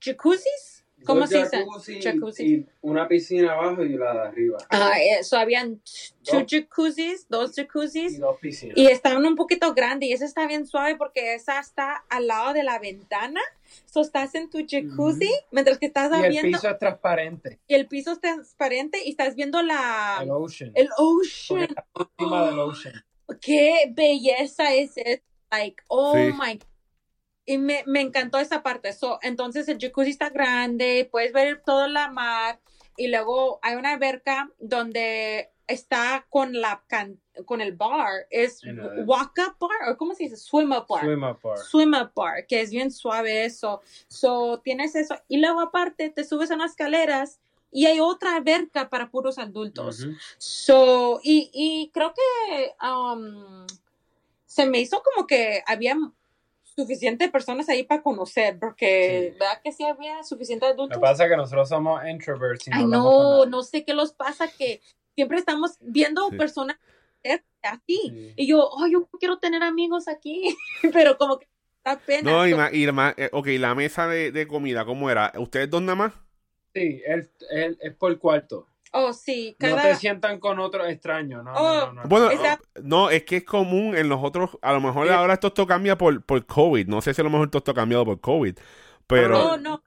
jacuzzis. 0.00 0.75
¿Cómo 1.04 1.20
Dos 1.20 1.30
se 1.30 1.38
dice? 1.38 1.58
jacuzzi 1.58 2.00
Jacuzzi. 2.02 2.44
Y 2.44 2.66
una 2.80 3.06
piscina 3.06 3.52
abajo 3.52 3.84
y 3.84 3.90
la 3.96 4.12
de 4.14 4.20
arriba. 4.20 4.58
Ah, 4.70 4.94
eso 5.20 5.36
habían 5.36 5.76
two 6.24 6.40
Dos. 6.40 6.44
jacuzzis, 6.50 7.28
dos 7.28 7.56
Y 7.58 7.62
jacuzzis. 7.62 8.18
dos 8.18 8.38
piscinas. 8.40 8.76
Y 8.76 8.86
estaban 8.86 9.24
un 9.26 9.36
poquito 9.36 9.72
grandes 9.74 10.08
y 10.08 10.12
esa 10.14 10.24
está 10.24 10.46
bien 10.46 10.66
suave 10.66 10.96
porque 10.96 11.34
esa 11.34 11.60
está 11.60 12.04
al 12.08 12.26
lado 12.26 12.54
de 12.54 12.62
la 12.64 12.78
ventana. 12.78 13.40
So 13.84 14.00
estás 14.00 14.34
en 14.34 14.48
tu 14.50 14.58
jacuzzi 14.66 15.30
mientras 15.50 15.78
que 15.78 15.86
estás 15.86 16.10
Y 16.18 16.24
el 16.24 16.30
viendo 16.30 16.58
piso 16.58 16.70
es 16.70 16.78
transparente. 16.78 17.58
y 17.68 17.74
el 17.74 17.86
piso 17.88 18.12
es 18.12 18.20
transparente 18.20 19.02
y 19.04 19.10
estás 19.10 19.34
viendo 19.36 19.62
la 19.62 20.20
El 20.22 20.30
ocean. 20.30 20.72
el 20.74 20.88
ocean. 20.96 21.68
encima 22.18 22.46
del 22.46 22.58
ocean. 22.58 23.04
Qué 23.40 23.92
belleza 23.92 24.74
es 24.74 24.92
eso. 24.96 25.22
Like, 25.50 25.82
oh 25.88 26.14
Sí. 26.14 26.32
my. 26.32 26.58
Y 27.46 27.58
me, 27.58 27.84
me 27.86 28.00
encantó 28.00 28.38
esa 28.38 28.62
parte. 28.62 28.92
So, 28.92 29.18
entonces 29.22 29.68
el 29.68 29.78
jacuzzi 29.78 30.10
está 30.10 30.30
grande, 30.30 31.08
puedes 31.10 31.32
ver 31.32 31.62
toda 31.64 31.86
la 31.88 32.10
mar 32.10 32.58
y 32.96 33.06
luego 33.08 33.60
hay 33.62 33.76
una 33.76 33.92
alberca 33.92 34.50
donde 34.58 35.50
está 35.68 36.26
con 36.30 36.52
la 36.60 36.82
can- 36.86 37.20
con 37.44 37.60
el 37.60 37.72
bar, 37.72 38.26
es 38.30 38.60
walk 39.04 39.32
up 39.38 39.56
bar, 39.58 39.90
o 39.90 39.96
cómo 39.96 40.14
se 40.14 40.24
dice, 40.24 40.36
swim 40.36 40.72
up 40.72 40.86
bar. 40.88 41.02
Swim 41.04 41.22
up 41.24 41.38
bar. 41.42 41.58
Swim 41.58 41.94
up 41.94 42.12
bar, 42.14 42.46
que 42.46 42.60
es 42.60 42.70
bien 42.70 42.90
suave 42.90 43.44
eso. 43.44 43.80
So, 44.08 44.60
tienes 44.64 44.94
eso. 44.94 45.16
Y 45.28 45.38
luego 45.38 45.60
aparte 45.60 46.08
te 46.10 46.24
subes 46.24 46.50
a 46.50 46.54
unas 46.54 46.70
escaleras 46.72 47.38
y 47.70 47.86
hay 47.86 48.00
otra 48.00 48.36
alberca 48.36 48.88
para 48.88 49.10
puros 49.10 49.38
adultos. 49.38 50.06
So, 50.38 51.20
y, 51.22 51.50
y 51.52 51.90
creo 51.92 52.14
que 52.14 52.74
um, 52.86 53.66
se 54.46 54.66
me 54.66 54.78
hizo 54.80 55.02
como 55.02 55.26
que 55.26 55.62
había 55.66 55.96
suficiente 56.76 57.28
personas 57.30 57.68
ahí 57.68 57.82
para 57.84 58.02
conocer, 58.02 58.58
porque 58.60 59.32
Sí. 59.32 59.38
¿verdad 59.40 59.60
que 59.64 59.72
sí 59.72 59.84
había 59.84 60.22
suficiente 60.22 60.66
Lo 60.66 60.72
adultos? 60.72 60.98
que 60.98 61.00
pasa 61.02 61.24
es 61.24 61.30
que 61.30 61.36
nosotros 61.36 61.68
somos 61.68 62.06
introverts 62.06 62.68
y 62.68 62.70
no 62.70 62.76
Ay, 62.76 62.84
no, 62.84 63.46
no 63.46 63.62
sé 63.62 63.84
qué 63.84 63.94
los 63.94 64.12
pasa, 64.12 64.46
que 64.48 64.80
siempre 65.14 65.38
estamos 65.38 65.78
viendo 65.80 66.28
Sí. 66.30 66.36
personas 66.36 66.76
así. 67.62 67.98
Sí. 68.10 68.32
Y 68.36 68.46
yo, 68.46 68.68
oh, 68.70 68.86
yo 68.86 69.08
quiero 69.18 69.38
tener 69.38 69.62
amigos 69.62 70.06
aquí, 70.06 70.56
pero 70.92 71.16
como 71.18 71.38
que 71.38 71.48
da 71.84 71.98
pena. 71.98 72.30
No, 72.30 72.46
y 72.46 72.50
So, 72.50 72.56
más, 72.56 72.72
y 72.74 72.86
más, 72.92 73.14
eh, 73.16 73.30
ok, 73.32 73.46
la 73.58 73.74
mesa 73.74 74.06
de, 74.06 74.30
de 74.30 74.46
comida, 74.46 74.84
¿cómo 74.84 75.10
era? 75.10 75.32
¿Ustedes 75.36 75.68
dos 75.70 75.82
nada 75.82 75.96
más? 75.96 76.12
Sí, 76.74 77.02
él, 77.06 77.28
él- 77.50 77.78
es 77.80 77.94
por 77.94 78.16
cuarto. 78.18 78.68
Oh, 78.92 79.12
sí, 79.12 79.56
No 79.60 79.68
cada... 79.68 79.82
te 79.82 79.94
sientan 79.96 80.38
con 80.40 80.58
otro 80.58 80.86
extraño. 80.86 81.42
No, 81.42 81.52
Oh. 81.54 81.74
no, 81.86 81.92
no, 81.92 82.02
no. 82.02 82.08
Bueno, 82.08 82.30
Esa- 82.30 82.60
no, 82.82 83.10
es 83.10 83.24
que 83.24 83.36
es 83.38 83.44
común 83.44 83.96
en 83.96 84.08
los 84.08 84.22
otros, 84.22 84.50
a 84.62 84.72
lo 84.72 84.80
mejor 84.80 85.06
Sí. 85.08 85.12
ahora 85.12 85.34
esto, 85.34 85.48
esto 85.48 85.66
cambia 85.66 85.96
por, 85.98 86.24
por 86.24 86.44
COVID, 86.46 86.86
no 86.86 87.00
sé 87.00 87.14
si 87.14 87.20
a 87.20 87.24
lo 87.24 87.30
mejor 87.30 87.46
esto 87.48 87.58
está 87.58 87.74
cambiado 87.74 88.04
por 88.04 88.20
COVID, 88.20 88.56
pero... 89.06 89.28
No, 89.30 89.56
no, 89.56 89.82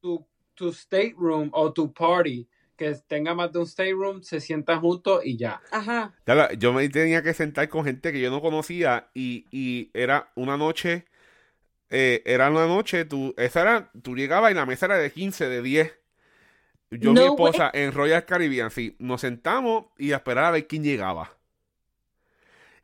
tu, 0.00 0.26
tu 0.54 0.68
state 0.70 1.14
room 1.16 1.50
o 1.52 1.72
tu 1.72 1.92
party 1.92 2.48
que 2.76 2.94
tenga 3.06 3.34
más 3.34 3.52
de 3.52 3.60
un 3.60 3.64
state 3.66 3.92
room 3.92 4.22
se 4.22 4.40
sientan 4.40 4.80
juntos 4.80 5.20
y 5.24 5.36
ya. 5.36 5.60
ajá. 5.70 6.14
Yo 6.58 6.72
me 6.72 6.88
tenía 6.88 7.22
que 7.22 7.32
sentar 7.34 7.68
con 7.68 7.84
gente 7.84 8.12
que 8.12 8.20
yo 8.20 8.30
no 8.30 8.40
conocía 8.40 9.08
y, 9.14 9.46
y 9.52 9.90
era 9.94 10.32
una 10.34 10.56
noche, 10.56 11.04
eh, 11.90 12.22
era 12.24 12.50
una 12.50 12.66
noche, 12.66 13.04
tú, 13.04 13.34
esa 13.36 13.62
era, 13.62 13.90
tú 14.02 14.16
llegabas 14.16 14.50
y 14.50 14.54
la 14.54 14.66
mesa 14.66 14.86
era 14.86 14.96
de 14.98 15.12
15, 15.12 15.48
de 15.48 15.62
10. 15.62 15.98
Yo 17.00 17.12
y 17.12 17.14
mi 17.14 17.24
esposa 17.24 17.70
en 17.74 17.92
Royal 17.92 18.24
Caribbean, 18.24 18.70
sí, 18.70 18.96
nos 19.00 19.20
sentamos 19.22 19.86
y 19.98 20.12
a 20.12 20.16
esperar 20.16 20.44
a 20.46 20.50
ver 20.52 20.66
quién 20.66 20.84
llegaba. 20.84 21.36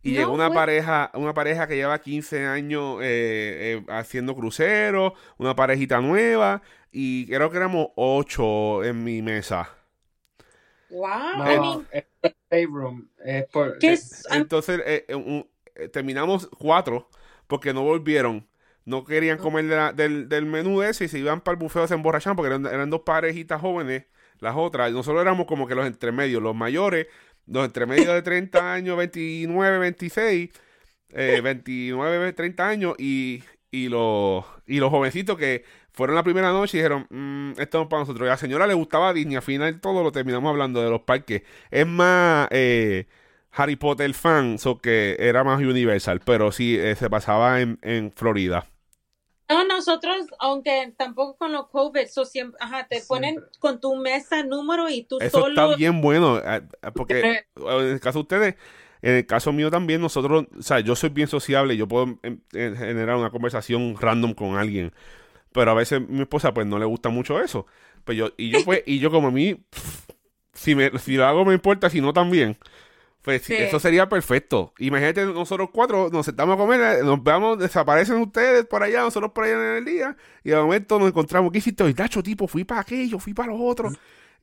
Y 0.02 0.12
No 0.12 0.12
llegó 0.12 0.32
una 0.34 0.48
way. 0.48 0.54
pareja, 0.54 1.10
una 1.14 1.34
pareja 1.34 1.66
que 1.66 1.76
lleva 1.76 2.00
15 2.00 2.46
años 2.46 2.98
eh, 3.02 3.82
eh, 3.82 3.84
haciendo 3.88 4.34
cruceros, 4.36 5.12
una 5.38 5.56
parejita 5.56 6.00
nueva, 6.00 6.62
y 6.92 7.26
creo 7.26 7.50
que 7.50 7.56
éramos 7.56 7.88
8 7.96 8.84
en 8.84 9.02
mi 9.04 9.22
mesa. 9.22 9.70
Wow. 10.90 11.36
No, 11.38 11.44
I 11.44 11.58
mean, 11.60 11.86
es 11.92 12.04
por 12.20 12.30
state 12.30 12.66
room. 12.66 13.08
Es 13.24 13.46
por, 13.48 13.78
¿qué 13.78 13.92
es? 13.92 14.26
Entonces 14.30 14.80
eh, 14.86 15.06
un- 15.14 15.48
terminamos 15.92 16.48
cuatro 16.58 17.08
porque 17.46 17.72
no 17.74 17.82
volvieron. 17.82 18.46
No 18.88 19.04
querían 19.04 19.38
comer 19.38 19.66
de 19.66 19.76
la- 19.76 19.92
del, 19.92 20.28
del 20.28 20.46
menú 20.46 20.82
ese 20.82 21.04
y 21.04 21.08
se 21.08 21.18
iban 21.18 21.40
para 21.42 21.54
el 21.54 21.58
bufeo, 21.58 21.86
se 21.86 21.94
emborrachaban 21.94 22.36
porque 22.36 22.48
eran, 22.54 22.66
eran 22.66 22.90
dos 22.90 23.02
parejitas 23.02 23.60
jóvenes, 23.60 24.04
las 24.40 24.54
otras. 24.56 24.92
Nosotros 24.92 25.20
éramos 25.22 25.46
como 25.46 25.66
que 25.66 25.74
los 25.74 25.86
entremedios, 25.86 26.42
los 26.42 26.54
mayores, 26.56 27.06
los 27.46 27.64
entremedios 27.66 28.14
de 28.14 28.22
30 28.22 28.72
años, 28.74 28.96
29, 28.96 29.78
26, 29.78 30.50
eh, 31.10 31.40
29, 31.42 32.32
30 32.32 32.68
años 32.68 32.94
y, 32.98 33.42
y, 33.70 33.88
los, 33.88 34.44
y 34.66 34.78
los 34.80 34.90
jovencitos 34.90 35.36
que 35.38 35.64
fueron 35.92 36.14
la 36.16 36.22
primera 36.22 36.52
noche 36.52 36.78
y 36.78 36.80
dijeron, 36.80 37.06
"Mm, 37.10 37.52
esto 37.60 37.78
no 37.78 37.84
es 37.84 37.88
para 37.90 38.00
nosotros. 38.02 38.24
Y 38.26 38.28
a 38.28 38.32
la 38.32 38.36
señora 38.38 38.66
le 38.66 38.74
gustaba 38.74 39.12
Disney, 39.12 39.36
al 39.36 39.42
final 39.42 39.80
todo 39.80 40.02
lo 40.02 40.12
terminamos 40.12 40.48
hablando 40.50 40.82
de 40.82 40.90
los 40.90 41.02
parques. 41.02 41.42
Es 41.70 41.86
más... 41.86 42.48
eh, 42.52 43.06
Harry 43.52 43.76
Potter 43.76 44.12
fan, 44.14 44.58
so 44.58 44.78
que 44.80 45.16
era 45.18 45.42
más 45.42 45.58
Universal, 45.60 46.20
pero 46.24 46.52
sí 46.52 46.76
eh, 46.78 46.94
se 46.96 47.08
pasaba 47.10 47.60
en, 47.60 47.78
en 47.82 48.12
Florida. 48.12 48.66
No, 49.48 49.64
nosotros, 49.64 50.26
aunque 50.38 50.92
tampoco 50.96 51.36
con 51.38 51.52
los 51.52 51.68
COVID, 51.68 52.06
so 52.08 52.24
siempre, 52.26 52.58
ajá, 52.60 52.86
te 52.86 53.00
ponen 53.00 53.42
con 53.60 53.80
tu 53.80 53.96
mesa 53.96 54.42
número 54.42 54.88
y 54.90 55.04
tú 55.04 55.18
Eso 55.20 55.40
solo. 55.40 55.48
está 55.48 55.76
bien 55.76 56.00
bueno, 56.02 56.38
eh, 56.38 56.62
eh, 56.82 56.90
porque 56.94 57.20
Eh, 57.20 57.44
en 57.56 57.86
el 57.86 58.00
caso 58.00 58.18
de 58.18 58.22
ustedes, 58.22 58.54
en 59.00 59.14
el 59.14 59.26
caso 59.26 59.52
mío 59.52 59.70
también, 59.70 60.00
nosotros, 60.02 60.46
o 60.58 60.62
sea, 60.62 60.80
yo 60.80 60.94
soy 60.96 61.10
bien 61.10 61.28
sociable, 61.28 61.76
yo 61.76 61.88
puedo 61.88 62.18
em, 62.22 62.40
em, 62.52 62.76
generar 62.76 63.16
una 63.16 63.30
conversación 63.30 63.96
random 63.98 64.34
con 64.34 64.56
alguien, 64.56 64.92
pero 65.52 65.70
a 65.70 65.74
veces 65.74 66.06
mi 66.08 66.20
esposa 66.22 66.52
pues 66.54 66.66
no 66.66 66.78
le 66.78 66.84
gusta 66.86 67.08
mucho 67.10 67.40
eso. 67.40 67.66
Pues 68.04 68.18
yo, 68.18 68.30
y 68.36 68.50
yo 68.50 68.64
pues, 68.64 68.82
y 68.86 68.98
yo 69.00 69.10
como 69.10 69.28
a 69.28 69.30
mí, 69.30 69.54
pff, 69.54 70.08
si, 70.52 70.74
me, 70.74 70.90
si 70.98 71.16
lo 71.16 71.26
hago 71.26 71.44
me 71.44 71.54
importa, 71.54 71.90
si 71.90 72.00
no 72.00 72.12
también. 72.12 72.58
Pues 73.22 73.42
sí, 73.42 73.54
Sí. 73.56 73.62
eso 73.62 73.78
sería 73.80 74.08
perfecto. 74.08 74.72
Imagínate, 74.78 75.24
nosotros 75.26 75.68
cuatro 75.72 76.08
nos 76.10 76.24
sentamos 76.24 76.54
a 76.54 76.58
comer, 76.58 76.80
eh, 76.80 77.02
nos 77.02 77.22
vemos, 77.22 77.58
desaparecen 77.58 78.16
ustedes 78.16 78.64
por 78.64 78.82
allá, 78.82 79.00
nosotros 79.02 79.32
por 79.32 79.44
allá 79.44 79.54
en 79.54 79.76
el 79.78 79.84
día, 79.84 80.16
y 80.44 80.50
de 80.50 80.56
momento 80.56 80.98
nos 80.98 81.08
encontramos, 81.08 81.50
¿qué 81.52 81.58
hiciste 81.58 81.82
hoy? 81.82 81.94
Tacho, 81.94 82.22
tipo, 82.22 82.46
fui 82.46 82.64
para 82.64 82.80
aquello, 82.80 83.18
fui 83.18 83.34
para 83.34 83.52
lo 83.52 83.62
otro. 83.62 83.90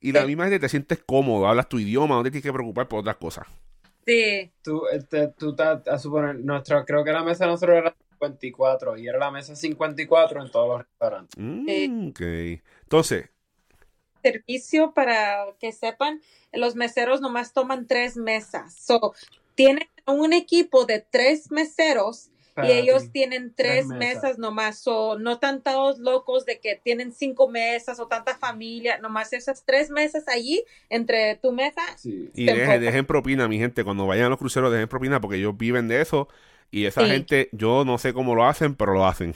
Y 0.02 0.12
la 0.12 0.26
misma 0.26 0.44
gente 0.44 0.60
te 0.60 0.70
sientes 0.70 1.00
cómodo, 1.06 1.48
hablas 1.48 1.68
tu 1.70 1.80
idioma, 1.80 2.16
no 2.16 2.24
te 2.24 2.30
tienes 2.30 2.44
que 2.44 2.54
preocupar 2.54 2.88
por 2.88 3.00
otras 3.00 3.16
cosas. 3.16 3.48
Sí. 4.06 4.52
Tú, 4.62 4.84
este, 4.92 5.30
tú 5.30 5.52
estás 5.52 5.88
a 5.88 5.98
suponer, 5.98 6.36
nuestra, 6.36 6.86
creo 6.86 7.04
que 7.04 7.12
la 7.12 7.24
mesa 7.24 7.46
de 7.46 7.52
nosotros 7.52 7.78
era 7.78 7.96
54 8.12 8.98
y 8.98 9.08
era 9.08 9.18
la 9.18 9.32
mesa 9.32 9.56
54 9.56 10.44
en 10.44 10.52
todos 10.52 10.68
los 10.68 10.78
restaurantes. 10.86 11.36
Mm, 11.44 12.10
ok. 12.10 12.22
Entonces, 12.84 13.30
servicio 14.32 14.94
para 14.94 15.46
que 15.60 15.72
sepan, 15.72 16.22
los 16.52 16.76
meseros 16.76 17.22
nomás 17.22 17.54
toman 17.54 17.86
tres 17.88 18.18
mesas. 18.18 18.76
So, 18.80 19.14
tienen 19.56 19.88
un 20.08 20.34
equipo 20.34 20.86
de 20.86 21.00
tres 21.00 21.52
meseros 21.52 22.30
Para 22.54 22.70
y 22.70 22.72
ellos 22.74 23.04
ti. 23.04 23.10
tienen 23.10 23.54
tres, 23.56 23.86
Tres 23.86 23.88
mesas. 23.88 24.24
mesas. 24.24 24.38
nomás. 24.40 24.80
So, 24.80 25.18
no 25.20 25.40
tan 25.40 25.62
todos 25.62 26.00
locos 26.00 26.46
de 26.46 26.60
que 26.60 26.76
tienen 26.84 27.12
cinco 27.12 27.48
mesas 27.50 28.00
o 28.00 28.08
tanta 28.08 28.36
familia, 28.38 28.98
nomás 29.00 29.34
esas 29.34 29.64
tres 29.66 29.90
mesas 29.90 30.28
allí 30.28 30.64
entre 30.90 31.36
tu 31.36 31.52
mesa. 31.52 31.82
Sí. 31.98 32.30
y 32.34 32.46
dejen, 32.46 32.82
dejen 32.82 33.06
propina, 33.06 33.48
mi 33.48 33.58
gente, 33.60 33.84
cuando 33.84 34.08
vayan 34.08 34.26
a 34.28 34.30
los 34.30 34.40
cruceros, 34.40 34.72
dejen 34.72 34.88
propina 34.88 35.20
porque 35.22 35.38
ellos 35.38 35.56
viven 35.58 35.88
de 35.88 36.02
eso. 36.02 36.28
Y 36.72 36.86
esa 36.86 37.02
Sí. 37.02 37.08
gente, 37.12 37.50
yo 37.52 37.86
no 37.86 37.98
sé 37.98 38.14
cómo 38.14 38.34
lo 38.36 38.46
hacen, 38.46 38.76
pero 38.76 38.94
lo 38.94 39.06
hacen. 39.06 39.34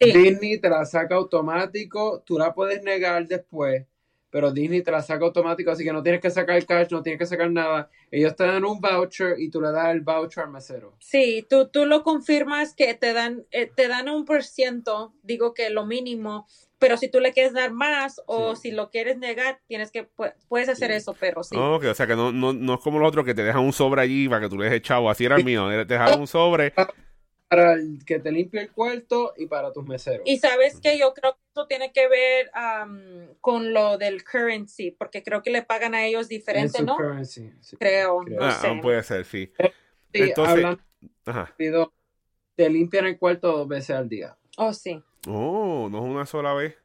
Sí. 0.00 0.12
Disney 0.12 0.58
te 0.58 0.68
la 0.68 0.84
saca 0.84 1.14
automático, 1.14 2.22
tú 2.26 2.38
la 2.38 2.52
puedes 2.52 2.82
negar 2.82 3.26
después, 3.28 3.86
pero 4.34 4.50
Disney 4.50 4.82
te 4.82 4.90
la 4.90 5.00
saca 5.00 5.24
automático, 5.24 5.70
así 5.70 5.84
que 5.84 5.92
no 5.92 6.02
tienes 6.02 6.20
que 6.20 6.28
sacar 6.28 6.66
cash, 6.66 6.88
no 6.90 7.04
tienes 7.04 7.20
que 7.20 7.26
sacar 7.26 7.48
nada. 7.52 7.88
Ellos 8.10 8.34
te 8.34 8.42
dan 8.44 8.64
un 8.64 8.80
voucher 8.80 9.36
y 9.38 9.48
tú 9.48 9.60
le 9.60 9.70
das 9.70 9.90
el 9.94 10.00
voucher 10.00 10.42
al 10.42 10.50
mesero. 10.50 10.92
Sí, 10.98 11.46
tú, 11.48 11.68
tú 11.68 11.86
lo 11.86 12.02
confirmas 12.02 12.74
que 12.74 12.94
te 12.94 13.12
dan, 13.12 13.44
eh, 13.52 13.70
te 13.72 13.86
dan 13.86 14.08
un 14.08 14.24
por 14.24 14.42
ciento, 14.42 15.14
digo 15.22 15.54
que 15.54 15.70
lo 15.70 15.86
mínimo, 15.86 16.48
pero 16.80 16.96
si 16.96 17.08
tú 17.08 17.20
le 17.20 17.32
quieres 17.32 17.52
dar 17.52 17.70
más 17.70 18.20
o 18.26 18.56
Sí. 18.56 18.62
si 18.62 18.70
lo 18.74 18.90
quieres 18.90 19.18
negar, 19.18 19.60
tienes 19.68 19.92
que, 19.92 20.08
pu- 20.10 20.34
puedes 20.48 20.68
hacer 20.68 20.90
Sí. 20.90 20.96
eso, 20.96 21.14
pero 21.20 21.44
sí. 21.44 21.54
Ok, 21.56 21.84
o 21.84 21.94
sea 21.94 22.08
que 22.08 22.16
no, 22.16 22.32
no, 22.32 22.52
no 22.52 22.74
es 22.74 22.80
como 22.80 22.98
los 22.98 23.06
otros 23.10 23.24
que 23.24 23.34
te 23.34 23.44
dejan 23.44 23.62
un 23.62 23.72
sobre 23.72 24.02
allí 24.02 24.28
para 24.28 24.40
que 24.40 24.48
tú 24.48 24.58
le 24.58 24.64
dejes 24.64 24.82
chavo. 24.82 25.08
Así 25.10 25.24
era 25.26 25.36
el 25.36 25.44
mío, 25.44 25.68
te 25.68 25.84
dejaban 25.94 26.18
un 26.18 26.26
sobre. 26.26 26.74
Para 27.54 27.72
el 27.74 28.04
que 28.04 28.18
te 28.18 28.32
limpie 28.32 28.60
el 28.62 28.72
cuarto 28.72 29.32
y 29.36 29.46
para 29.46 29.72
tus 29.72 29.86
meseros. 29.86 30.22
Y 30.26 30.38
sabes 30.38 30.80
que 30.80 30.98
yo 30.98 31.14
creo 31.14 31.34
que 31.34 31.40
eso 31.54 31.66
tiene 31.66 31.92
que 31.92 32.08
ver 32.08 32.50
con 33.40 33.72
lo 33.72 33.96
del 33.98 34.24
currency, 34.24 34.90
porque 34.90 35.22
creo 35.22 35.42
que 35.42 35.50
le 35.50 35.62
pagan 35.62 35.94
a 35.94 36.04
ellos 36.04 36.22
En 36.24 36.28
diferente, 36.28 36.82
¿no? 36.82 36.96
currency, 36.96 37.52
sí. 37.60 37.76
Creo, 37.76 38.18
Creo. 38.24 38.40
no 38.40 38.46
Ah, 38.46 38.52
sé. 38.52 38.78
puede 38.82 39.02
ser, 39.02 39.24
sí. 39.24 39.52
Sí, 40.12 40.22
Entonces- 40.22 40.54
hablando 40.54 40.82
Ajá. 41.26 41.54
te 42.56 42.70
limpian 42.70 43.06
el 43.06 43.18
cuarto 43.18 43.52
dos 43.52 43.68
veces 43.68 43.90
al 43.96 44.08
día. 44.08 44.36
Oh, 44.56 44.72
sí. 44.72 45.02
Oh, 45.26 45.88
no 45.90 45.98
es 45.98 46.04
una 46.04 46.26
sola 46.26 46.54
vez. 46.54 46.76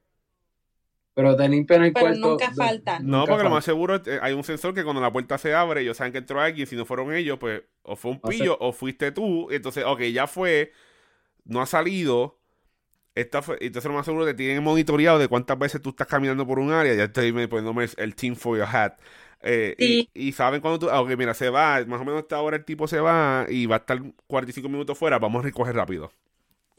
Pero 1.14 1.36
te 1.36 1.50
limpian 1.50 1.84
el 1.84 1.92
Pero 1.94 2.06
cuarto. 2.06 2.30
nunca 2.30 2.48
dos- 2.48 2.56
falta. 2.56 3.00
No, 3.00 3.20
nunca 3.20 3.32
porque 3.32 3.44
lo 3.44 3.50
más 3.50 3.66
seguro 3.66 3.96
es, 3.96 4.08
eh, 4.08 4.20
hay 4.22 4.34
un 4.34 4.44
sensor 4.44 4.74
que 4.74 4.84
cuando 4.84 5.02
la 5.02 5.12
puerta 5.12 5.38
se 5.38 5.54
abre, 5.54 5.82
ellos 5.82 5.98
saben 5.98 6.14
que 6.14 6.20
entró 6.20 6.40
alguien. 6.40 6.66
Si 6.68 6.76
no 6.76 6.86
fueron 6.86 7.14
ellos, 7.14 7.38
pues 7.40 7.64
o 7.84 7.96
fue 7.96 8.12
un 8.12 8.20
O 8.22 8.32
sea- 8.32 8.38
pillo 8.40 8.58
o 8.60 8.72
fuiste 8.72 9.12
tú. 9.12 9.50
Entonces, 9.52 9.84
ok, 9.86 10.02
ya 10.04 10.28
fue, 10.28 10.72
no 11.46 11.62
ha 11.62 11.66
salido. 11.66 12.38
Esta 13.16 13.42
fue, 13.42 13.58
entonces 13.60 13.90
lo 13.90 13.96
más 13.98 14.06
seguro 14.06 14.24
te 14.26 14.34
tienen 14.34 14.64
monitoreado 14.64 15.20
de 15.20 15.28
cuántas 15.28 15.58
veces 15.60 15.82
tú 15.82 15.90
estás 15.90 16.08
caminando 16.08 16.48
por 16.48 16.58
un 16.60 16.72
área. 16.72 16.94
Ya 16.94 17.06
estoy 17.06 17.32
poniéndome 17.34 17.88
el 17.98 18.16
team 18.16 18.36
for 18.36 18.58
your 18.58 18.68
hat. 18.68 18.94
Eh, 19.42 19.76
y- 19.78 19.86
Sí. 19.86 20.10
y, 20.14 20.32
saben 20.34 20.62
cuando 20.62 20.80
tú, 20.80 20.90
ah, 20.90 21.02
ok, 21.02 21.10
mira, 21.18 21.34
se 21.34 21.50
va, 21.50 21.84
más 21.86 22.00
o 22.02 22.06
menos 22.06 22.18
a 22.18 22.20
esta 22.22 22.40
hora 22.42 22.58
el 22.58 22.66
tipo 22.66 22.88
se 22.88 23.00
va 23.00 23.46
y 23.50 23.66
va 23.66 23.76
a 23.76 23.80
estar 23.80 24.00
45 24.28 24.70
minutos 24.70 24.98
fuera, 24.98 25.18
vamos 25.20 25.42
a 25.42 25.44
recoger 25.46 25.76
rápido. 25.76 26.12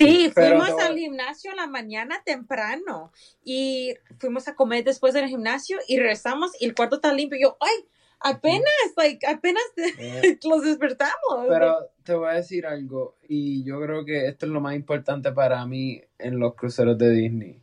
Sí, 0.00 0.30
fuimos 0.32 0.70
al 0.80 0.96
gimnasio 0.96 1.50
en 1.50 1.58
la 1.58 1.66
mañana 1.66 2.22
temprano 2.24 3.12
y 3.44 3.94
fuimos 4.18 4.48
a 4.48 4.54
comer 4.54 4.82
después 4.82 5.12
del 5.12 5.28
gimnasio 5.28 5.78
y 5.86 5.98
regresamos 5.98 6.52
y 6.58 6.64
el 6.64 6.74
cuarto 6.74 6.96
está 6.96 7.12
limpio. 7.12 7.38
Y 7.38 7.42
yo, 7.42 7.58
ay, 7.60 7.86
apenas, 8.18 8.64
like, 8.96 9.26
apenas 9.26 9.62
Eh, 9.98 10.38
los 10.48 10.64
despertamos. 10.64 11.46
Pero 11.48 11.90
te 12.02 12.14
voy 12.14 12.30
a 12.30 12.34
decir 12.34 12.66
algo, 12.66 13.16
y 13.28 13.62
yo 13.64 13.78
creo 13.80 14.04
que 14.06 14.26
esto 14.28 14.46
es 14.46 14.52
lo 14.52 14.62
más 14.62 14.74
importante 14.74 15.32
para 15.32 15.66
mí 15.66 16.00
en 16.18 16.38
los 16.38 16.54
cruceros 16.54 16.96
de 16.96 17.10
Disney. 17.10 17.60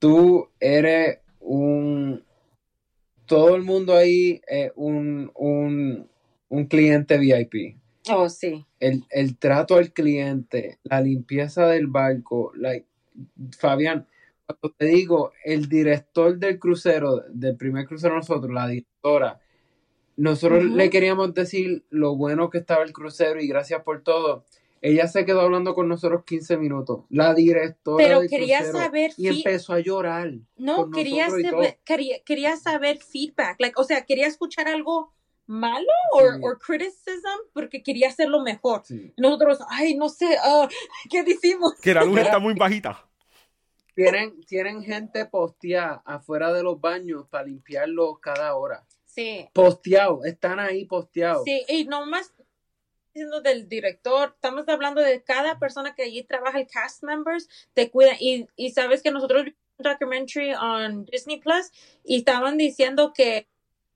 Tú 0.00 0.50
eres 0.58 1.20
un... 1.40 2.24
Todo 3.26 3.54
el 3.54 3.62
mundo 3.62 3.96
ahí 3.96 4.40
es 4.46 4.72
un, 4.74 5.30
un, 5.34 6.08
un 6.48 6.66
cliente 6.66 7.18
VIP. 7.18 7.76
Oh, 8.10 8.28
sí. 8.28 8.64
El, 8.80 9.04
el 9.10 9.36
trato 9.38 9.76
al 9.76 9.92
cliente, 9.92 10.78
la 10.84 11.00
limpieza 11.00 11.66
del 11.66 11.86
barco, 11.88 12.52
like, 12.54 12.86
Fabián, 13.58 14.06
cuando 14.46 14.76
te 14.76 14.86
digo, 14.86 15.32
el 15.44 15.68
director 15.68 16.38
del 16.38 16.58
crucero, 16.58 17.24
del 17.28 17.56
primer 17.56 17.86
crucero 17.86 18.14
nosotros, 18.14 18.52
la 18.52 18.68
directora, 18.68 19.40
nosotros 20.16 20.64
le 20.64 20.88
queríamos 20.88 21.34
decir 21.34 21.84
lo 21.90 22.16
bueno 22.16 22.48
que 22.48 22.58
estaba 22.58 22.84
el 22.84 22.92
crucero 22.92 23.40
y 23.40 23.48
gracias 23.48 23.82
por 23.82 24.02
todo. 24.02 24.44
Ella 24.82 25.08
se 25.08 25.24
quedó 25.24 25.40
hablando 25.40 25.74
con 25.74 25.88
nosotros 25.88 26.24
15 26.24 26.58
minutos, 26.58 27.04
la 27.08 27.34
directora 27.34 27.96
Pero 27.96 28.20
del 28.20 28.30
quería 28.30 28.58
crucero, 28.58 28.78
saber 28.78 29.10
y 29.16 29.28
empezó 29.28 29.72
a 29.72 29.80
llorar. 29.80 30.32
No, 30.56 30.90
quería 30.90 31.28
saber, 31.28 31.78
quería, 31.84 32.20
quería 32.24 32.56
saber 32.56 32.98
feedback. 32.98 33.56
Like, 33.58 33.74
o 33.80 33.84
sea, 33.84 34.02
quería 34.02 34.26
escuchar 34.26 34.68
algo 34.68 35.12
malo 35.46 35.86
o 36.12 36.20
Sí. 36.20 36.40
or 36.42 36.58
criticism 36.58 37.38
porque 37.52 37.82
quería 37.82 38.08
hacerlo 38.08 38.42
mejor. 38.42 38.82
Sí. 38.84 39.12
Nosotros, 39.16 39.58
ay, 39.68 39.94
no 39.94 40.08
sé, 40.08 40.36
ah, 40.42 40.68
¿qué 41.10 41.22
decimos? 41.22 41.74
Que 41.80 41.94
la 41.94 42.04
luz 42.04 42.18
está 42.36 42.38
muy 42.38 42.54
bajita. 42.54 43.02
Tienen, 43.94 44.40
tienen 44.44 44.82
gente 44.82 45.24
posteada 45.24 46.02
afuera 46.04 46.52
de 46.52 46.62
los 46.62 46.78
baños 46.80 47.26
para 47.30 47.44
limpiarlos 47.44 48.18
cada 48.20 48.54
hora. 48.54 48.84
Sí, 49.06 49.48
Posteados, 49.54 50.26
están 50.26 50.60
ahí 50.60 50.84
posteados. 50.84 51.44
sí, 51.44 51.64
y 51.68 51.86
no 51.86 52.04
más 52.04 52.30
diciendo 53.14 53.40
del 53.40 53.66
director, 53.66 54.32
estamos 54.34 54.68
hablando 54.68 55.00
de 55.00 55.22
cada 55.22 55.58
persona 55.58 55.94
que 55.94 56.02
allí 56.02 56.22
trabaja, 56.24 56.58
el 56.60 56.66
cast 56.66 57.02
members, 57.02 57.48
te 57.72 57.90
cuidan. 57.90 58.16
Y, 58.20 58.46
y 58.56 58.72
sabes 58.72 59.02
que 59.02 59.10
nosotros 59.10 59.44
vimos 59.44 59.58
un 59.78 59.84
documentary 59.84 60.52
on 60.52 61.06
Disney 61.06 61.40
Plus 61.40 61.70
y 62.04 62.18
estaban 62.18 62.58
diciendo 62.58 63.14
que 63.14 63.48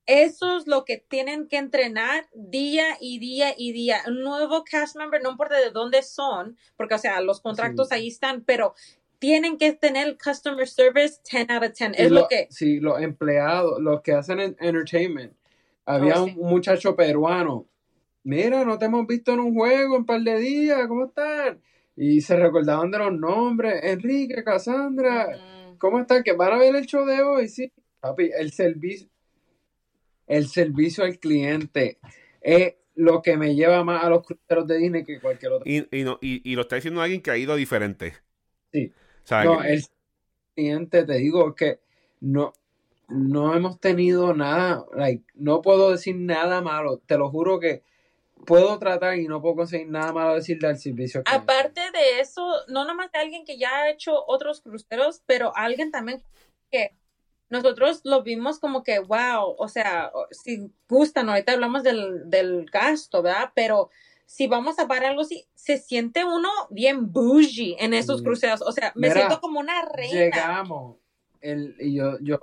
eso 0.07 0.57
es 0.57 0.67
lo 0.67 0.85
que 0.85 0.99
tienen 0.99 1.47
que 1.47 1.57
entrenar 1.57 2.27
día 2.35 2.97
y 3.01 3.19
día 3.19 3.55
y 3.57 3.73
día. 3.73 3.99
Un 4.07 4.23
nuevo 4.23 4.65
cast 4.65 4.97
member, 4.97 5.23
no 5.23 5.31
importa 5.31 5.57
de 5.59 5.71
dónde 5.71 6.03
son, 6.03 6.57
porque, 6.77 6.95
o 6.95 6.99
sea, 6.99 7.21
los 7.21 7.41
contratos 7.41 7.89
Sí. 7.89 7.95
ahí 7.95 8.09
están, 8.09 8.43
pero 8.45 8.75
tienen 9.19 9.59
que 9.59 9.73
tener 9.73 10.17
customer 10.17 10.67
service 10.67 11.21
10 11.31 11.49
out 11.51 11.63
of 11.63 11.73
10. 11.79 11.91
Y 11.99 12.03
Es 12.03 12.11
lo- 12.11 12.21
lo 12.23 12.29
que... 12.29 12.47
Sí, 12.51 12.81
los 12.81 13.01
empleados, 13.01 13.81
los 13.81 14.01
que 14.03 14.13
hacen 14.13 14.41
en- 14.41 14.57
entertainment. 14.61 15.33
Había 15.85 16.21
Oh, 16.21 16.25
un 16.25 16.31
sí. 16.31 16.37
muchacho 16.39 16.97
peruano. 16.97 17.67
Mira, 18.23 18.65
no 18.65 18.79
te 18.79 18.87
hemos 18.87 19.07
visto 19.07 19.33
en 19.33 19.41
un 19.41 19.55
juego 19.55 19.95
en 19.97 20.01
un 20.03 20.07
par 20.07 20.21
de 20.21 20.39
días, 20.39 20.87
¿cómo 20.89 21.07
están? 21.07 21.61
Y 21.97 22.21
se 22.21 22.37
recordaban 22.37 22.91
de 22.91 22.99
los 22.99 23.13
nombres. 23.13 23.81
Enrique, 23.85 24.43
Cassandra, 24.45 25.29
Mm, 25.29 25.77
¿cómo 25.79 26.01
están? 26.01 26.23
Que 26.23 26.33
van 26.33 26.53
a 26.53 26.57
ver 26.59 26.75
el 26.77 26.87
show 26.87 27.05
de 27.05 27.23
hoy, 27.23 27.49
sí. 27.49 27.71
Papi, 28.01 28.31
el 28.37 28.53
servicio, 28.53 29.09
el 30.31 30.47
servicio 30.47 31.05
al 31.05 31.19
cliente 31.19 31.99
es 32.41 32.75
lo 32.95 33.23
que 33.23 33.37
me 33.37 33.55
lleva 33.55 33.83
más 33.85 34.05
a 34.05 34.09
los 34.11 34.25
cruceros 34.25 34.67
de 34.67 34.79
Disney 34.79 35.05
que 35.05 35.21
cualquier 35.21 35.53
otro. 35.53 35.71
Y, 35.71 35.87
y, 35.97 36.05
no, 36.05 36.19
y, 36.21 36.41
y 36.51 36.55
lo 36.55 36.63
está 36.63 36.77
diciendo 36.77 37.03
alguien 37.03 37.21
que 37.21 37.31
ha 37.31 37.37
ido 37.37 37.57
diferente. 37.57 38.15
Sí. 38.73 38.93
¿Sabes? 39.25 39.47
No, 39.47 39.59
Que- 39.61 39.73
el 39.75 39.85
cliente, 40.55 41.05
te 41.05 41.15
digo 41.15 41.55
que 41.55 41.81
no, 42.21 42.53
no 43.09 43.55
hemos 43.57 43.81
tenido 43.81 44.35
nada, 44.35 44.85
like, 44.95 45.25
no 45.35 45.63
puedo 45.63 45.91
decir 45.91 46.17
nada 46.17 46.61
malo, 46.61 46.99
te 46.99 47.19
lo 47.19 47.31
juro 47.31 47.59
que 47.59 47.83
puedo 48.47 48.79
tratar 48.79 49.19
y 49.19 49.27
no 49.27 49.41
puedo 49.43 49.57
conseguir 49.57 49.89
nada 49.89 50.13
malo 50.13 50.35
decirle 50.35 50.69
al 50.69 50.79
servicio. 50.79 51.23
Aparte 51.27 51.81
de 51.93 52.21
eso, 52.21 52.43
no 52.69 52.85
nomás 52.85 53.11
de 53.13 53.19
alguien 53.19 53.45
que 53.45 53.59
ya 53.59 53.69
ha 53.71 53.91
hecho 53.91 54.25
otros 54.27 54.61
cruceros, 54.61 55.23
pero 55.27 55.53
alguien 55.57 55.91
también 55.91 56.23
que 56.71 56.95
nosotros 57.51 58.01
lo 58.05 58.23
vimos 58.23 58.59
como 58.59 58.83
que, 58.83 59.01
wow, 59.01 59.55
o 59.59 59.69
sea, 59.69 60.11
si 60.31 60.73
gustan, 60.89 61.29
ahorita 61.29 61.53
hablamos 61.53 61.83
del, 61.83 62.31
del 62.31 62.65
gasto, 62.71 63.23
¿verdad? 63.23 63.51
Pero 63.55 63.91
si 64.27 64.47
vamos 64.47 64.79
a 64.79 64.87
pagar 64.87 65.07
algo 65.11 65.23
así, 65.23 65.47
se 65.55 65.77
siente 65.77 66.25
uno 66.25 66.49
bien 66.71 67.13
bougie 67.13 67.77
en 67.81 67.93
esos 67.93 68.23
Mm. 68.23 68.25
cruceros. 68.25 68.63
O 68.63 68.71
sea, 68.73 68.93
me 68.95 69.09
Mira, 69.09 69.15
siento 69.21 69.41
como 69.41 69.59
una 69.61 69.83
reina. 69.85 70.15
Llegamos, 70.21 70.97
el, 71.41 71.75
y 71.81 71.95
yo, 71.95 72.17
yo, 72.21 72.39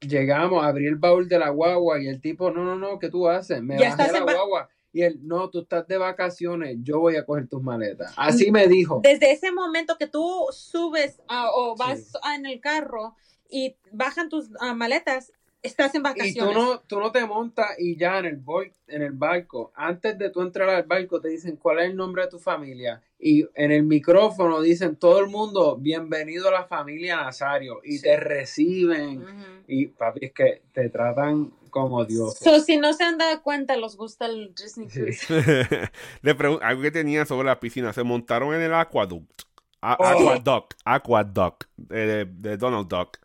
llegamos, 0.00 0.64
abrí 0.64 0.86
el 0.86 0.96
baúl 0.96 1.28
de 1.28 1.38
la 1.38 1.48
guagua 1.50 2.00
y 2.00 2.06
el 2.08 2.20
tipo, 2.20 2.50
no, 2.50 2.64
no, 2.64 2.76
no, 2.76 2.98
¿qué 2.98 3.08
tú 3.08 3.28
haces? 3.28 3.62
Me 3.62 3.78
Ya 3.78 3.96
bajé 3.96 4.12
la 4.12 4.20
guagua. 4.20 4.68
Y 4.94 5.02
él, 5.02 5.20
no, 5.22 5.48
tú 5.48 5.60
estás 5.62 5.86
de 5.88 5.96
vacaciones, 5.96 6.76
yo 6.82 7.00
voy 7.00 7.16
a 7.16 7.24
coger 7.24 7.48
tus 7.48 7.62
maletas. 7.62 8.12
Así 8.16 8.50
me 8.50 8.68
dijo. 8.68 9.00
Desde 9.02 9.32
ese 9.32 9.50
momento 9.50 9.96
que 9.98 10.06
tú 10.06 10.46
subes 10.52 11.18
ah, 11.28 11.48
o 11.54 11.74
vas 11.76 11.98
Sí. 11.98 12.18
en 12.36 12.44
el 12.46 12.60
carro 12.60 13.16
y 13.52 13.76
bajan 13.92 14.28
tus 14.30 14.48
ah, 14.60 14.74
maletas, 14.74 15.32
estás 15.62 15.94
en 15.94 16.00
Y 16.00 16.04
vacaciones. 16.04 16.54
tú 16.54 16.58
no, 16.60 16.80
tú 16.80 16.98
no 16.98 17.12
te 17.12 17.24
montas 17.24 17.68
y 17.78 17.96
ya 17.96 18.18
en 18.18 18.24
el, 18.24 18.36
bol- 18.36 18.72
en 18.88 19.02
el 19.02 19.12
barco, 19.12 19.70
antes 19.76 20.18
de 20.18 20.30
tú 20.30 20.40
entrar 20.42 20.68
al 20.68 20.82
barco, 20.82 21.20
te 21.20 21.28
dicen 21.28 21.56
cuál 21.56 21.78
es 21.78 21.84
el 21.90 21.96
nombre 21.96 22.22
de 22.24 22.28
tu 22.30 22.38
familia. 22.40 23.00
Y 23.18 23.46
en 23.54 23.70
el 23.70 23.84
micrófono 23.84 24.60
dicen 24.60 24.96
todo 24.96 25.20
el 25.20 25.28
mundo, 25.28 25.76
bienvenido 25.76 26.48
a 26.48 26.52
la 26.52 26.64
familia 26.64 27.16
Nazario. 27.22 27.80
Y 27.84 27.98
Sí. 27.98 28.02
te 28.02 28.16
reciben. 28.18 29.24
Y 29.68 29.86
papi, 29.86 30.26
es 30.26 30.32
que 30.32 30.62
te 30.72 30.88
tratan 30.88 31.52
como 31.70 32.04
Dios. 32.04 32.34
So, 32.38 32.58
si 32.60 32.76
no 32.78 32.92
se 32.92 33.04
han 33.04 33.16
dado 33.18 33.40
cuenta, 33.42 33.76
los 33.76 33.96
gusta 33.96 34.26
el 34.26 34.52
Disney 34.54 34.90
Sí. 34.90 34.98
Cruise. 35.00 35.28
Le 36.22 36.36
pregun- 36.36 36.58
algo 36.62 36.82
que 36.82 36.90
tenía 36.90 37.24
sobre 37.24 37.46
la 37.46 37.60
piscina. 37.60 37.92
Se 37.92 38.02
montaron 38.02 38.52
en 38.54 38.62
el 38.62 38.74
Aquaduct. 38.74 39.42
A- 39.80 39.96
Oh. 40.00 40.04
Aquaduct. 40.04 40.74
Aquaduct. 40.84 41.64
De, 41.76 42.24
de 42.26 42.56
Donald 42.56 42.88
Duck. 42.88 43.18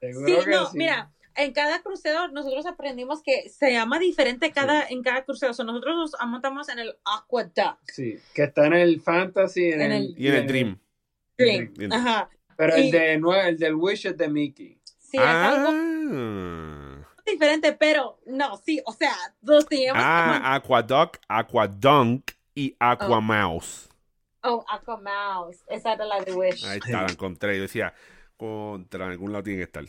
Seguro 0.00 0.26
Sí, 0.26 0.44
que 0.44 0.50
no, 0.50 0.66
sí. 0.70 0.78
mira, 0.78 1.10
en 1.36 1.52
cada 1.52 1.82
crucero 1.82 2.28
nosotros 2.28 2.66
aprendimos 2.66 3.22
que 3.22 3.48
se 3.48 3.72
llama 3.72 3.98
diferente 3.98 4.50
cada, 4.52 4.86
en 4.88 5.02
cada 5.02 5.24
crucero. 5.24 5.54
So, 5.54 5.64
nosotros 5.64 5.94
nos 5.96 6.28
montamos 6.28 6.68
en 6.68 6.78
el 6.80 6.96
Aquaduct. 7.04 7.78
Sí, 7.90 8.18
que 8.34 8.44
está 8.44 8.66
en 8.66 8.72
el 8.74 9.00
Fantasy, 9.00 9.66
en, 9.72 9.80
En 9.82 9.92
el, 9.92 10.02
el- 10.06 10.14
Y 10.18 10.28
en 10.28 10.34
el 10.34 10.46
Dream. 10.46 10.80
Dream. 11.36 11.92
Ajá. 11.92 12.28
Pero 12.56 12.74
el 12.74 12.90
de 12.90 13.14
el 13.14 13.56
del 13.58 13.74
Wish 13.74 14.06
es 14.06 14.16
de 14.18 14.28
Mickey. 14.28 14.78
Sí, 14.98 15.16
es 15.16 15.22
algo 15.22 15.68
Ah. 15.72 17.06
diferente, 17.24 17.72
pero 17.72 18.18
no, 18.26 18.56
sí, 18.58 18.82
o 18.84 18.92
sea, 18.92 19.14
los 19.42 19.66
teníamos 19.66 20.02
que 20.02 20.08
Ah, 20.08 20.54
Aquaduct, 20.56 21.16
Aquadunk 21.28 22.30
y 22.54 22.76
Aquamouse. 22.78 23.88
Oh, 24.42 24.64
Aquamouse. 24.68 25.62
Esa 25.68 25.92
era 25.94 26.04
la 26.04 26.20
de 26.20 26.32
Wish. 26.32 26.64
Ahí 26.66 26.78
está, 26.84 27.02
la 27.02 27.10
encontré. 27.12 27.56
Yo 27.56 27.62
decía, 27.62 27.94
contra 28.40 29.06
algún 29.06 29.32
lado 29.32 29.44
tiene 29.44 29.58
que 29.58 29.64
estar. 29.64 29.84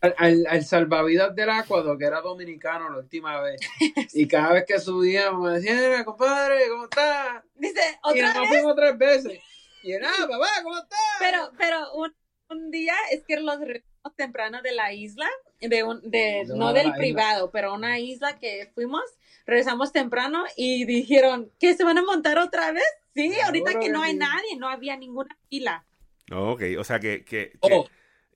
Al, 0.00 0.14
al- 0.18 0.46
al 0.48 0.64
salvavidas 0.64 1.34
del 1.34 1.50
Acuado, 1.50 1.96
que 1.98 2.04
era 2.04 2.20
dominicano 2.20 2.88
la 2.90 2.98
última 2.98 3.40
vez. 3.40 3.60
Y 4.14 4.26
cada 4.28 4.52
vez 4.52 4.64
que 4.66 4.78
subíamos 4.78 5.42
me 5.48 5.54
decían, 5.58 5.76
"Mira, 5.78 6.04
compadre, 6.04 6.68
¿cómo 6.68 6.84
estás? 6.84 7.42
Dice, 7.54 7.80
Y 8.04 8.08
otra 8.10 8.34
nos 8.34 8.40
vez, 8.42 8.48
fuimos 8.50 8.76
tres 8.76 8.98
veces. 8.98 9.40
Y 9.82 9.92
él, 9.92 10.02
ah, 10.04 10.26
papá, 10.28 10.48
¿cómo 10.62 10.78
estás? 10.78 10.98
pero, 11.18 11.50
pero 11.58 11.92
un, 11.94 12.14
un 12.50 12.70
día 12.70 12.94
es 13.10 13.24
que 13.26 13.36
los 13.40 13.58
regresamos 13.58 14.14
temprano 14.16 14.62
de 14.62 14.72
la 14.72 14.92
isla, 14.92 15.28
de 15.60 15.82
un, 15.82 16.00
de, 16.08 16.44
no 16.54 16.72
del 16.72 16.86
isla. 16.86 16.96
privado, 16.98 17.50
pero 17.50 17.74
una 17.74 17.98
isla 17.98 18.38
que 18.38 18.70
fuimos, 18.74 19.02
regresamos 19.46 19.92
temprano 19.92 20.44
y 20.56 20.84
dijeron, 20.84 21.50
¿que 21.58 21.74
se 21.74 21.82
van 21.84 21.98
a 21.98 22.02
montar 22.02 22.38
otra 22.38 22.70
vez? 22.72 22.84
Sí, 23.14 23.32
ahorita 23.44 23.72
que 23.74 23.80
que 23.80 23.88
no 23.90 24.02
hay 24.02 24.14
nadie, 24.14 24.56
no 24.56 24.68
había 24.68 24.96
ninguna 24.96 25.36
fila. 25.48 25.84
Ok, 26.32 26.62
o 26.78 26.84
sea 26.84 26.98
que. 27.00 27.24
que, 27.24 27.52
que- 27.52 27.58
Oh. 27.74 27.86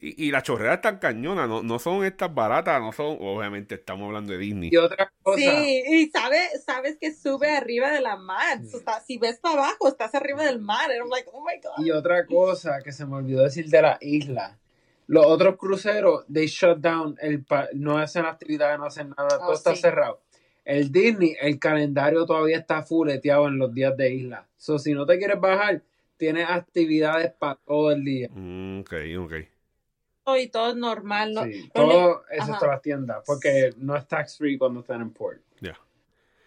y, 0.00 0.26
y 0.26 0.30
las 0.30 0.42
chorreras 0.42 0.76
están 0.76 0.98
cañonas, 0.98 1.48
no, 1.48 1.62
no 1.62 1.78
son 1.78 2.04
estas 2.04 2.32
baratas, 2.34 2.80
no 2.80 2.92
son. 2.92 3.16
Obviamente 3.20 3.76
estamos 3.76 4.06
hablando 4.06 4.32
de 4.32 4.38
Disney. 4.38 4.68
Y 4.72 4.76
otra 4.76 5.10
cosa, 5.22 5.38
Sí, 5.38 5.82
y 5.88 6.10
sabe, 6.10 6.38
sabes 6.64 6.98
que 7.00 7.14
sube 7.14 7.50
arriba 7.50 7.90
de 7.90 8.02
la 8.02 8.16
mar. 8.16 8.58
Sí. 8.60 8.68
So, 8.68 8.76
está- 8.78 9.00
si 9.00 9.16
ves 9.18 9.38
para 9.40 9.54
abajo, 9.54 9.88
estás 9.88 10.14
arriba 10.14 10.44
del 10.44 10.58
mar. 10.60 10.90
And 10.90 11.00
I'm 11.00 11.08
like, 11.10 11.28
oh 11.32 11.40
my 11.42 11.58
God. 11.62 11.84
y 11.84 11.90
otra 11.90 12.26
cosa 12.26 12.80
que 12.84 12.92
se 12.92 13.06
me 13.06 13.16
olvidó 13.16 13.42
decir 13.42 13.68
de 13.68 13.82
la 13.82 13.96
isla. 14.02 14.58
Los 15.08 15.24
otros 15.24 15.56
cruceros, 15.56 16.24
they 16.32 16.46
shut 16.46 16.78
down, 16.78 17.16
el 17.20 17.44
pa- 17.44 17.68
no 17.72 17.96
hacen 17.96 18.24
actividades, 18.26 18.78
no 18.78 18.86
hacen 18.86 19.14
nada, 19.16 19.38
todo 19.38 19.48
Oh, 19.50 19.54
está 19.54 19.74
sí. 19.74 19.80
cerrado. 19.80 20.20
El 20.64 20.90
Disney, 20.90 21.36
el 21.40 21.60
calendario 21.60 22.26
todavía 22.26 22.58
está 22.58 22.82
fuleteado 22.82 23.46
en 23.46 23.56
los 23.56 23.72
días 23.72 23.96
de 23.96 24.12
isla. 24.12 24.48
So, 24.56 24.80
si 24.80 24.94
no 24.94 25.06
te 25.06 25.16
quieres 25.16 25.40
bajar, 25.40 25.80
tienes 26.16 26.48
actividades 26.48 27.32
para 27.32 27.56
todo 27.56 27.92
el 27.92 28.04
día. 28.04 28.28
Mm, 28.32 28.80
ok, 28.80 28.92
ok. 29.20 29.32
Y 30.38 30.48
todo 30.48 30.70
es 30.70 30.76
normal. 30.76 31.34
¿no? 31.34 31.44
Sí, 31.44 31.70
todo 31.72 32.22
Ajá. 32.24 32.24
excepto 32.32 32.66
las 32.66 32.82
tiendas, 32.82 33.22
porque 33.26 33.70
no 33.76 33.96
es 33.96 34.06
tax 34.08 34.38
free 34.38 34.58
cuando 34.58 34.80
están 34.80 35.00
en 35.00 35.10
port. 35.12 35.40
Ya. 35.60 35.78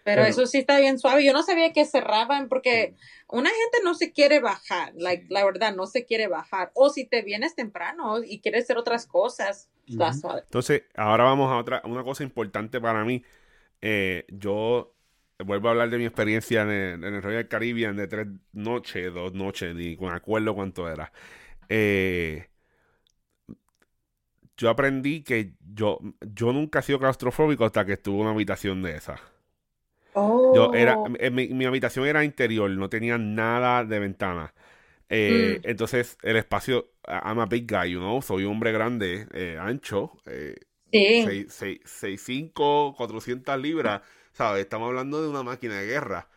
Pero 0.04 0.22
Pero- 0.22 0.24
eso 0.26 0.46
sí 0.46 0.58
está 0.58 0.78
bien 0.80 0.98
suave. 0.98 1.24
Yo 1.24 1.32
no 1.32 1.42
sabía 1.42 1.72
que 1.72 1.84
cerraban 1.86 2.48
porque 2.48 2.94
una 3.28 3.48
gente 3.50 3.78
no 3.84 3.94
se 3.94 4.12
quiere 4.12 4.40
bajar. 4.40 4.92
Like, 4.96 5.26
La 5.30 5.44
verdad, 5.44 5.74
no 5.74 5.86
se 5.86 6.04
quiere 6.04 6.26
bajar. 6.26 6.70
O 6.74 6.90
si 6.90 7.06
te 7.06 7.22
vienes 7.22 7.54
temprano 7.54 8.22
y 8.22 8.40
quieres 8.40 8.64
hacer 8.64 8.76
otras 8.76 9.06
cosas, 9.06 9.70
está 9.86 10.10
Ujú. 10.10 10.18
suave. 10.18 10.40
Entonces, 10.44 10.82
ahora 10.94 11.24
vamos 11.24 11.50
a 11.50 11.56
otra, 11.56 11.80
una 11.84 12.02
cosa 12.02 12.22
importante 12.22 12.80
para 12.80 13.04
mí. 13.04 13.22
Eh, 13.82 14.26
yo 14.28 14.94
vuelvo 15.44 15.68
a 15.68 15.70
hablar 15.72 15.90
de 15.90 15.98
mi 15.98 16.04
experiencia 16.06 16.62
en 16.62 16.70
el, 16.70 17.04
en 17.04 17.14
el 17.14 17.22
Royal 17.22 17.48
Caribbean 17.48 17.96
de 17.96 18.08
tres 18.08 18.26
noches, 18.52 19.12
dos 19.14 19.32
noches, 19.34 19.74
ni 19.74 19.96
con 19.96 20.12
acuerdo 20.12 20.54
cuánto 20.54 20.88
era. 20.90 21.12
Eh, 21.68 22.48
yo 24.56 24.68
aprendí 24.70 25.22
que 25.22 25.54
yo, 25.74 25.98
yo 26.20 26.52
nunca 26.52 26.80
he 26.80 26.82
sido 26.82 26.98
claustrofóbico 26.98 27.64
hasta 27.64 27.84
que 27.84 27.94
estuve 27.94 28.16
en 28.16 28.20
una 28.22 28.30
habitación 28.32 28.82
de 28.82 28.96
esas. 28.96 29.20
Oh. 30.14 30.52
Yo 30.54 30.72
era, 30.74 30.96
eh, 31.18 31.30
mi, 31.30 31.48
mi 31.48 31.64
habitación 31.64 32.06
era 32.06 32.24
interior, 32.24 32.70
no 32.70 32.88
tenía 32.88 33.18
nada 33.18 33.84
de 33.84 33.98
ventana. 34.00 34.52
Eh, 35.10 35.60
Mm. 35.64 35.70
Entonces, 35.70 36.18
el 36.22 36.36
espacio, 36.36 36.92
I'm 37.06 37.40
a 37.40 37.46
big 37.46 37.66
guy, 37.70 37.92
you 37.92 38.00
know, 38.00 38.22
soy 38.22 38.44
un 38.44 38.52
hombre 38.52 38.72
grande, 38.72 39.28
eh, 39.34 39.58
ancho, 39.60 40.12
eh, 40.26 40.56
Sí. 40.92 41.46
6'5, 41.48 42.94
400 42.96 43.60
libras, 43.60 44.02
¿sabes? 44.32 44.62
Estamos 44.62 44.88
hablando 44.88 45.22
de 45.22 45.28
una 45.28 45.42
máquina 45.42 45.76
de 45.80 45.86
guerra. 45.86 46.28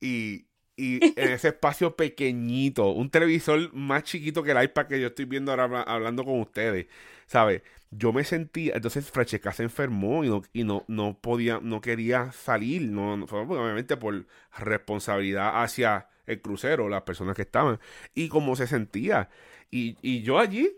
Y, 0.00 0.46
y 0.76 1.08
en 1.16 1.30
ese 1.32 1.48
espacio 1.48 1.96
pequeñito, 1.96 2.88
un 2.90 3.10
televisor 3.10 3.72
más 3.74 4.04
chiquito 4.04 4.42
que 4.42 4.52
el 4.52 4.62
iPad 4.64 4.86
que 4.86 5.00
yo 5.00 5.08
estoy 5.08 5.26
viendo 5.26 5.50
ahora 5.52 5.64
habla- 5.64 5.82
hablando 5.82 6.24
con 6.24 6.40
ustedes, 6.40 6.86
¿sabes? 7.26 7.62
Yo 7.90 8.12
me 8.12 8.24
sentía, 8.24 8.74
entonces 8.74 9.10
Francesca 9.10 9.52
se 9.52 9.64
enfermó 9.64 10.24
y 10.24 10.28
no, 10.28 10.42
y 10.52 10.64
no, 10.64 10.84
no 10.88 11.18
podía, 11.20 11.60
no 11.62 11.80
quería 11.80 12.32
salir, 12.32 12.82
no, 12.90 13.16
no- 13.18 13.26
obviamente 13.26 13.96
por 13.96 14.26
responsabilidad 14.58 15.62
hacia 15.62 16.08
el 16.26 16.40
crucero, 16.40 16.88
las 16.88 17.02
personas 17.02 17.36
que 17.36 17.42
estaban, 17.42 17.78
y 18.14 18.28
cómo 18.28 18.56
se 18.56 18.66
sentía. 18.66 19.28
Y, 19.70 19.96
y 20.02 20.22
yo 20.22 20.38
allí, 20.38 20.70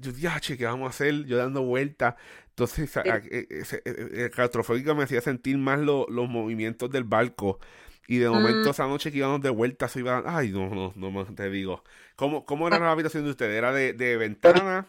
yo 0.00 0.12
dije, 0.12 0.28
"Ah, 0.28 0.40
che, 0.40 0.56
¿qué 0.56 0.64
vamos 0.66 0.86
a 0.86 0.90
hacer? 0.90 1.24
Yo 1.26 1.36
dando 1.36 1.62
vueltas. 1.62 2.14
Entonces, 2.50 2.96
a- 2.96 3.00
a- 3.02 3.16
e- 3.18 3.46
e- 3.50 3.64
e- 3.84 4.24
el 4.24 4.30
claustrofóbico 4.30 4.94
me 4.94 5.04
hacía 5.04 5.20
sentir 5.20 5.56
más 5.58 5.78
lo- 5.80 6.06
los 6.08 6.28
movimientos 6.28 6.90
del 6.90 7.04
barco. 7.04 7.58
Y 8.08 8.18
de 8.18 8.28
momento, 8.28 8.68
Mm. 8.68 8.72
esa 8.72 8.86
noche 8.88 9.12
que 9.12 9.18
íbamos 9.18 9.40
de 9.40 9.50
vuelta, 9.50 9.88
se 9.88 10.00
iba. 10.00 10.22
Ay, 10.26 10.50
no, 10.50 10.68
no, 10.68 10.92
no 10.96 11.34
te 11.34 11.48
digo. 11.50 11.84
¿Cómo, 12.16 12.44
cómo 12.44 12.66
era 12.66 12.78
la 12.78 12.90
habitación 12.90 13.24
de 13.24 13.30
ustedes? 13.30 13.56
¿Era 13.56 13.72
de, 13.72 13.92
de 13.92 14.16
ventana? 14.16 14.86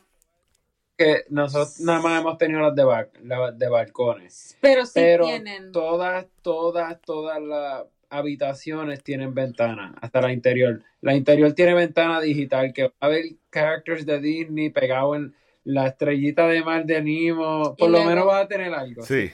Que 0.97 1.23
nosotros 1.29 1.79
nada 1.81 1.99
más 2.01 2.19
hemos 2.21 2.37
tenido 2.37 2.59
las 2.61 2.75
de, 2.75 2.83
ba- 2.83 3.09
las 3.23 3.57
de 3.57 3.69
balcones. 3.69 4.57
Pero 4.61 4.85
sí 4.85 4.93
Pero 4.95 5.25
tienen. 5.25 5.71
todas, 5.71 6.27
todas, 6.41 6.99
todas 7.01 7.39
las 7.41 7.85
habitaciones 8.11 9.03
tienen 9.03 9.33
ventana, 9.33 9.95
hasta 10.01 10.21
la 10.21 10.31
interior. 10.31 10.83
La 11.01 11.15
interior 11.15 11.53
tiene 11.53 11.73
ventana 11.73 12.21
digital 12.21 12.73
que 12.73 12.83
va 12.89 12.93
a 12.99 13.07
ver 13.07 13.23
characters 13.49 14.05
de 14.05 14.19
Disney 14.19 14.69
pegado 14.69 15.15
en 15.15 15.33
la 15.63 15.87
estrellita 15.87 16.47
de 16.47 16.63
mar 16.63 16.85
de 16.85 17.01
Nemo. 17.01 17.75
Por 17.75 17.87
Y 17.89 17.91
lo 17.91 17.97
luego- 17.97 18.09
menos 18.09 18.27
va 18.27 18.39
a 18.41 18.47
tener 18.47 18.73
algo. 18.73 19.01
Sí. 19.03 19.31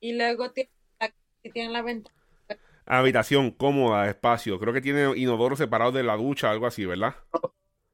Y 0.00 0.12
luego 0.14 0.50
tienen 0.50 0.72
la, 1.00 1.14
tienen 1.52 1.72
la 1.72 1.82
ventana. 1.82 2.14
Habitación 2.86 3.50
cómoda, 3.52 4.08
espacio. 4.10 4.58
Creo 4.58 4.74
que 4.74 4.82
tiene 4.82 5.16
inodoro 5.16 5.56
separado 5.56 5.92
de 5.92 6.02
la 6.02 6.16
ducha, 6.16 6.50
algo 6.50 6.66
así, 6.66 6.84
¿verdad? 6.84 7.14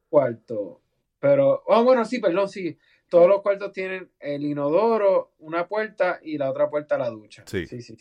Cuarto. 0.09 0.81
Pero, 1.21 1.63
oh, 1.67 1.85
bueno, 1.85 2.05
sí, 2.05 2.19
perdón, 2.19 2.49
sí. 2.49 2.77
Todos 3.09 3.29
los 3.29 3.43
cuartos 3.43 3.73
tienen 3.73 4.11
el 4.21 4.45
inodoro, 4.45 5.33
una 5.41 5.67
puerta 5.69 6.19
y 6.23 6.39
la 6.39 6.51
otra 6.51 6.71
puerta 6.71 6.95
a 6.95 6.99
la 6.99 7.11
ducha. 7.11 7.43
Sí. 7.47 7.67
sí, 7.67 7.83
sí. 7.83 7.97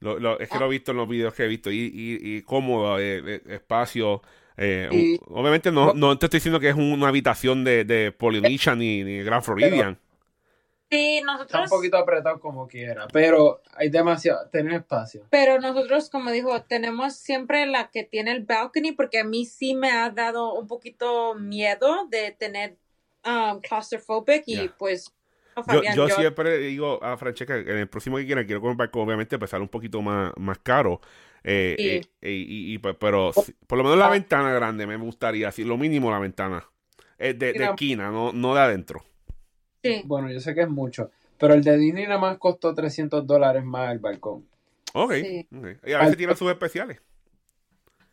Lo- 0.00 0.18
lo- 0.18 0.38
es 0.40 0.48
que 0.48 0.58
lo 0.58 0.66
he 0.66 0.70
visto 0.70 0.90
en 0.92 0.96
los 0.96 1.08
videos 1.08 1.34
que 1.34 1.44
he 1.44 1.48
visto. 1.48 1.70
Y, 1.70 1.76
y, 1.94 2.36
y 2.36 2.42
cómodo, 2.42 2.98
eh, 2.98 3.22
eh, 3.26 3.42
espacio. 3.48 4.22
eh, 4.56 4.88
Y- 4.92 5.20
obviamente 5.28 5.70
no, 5.70 5.94
no 5.94 6.18
te 6.18 6.26
estoy 6.26 6.38
diciendo 6.38 6.58
que 6.60 6.68
es 6.70 6.74
una 6.74 7.08
habitación 7.08 7.64
de, 7.64 7.84
de 7.84 8.12
Polynesia 8.12 8.74
ni, 8.74 9.04
ni 9.04 9.22
Grand 9.22 9.42
Floridian. 9.42 9.98
Sí, 10.92 11.18
Está 11.18 11.30
un 11.30 11.36
nosotros. 11.38 11.70
poquito 11.70 11.96
apretado 11.98 12.40
como 12.40 12.66
quiera, 12.66 13.06
pero 13.12 13.62
hay 13.76 13.90
demasiado, 13.90 14.48
tener 14.50 14.72
espacio. 14.74 15.24
Pero 15.30 15.60
nosotros, 15.60 16.10
como 16.10 16.32
dijo, 16.32 16.62
tenemos 16.64 17.14
siempre 17.14 17.64
la 17.66 17.90
que 17.90 18.02
tiene 18.02 18.32
el 18.32 18.42
balcony, 18.44 18.90
porque 18.96 19.20
a 19.20 19.24
mí 19.24 19.44
sí 19.44 19.74
me 19.76 19.92
ha 19.92 20.10
dado 20.10 20.54
un 20.54 20.66
poquito 20.66 21.36
miedo 21.36 22.08
de 22.10 22.32
tener 22.32 22.76
um, 23.24 23.60
claustrophobic 23.60 24.42
y 24.46 24.68
pues. 24.78 25.12
No, 25.56 25.62
Yo, 25.62 25.64
Fabián, 25.64 25.96
yo 25.96 26.08
yo- 26.08 26.14
siempre 26.16 26.58
digo 26.58 27.02
a 27.02 27.16
Francesca 27.16 27.62
que 27.64 27.70
en 27.70 27.78
el 27.78 27.88
próximo 27.88 28.16
que 28.16 28.26
quiera 28.26 28.44
quiero 28.44 28.60
comprar, 28.60 28.90
obviamente, 28.94 29.36
empezar 29.36 29.60
un 29.60 29.68
poquito 29.68 30.00
más, 30.02 30.32
más 30.36 30.58
caro. 30.58 31.00
Eh, 31.42 31.74
Sí. 31.78 31.88
eh, 31.88 32.00
eh, 32.22 32.32
y, 32.32 32.74
y, 32.74 32.78
pues, 32.78 32.96
pero 33.00 33.32
sí, 33.32 33.54
por 33.66 33.78
lo 33.78 33.84
menos 33.84 33.98
la 33.98 34.08
ventana 34.10 34.52
grande 34.52 34.86
me 34.86 34.96
gustaría, 34.96 35.48
así, 35.48 35.64
lo 35.64 35.76
mínimo 35.78 36.10
la 36.10 36.18
ventana. 36.18 36.64
Eh, 37.18 37.34
de, 37.34 37.46
de 37.48 37.52
Mira. 37.54 37.70
esquina, 37.70 38.10
no, 38.10 38.32
no 38.32 38.54
de 38.54 38.60
adentro. 38.60 39.02
sí. 39.82 40.02
Bueno, 40.04 40.30
yo 40.30 40.40
sé 40.40 40.54
que 40.54 40.62
es 40.62 40.68
mucho, 40.68 41.10
pero 41.38 41.54
el 41.54 41.62
de 41.64 41.76
Disney 41.78 42.04
nada 42.06 42.18
más 42.20 42.38
costó 42.38 42.74
300 42.74 43.26
dólares 43.26 43.64
más 43.64 43.92
el 43.92 43.98
balcón. 43.98 44.44
Ok. 44.92 45.12
Sí. 45.14 45.46
ok. 45.56 45.66
Y 45.86 45.92
a 45.92 45.98
veces 46.00 46.16
tiran 46.16 46.36
sus 46.36 46.50
especiales. 46.50 47.00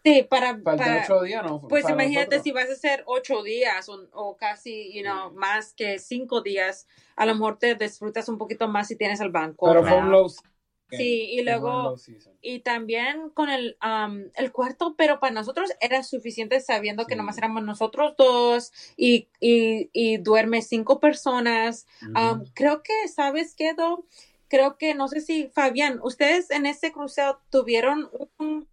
Sí, 0.08 0.24
para, 0.30 0.58
Para, 0.64 0.78
para 0.78 1.02
ocho 1.04 1.22
días, 1.22 1.44
¿no? 1.44 1.60
pues 1.68 1.84
Para 1.84 1.96
imagínate 1.96 2.36
nosotros. 2.36 2.44
si 2.44 2.52
vas 2.52 2.70
a 2.70 2.74
hacer 2.74 3.04
ocho 3.08 3.44
días 3.44 3.90
o, 3.90 4.08
o 4.14 4.38
casi, 4.38 4.94
you 4.94 5.02
know, 5.02 5.32
más 5.34 5.74
que 5.74 6.00
cinco 6.00 6.42
días, 6.42 6.88
a 7.18 7.26
lo 7.26 7.34
mejor 7.34 7.60
te 7.60 7.76
disfrutas 7.76 8.30
un 8.30 8.38
poquito 8.38 8.68
más 8.70 8.88
si 8.88 8.96
tienes 8.96 9.20
el 9.20 9.30
banco. 9.32 9.68
Pero 9.68 9.84
fue 9.84 9.98
un 9.98 10.12
low 10.12 10.30
season. 10.30 10.46
Sí, 10.90 11.28
y 11.32 11.42
luego, 11.42 11.98
y 12.42 12.60
también 12.60 13.30
con 13.32 13.50
el, 13.50 13.76
am, 13.82 14.32
el 14.36 14.54
cuarto, 14.54 14.96
pero 14.98 15.20
para 15.20 15.34
nosotros 15.34 15.70
era 15.82 16.02
suficiente 16.04 16.62
sabiendo 16.62 17.06
que 17.06 17.14
Sí. 17.14 17.18
nomás 17.18 17.38
éramos 17.38 17.64
nosotros 17.64 18.16
dos 18.18 18.72
y, 18.96 19.28
y, 19.42 19.90
y 19.92 20.18
duerme 20.18 20.62
cinco 20.62 21.02
personas. 21.02 21.86
Am, 22.14 22.44
Ujú. 22.44 22.52
creo 22.54 22.82
que, 22.82 22.94
¿sabes 23.10 23.54
qué, 23.56 23.74
Do? 23.74 24.06
Creo 24.48 24.78
que, 24.78 24.96
no 24.96 25.10
sé 25.10 25.20
si, 25.20 25.50
Fabián, 25.50 26.00
ustedes 26.02 26.50
en 26.52 26.66
ese 26.66 26.94
crucero 26.94 27.42
tuvieron 27.50 28.10
un 28.38 28.70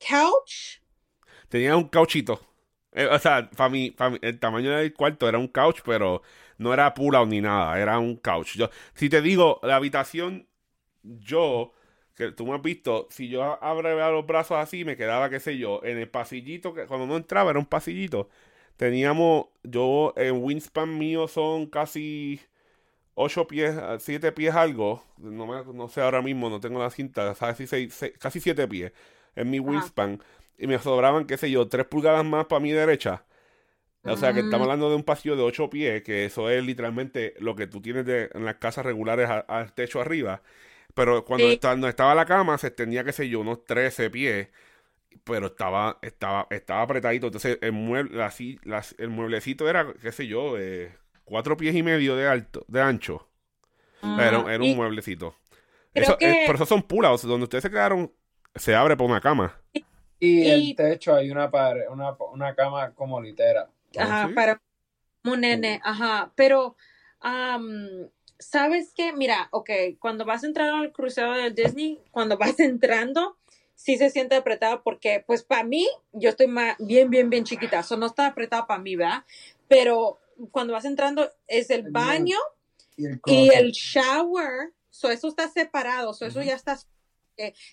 couch. 0.00 0.80
Tenía 1.48 1.76
un 1.76 1.88
cauchito. 1.88 2.40
Eh, 2.92 3.06
o 3.06 3.18
sea, 3.18 3.48
para 3.50 3.68
mí, 3.70 3.94
el 4.22 4.38
tamaño 4.38 4.70
del 4.70 4.92
cuarto 4.94 5.28
era 5.28 5.38
un 5.38 5.48
couch, 5.48 5.80
pero 5.84 6.22
no 6.58 6.72
era 6.72 6.94
pull 6.94 7.14
ni 7.28 7.40
nada, 7.40 7.78
era 7.78 7.98
un 7.98 8.16
couch. 8.16 8.56
Yo, 8.56 8.70
si 8.94 9.08
te 9.08 9.20
digo, 9.22 9.60
la 9.62 9.76
habitación, 9.76 10.48
yo, 11.02 11.72
que 12.16 12.32
tú 12.32 12.46
me 12.46 12.54
has 12.56 12.62
visto, 12.62 13.08
si 13.10 13.28
yo 13.28 13.62
abría 13.64 14.10
los 14.10 14.26
brazos 14.26 14.58
así, 14.58 14.84
me 14.84 14.96
quedaba, 14.96 15.30
qué 15.30 15.40
sé 15.40 15.58
yo, 15.58 15.82
en 15.84 15.98
el 15.98 16.10
pasillito, 16.10 16.74
que 16.74 16.86
cuando 16.86 17.06
no 17.06 17.16
entraba 17.16 17.50
era 17.50 17.58
un 17.60 17.66
pasillito. 17.66 18.28
Teníamos, 18.76 19.46
yo, 19.64 20.14
en 20.16 20.42
wingspan 20.42 20.98
mío 20.98 21.28
son 21.28 21.66
casi 21.66 22.40
8 23.14 23.46
pies, 23.46 23.74
7 24.00 24.32
pies 24.32 24.54
algo. 24.54 25.02
No, 25.18 25.46
me- 25.46 25.72
no 25.74 25.88
sé 25.88 26.00
ahora 26.00 26.22
mismo, 26.22 26.48
no 26.50 26.60
tengo 26.60 26.78
la 26.80 26.90
cinta, 26.90 27.34
¿sabes? 27.34 27.56
Si 27.58 27.66
seis- 27.66 27.94
seis- 27.94 28.14
casi 28.18 28.40
7 28.40 28.66
pies 28.68 28.92
en 29.40 29.50
mi 29.50 29.58
wingspan. 29.60 30.22
Y 30.58 30.66
me 30.66 30.78
sobraban, 30.78 31.26
qué 31.26 31.36
sé 31.36 31.50
yo, 31.50 31.68
3 31.68 31.86
pulgadas 31.86 32.24
más 32.24 32.46
para 32.46 32.60
mi 32.60 32.72
derecha. 32.72 33.24
O 34.04 34.16
sea, 34.16 34.32
que 34.32 34.40
estamos 34.40 34.60
Mm. 34.60 34.70
hablando 34.70 34.90
de 34.90 34.96
un 34.96 35.02
pasillo 35.04 35.36
de 35.36 35.42
8 35.42 35.68
pies, 35.70 36.02
que 36.02 36.24
eso 36.24 36.48
es 36.50 36.64
literalmente 36.64 37.34
lo 37.40 37.54
que 37.56 37.66
tú 37.66 37.80
tienes 37.82 38.06
de, 38.06 38.30
en 38.32 38.44
las 38.44 38.56
casas 38.56 38.84
regulares 38.86 39.28
a- 39.28 39.40
al 39.40 39.72
techo 39.74 40.00
arriba. 40.00 40.42
Pero 40.94 41.24
cuando 41.24 41.46
Sí. 41.46 41.54
esta- 41.54 41.76
no 41.76 41.88
estaba 41.88 42.14
la 42.14 42.24
cama, 42.24 42.56
se 42.58 42.68
extendía, 42.68 43.04
qué 43.04 43.12
sé 43.12 43.28
yo, 43.28 43.40
unos 43.40 43.64
13 43.64 44.08
pies. 44.10 44.48
Pero 45.24 45.48
estaba, 45.48 45.98
estaba, 46.02 46.46
estaba 46.50 46.82
apretadito. 46.82 47.26
Entonces, 47.26 47.58
el 47.60 47.72
mueble, 47.72 48.22
así, 48.22 48.58
las- 48.64 48.94
el 48.98 49.10
mueblecito 49.10 49.68
era, 49.68 49.92
qué 50.00 50.12
sé 50.12 50.26
yo, 50.26 50.58
eh, 50.58 50.94
cuatro 51.24 51.56
pies 51.56 51.74
y 51.74 51.82
medio 51.82 52.16
de 52.16 52.26
alto, 52.28 52.64
de 52.68 52.80
ancho. 52.80 53.28
Era, 54.02 54.38
Ah, 54.46 54.54
era 54.54 54.64
y 54.64 54.70
un 54.70 54.76
mueblecito. 54.76 55.34
Eso, 55.92 56.12
eh, 56.14 56.16
que- 56.18 56.44
por 56.46 56.54
eso 56.54 56.66
son 56.66 56.82
pull-outs. 56.82 57.22
Donde 57.26 57.44
ustedes 57.44 57.62
se 57.62 57.70
quedaron, 57.70 58.12
se 58.54 58.74
abre 58.74 58.96
por 58.96 59.08
una 59.08 59.20
cama. 59.20 59.56
Y, 60.20 60.42
Y- 60.42 60.48
el 60.48 60.76
techo 60.76 61.14
hay 61.14 61.30
una 61.30 61.50
pared, 61.50 61.84
una, 61.90 62.12
una 62.32 62.54
cama 62.54 62.92
como 62.94 63.20
litera. 63.20 63.70
Ajá, 63.96 64.28
¿sí? 64.28 64.34
para 64.34 64.60
un 65.24 65.40
nene, 65.40 65.80
ajá, 65.84 66.32
pero 66.36 66.76
am, 67.20 68.08
¿sabes 68.38 68.92
qué? 68.94 69.12
Mira, 69.12 69.48
ok, 69.52 69.70
cuando 69.98 70.24
vas 70.24 70.44
a 70.44 70.46
entrar 70.46 70.68
al 70.70 70.92
crucero 70.92 71.32
de 71.32 71.50
Disney, 71.50 72.00
cuando 72.10 72.36
vas 72.38 72.58
entrando, 72.60 73.36
sí 73.74 73.96
se 73.96 74.10
siente 74.10 74.34
apretado 74.36 74.82
porque, 74.82 75.22
pues 75.26 75.42
para 75.42 75.64
mí, 75.64 75.88
yo 76.12 76.30
estoy 76.30 76.46
ma- 76.48 76.76
bien, 76.78 77.10
bien, 77.10 77.30
bien 77.30 77.44
chiquita, 77.44 77.80
eso 77.80 77.96
no 77.96 78.06
está 78.06 78.26
apretado 78.26 78.66
para 78.66 78.80
mí, 78.82 78.96
¿verdad? 78.96 79.24
Pero 79.68 80.18
cuando 80.50 80.72
vas 80.72 80.84
entrando 80.84 81.30
es 81.46 81.70
el 81.70 81.90
baño 81.90 82.36
Y 82.96 83.06
el 83.06 83.20
y 83.26 83.48
closet. 83.48 83.54
el 83.54 83.72
shower, 83.72 84.72
so 84.90 85.10
eso 85.10 85.28
está 85.28 85.48
separado, 85.48 86.12
so 86.14 86.26
eso 86.26 86.42
ya 86.42 86.54
está. 86.54 86.78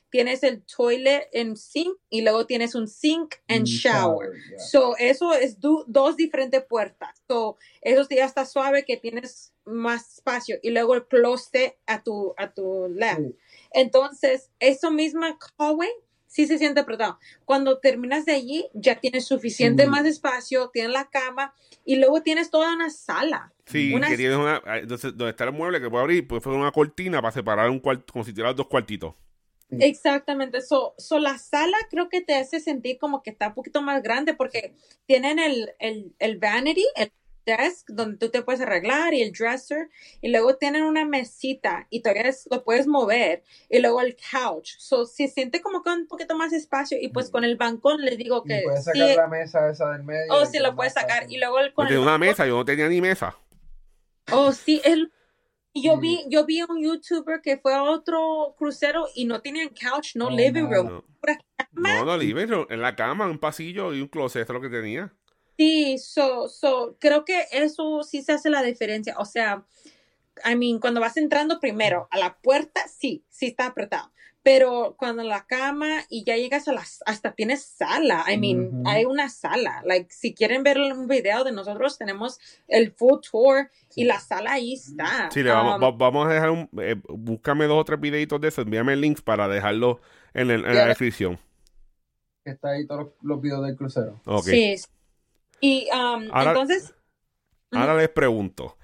Tienes 0.10 0.44
el 0.44 0.64
toilet 0.64 1.28
en 1.32 1.56
sink 1.58 1.98
y 2.10 2.22
luego 2.22 2.46
tienes 2.46 2.76
un 2.76 2.88
sink 2.88 3.36
and 3.48 3.62
Mm, 3.62 3.66
shower. 3.66 4.32
yeah. 4.50 4.60
So, 4.60 4.96
eso 4.98 5.34
es 5.34 5.60
du- 5.60 5.84
dos 5.88 6.16
diferentes 6.18 6.64
puertas. 6.64 7.22
So, 7.28 7.58
eso 7.82 8.04
sí 8.06 8.16
ya 8.16 8.26
está 8.26 8.46
suave 8.46 8.86
que 8.86 8.98
tienes 8.98 9.54
más 9.66 10.16
espacio. 10.18 10.58
Y 10.62 10.70
luego 10.72 10.94
el 10.96 11.06
closet 11.08 11.78
a 11.88 12.04
tu, 12.04 12.34
a 12.38 12.54
tu 12.54 12.88
left. 12.90 13.20
Sí. 13.20 13.36
Entonces, 13.74 14.52
eso 14.60 14.92
misma 14.92 15.38
hallway 15.58 15.90
sí 16.28 16.48
se 16.48 16.58
siente 16.58 16.82
apretado. 16.82 17.18
Cuando 17.46 17.78
terminas 17.80 18.26
de 18.26 18.34
allí, 18.34 18.68
ya 18.74 19.00
tienes 19.00 19.26
suficiente 19.26 19.84
Sí. 19.84 19.90
más 19.90 20.06
espacio, 20.06 20.70
tienes 20.74 20.92
la 20.92 21.10
cama 21.10 21.54
y 21.86 21.96
luego 21.96 22.22
tienes 22.24 22.50
toda 22.50 22.74
una 22.74 22.90
sala. 22.90 23.54
Sí, 23.66 23.94
Una- 23.94 24.10
que 24.10 24.18
tienes 24.18 24.38
una. 24.38 24.62
ah, 24.66 24.80
Entonces, 24.80 25.16
donde 25.16 25.30
está 25.32 25.46
el 25.46 25.54
mueble 25.54 25.80
que 25.80 25.90
puede 25.90 26.04
abrir, 26.04 26.28
pues 26.28 26.44
fue 26.44 26.54
una 26.54 26.72
cortina 26.72 27.22
para 27.22 27.32
separar 27.32 27.70
un 27.70 27.80
cuarto, 27.80 28.12
como 28.12 28.26
si 28.26 28.32
tuvieras 28.34 28.56
dos 28.56 28.68
cuartitos. 28.68 29.14
Exactamente. 29.72 30.62
So, 30.62 30.94
so, 30.98 31.20
la 31.20 31.38
sala 31.38 31.78
creo 31.90 32.10
que 32.10 32.22
te 32.22 32.36
hace 32.36 32.60
sentir 32.60 32.98
como 32.98 33.24
que 33.24 33.32
está 33.32 33.48
un 33.50 33.54
poquito 33.56 33.82
más 33.82 34.02
grande 34.04 34.34
porque 34.34 34.76
tienen 35.06 35.40
el, 35.40 35.74
el, 35.80 36.14
el 36.20 36.38
vanity, 36.38 36.86
el 36.96 37.12
desk 37.46 37.88
donde 37.90 38.18
tú 38.18 38.30
te 38.30 38.42
puedes 38.42 38.60
arreglar 38.62 39.14
y 39.14 39.22
el 39.22 39.32
dresser 39.32 39.90
y 40.20 40.30
luego 40.30 40.56
tienen 40.58 40.82
una 40.84 41.06
mesita 41.06 41.86
y 41.92 42.02
todavía 42.02 42.24
es- 42.30 42.48
lo 42.50 42.64
puedes 42.64 42.88
mover 42.88 43.44
y 43.70 43.80
luego 43.80 44.02
el 44.02 44.16
couch. 44.32 44.72
So, 44.80 45.06
se 45.06 45.28
siente 45.28 45.62
como 45.62 45.84
con 45.84 46.00
un 46.02 46.08
poquito 46.08 46.36
más 46.36 46.54
espacio 46.54 46.98
y 47.00 47.10
pues 47.10 47.30
con 47.30 47.44
el 47.44 47.56
bancón 47.56 48.02
les 48.02 48.18
digo 48.18 48.42
Y 48.46 48.48
que 48.50 48.62
puedes 48.64 48.84
sí, 48.86 48.92
sacar 49.00 49.16
la 49.16 49.28
mesa 49.28 49.70
esa 49.70 49.92
del 49.92 50.04
medio. 50.04 50.34
oh, 50.34 50.42
y 50.42 50.46
sí 50.48 50.54
que 50.54 50.60
lo 50.62 50.70
es 50.70 50.76
puedes 50.76 50.94
sacar 50.94 51.22
fácil. 51.24 51.36
y 51.36 51.40
luego 51.40 51.60
el, 51.60 51.74
con 51.74 51.88
el 51.88 51.98
una 52.00 52.16
bancón- 52.16 52.20
mesa, 52.22 52.48
yo 52.48 52.56
no 52.56 52.66
tenía 52.66 52.88
ni 52.90 53.00
mesa. 53.02 53.38
Oh, 54.32 54.52
sí, 54.52 54.82
el 54.84 55.12
y 55.78 55.82
yo 55.82 55.98
vi, 55.98 56.24
yo 56.30 56.46
vi 56.46 56.62
un 56.62 56.82
youtuber 56.82 57.42
que 57.42 57.58
fue 57.58 57.74
a 57.74 57.84
otro 57.84 58.56
crucero 58.58 59.10
y 59.14 59.26
no 59.26 59.42
tenían 59.42 59.68
couch, 59.70 60.16
no 60.16 60.30
No, 60.30 60.36
living 60.38 60.70
room, 60.70 60.88
No, 60.88 61.04
no, 61.74 62.06
no, 62.06 62.18
living 62.18 62.48
room, 62.48 62.66
en 62.70 62.82
la 62.82 62.96
cama, 62.96 63.28
un 63.28 63.38
pasillo 63.38 63.94
y 63.94 64.00
un 64.00 64.08
closet, 64.08 64.44
eso 64.44 64.54
es 64.54 64.56
lo 64.56 64.62
que 64.62 64.74
tenía. 64.74 65.14
Sí, 65.58 65.98
so, 65.98 66.48
so, 66.48 66.96
creo 66.98 67.26
que 67.26 67.48
eso 67.52 68.04
sí 68.04 68.22
se 68.22 68.32
hace 68.32 68.50
la 68.50 68.64
diferencia. 68.64 69.16
O 69.18 69.26
sea, 69.26 69.66
I 70.46 70.56
mean, 70.56 70.80
cuando 70.80 71.02
vas 71.02 71.18
entrando 71.18 71.60
primero 71.60 72.08
a 72.10 72.20
la 72.20 72.38
puerta, 72.38 72.88
sí, 72.88 73.26
sí 73.30 73.48
está 73.48 73.66
apretado. 73.66 74.14
Pero 74.46 74.96
cuando 75.00 75.24
la 75.24 75.48
cama 75.48 76.02
y 76.08 76.24
ya 76.24 76.36
llegas 76.38 76.68
a 76.68 76.72
las, 76.74 77.02
hasta 77.08 77.32
tienes 77.34 77.66
sala. 77.66 78.26
I 78.32 78.38
mean, 78.38 78.84
hay 78.86 79.04
una 79.04 79.28
sala. 79.28 79.82
Like, 79.86 80.14
si 80.14 80.36
quieren 80.36 80.62
ver 80.62 80.78
un 80.78 81.08
video 81.08 81.44
de 81.44 81.52
nosotros, 81.52 81.98
tenemos 81.98 82.40
el 82.68 82.92
full 82.92 83.22
tour 83.28 83.72
y 83.96 84.04
la 84.04 84.20
sala 84.20 84.52
ahí 84.54 84.74
está. 84.74 85.32
Sí, 85.32 85.42
le 85.42 85.50
vamos, 85.50 85.78
Um, 85.78 85.84
va- 85.84 85.92
vamos 85.98 86.28
a 86.28 86.34
dejar 86.34 86.52
un. 86.52 86.70
eh, 86.80 86.94
búscame 87.10 87.66
dos 87.66 87.80
o 87.82 87.86
tres 87.86 88.00
videitos 88.00 88.40
de 88.40 88.50
eso, 88.50 88.62
envíame 88.62 88.94
el 88.94 89.02
link 89.02 89.22
para 89.22 89.48
dejarlo 89.48 90.00
en, 90.36 90.52
el- 90.52 90.64
en 90.64 90.76
la 90.76 90.86
descripción. 90.90 91.40
Está 92.44 92.70
ahí 92.70 92.86
todos 92.86 93.06
los, 93.06 93.14
los 93.24 93.42
videos 93.42 93.66
del 93.66 93.76
crucero. 93.76 94.22
Ok. 94.26 94.44
Sí. 94.44 94.76
Y 95.60 95.88
um, 95.92 96.28
Ahora- 96.32 96.52
entonces, 96.52 96.94
Ahora 97.72 97.96
les 97.96 98.10
pregunto, 98.10 98.78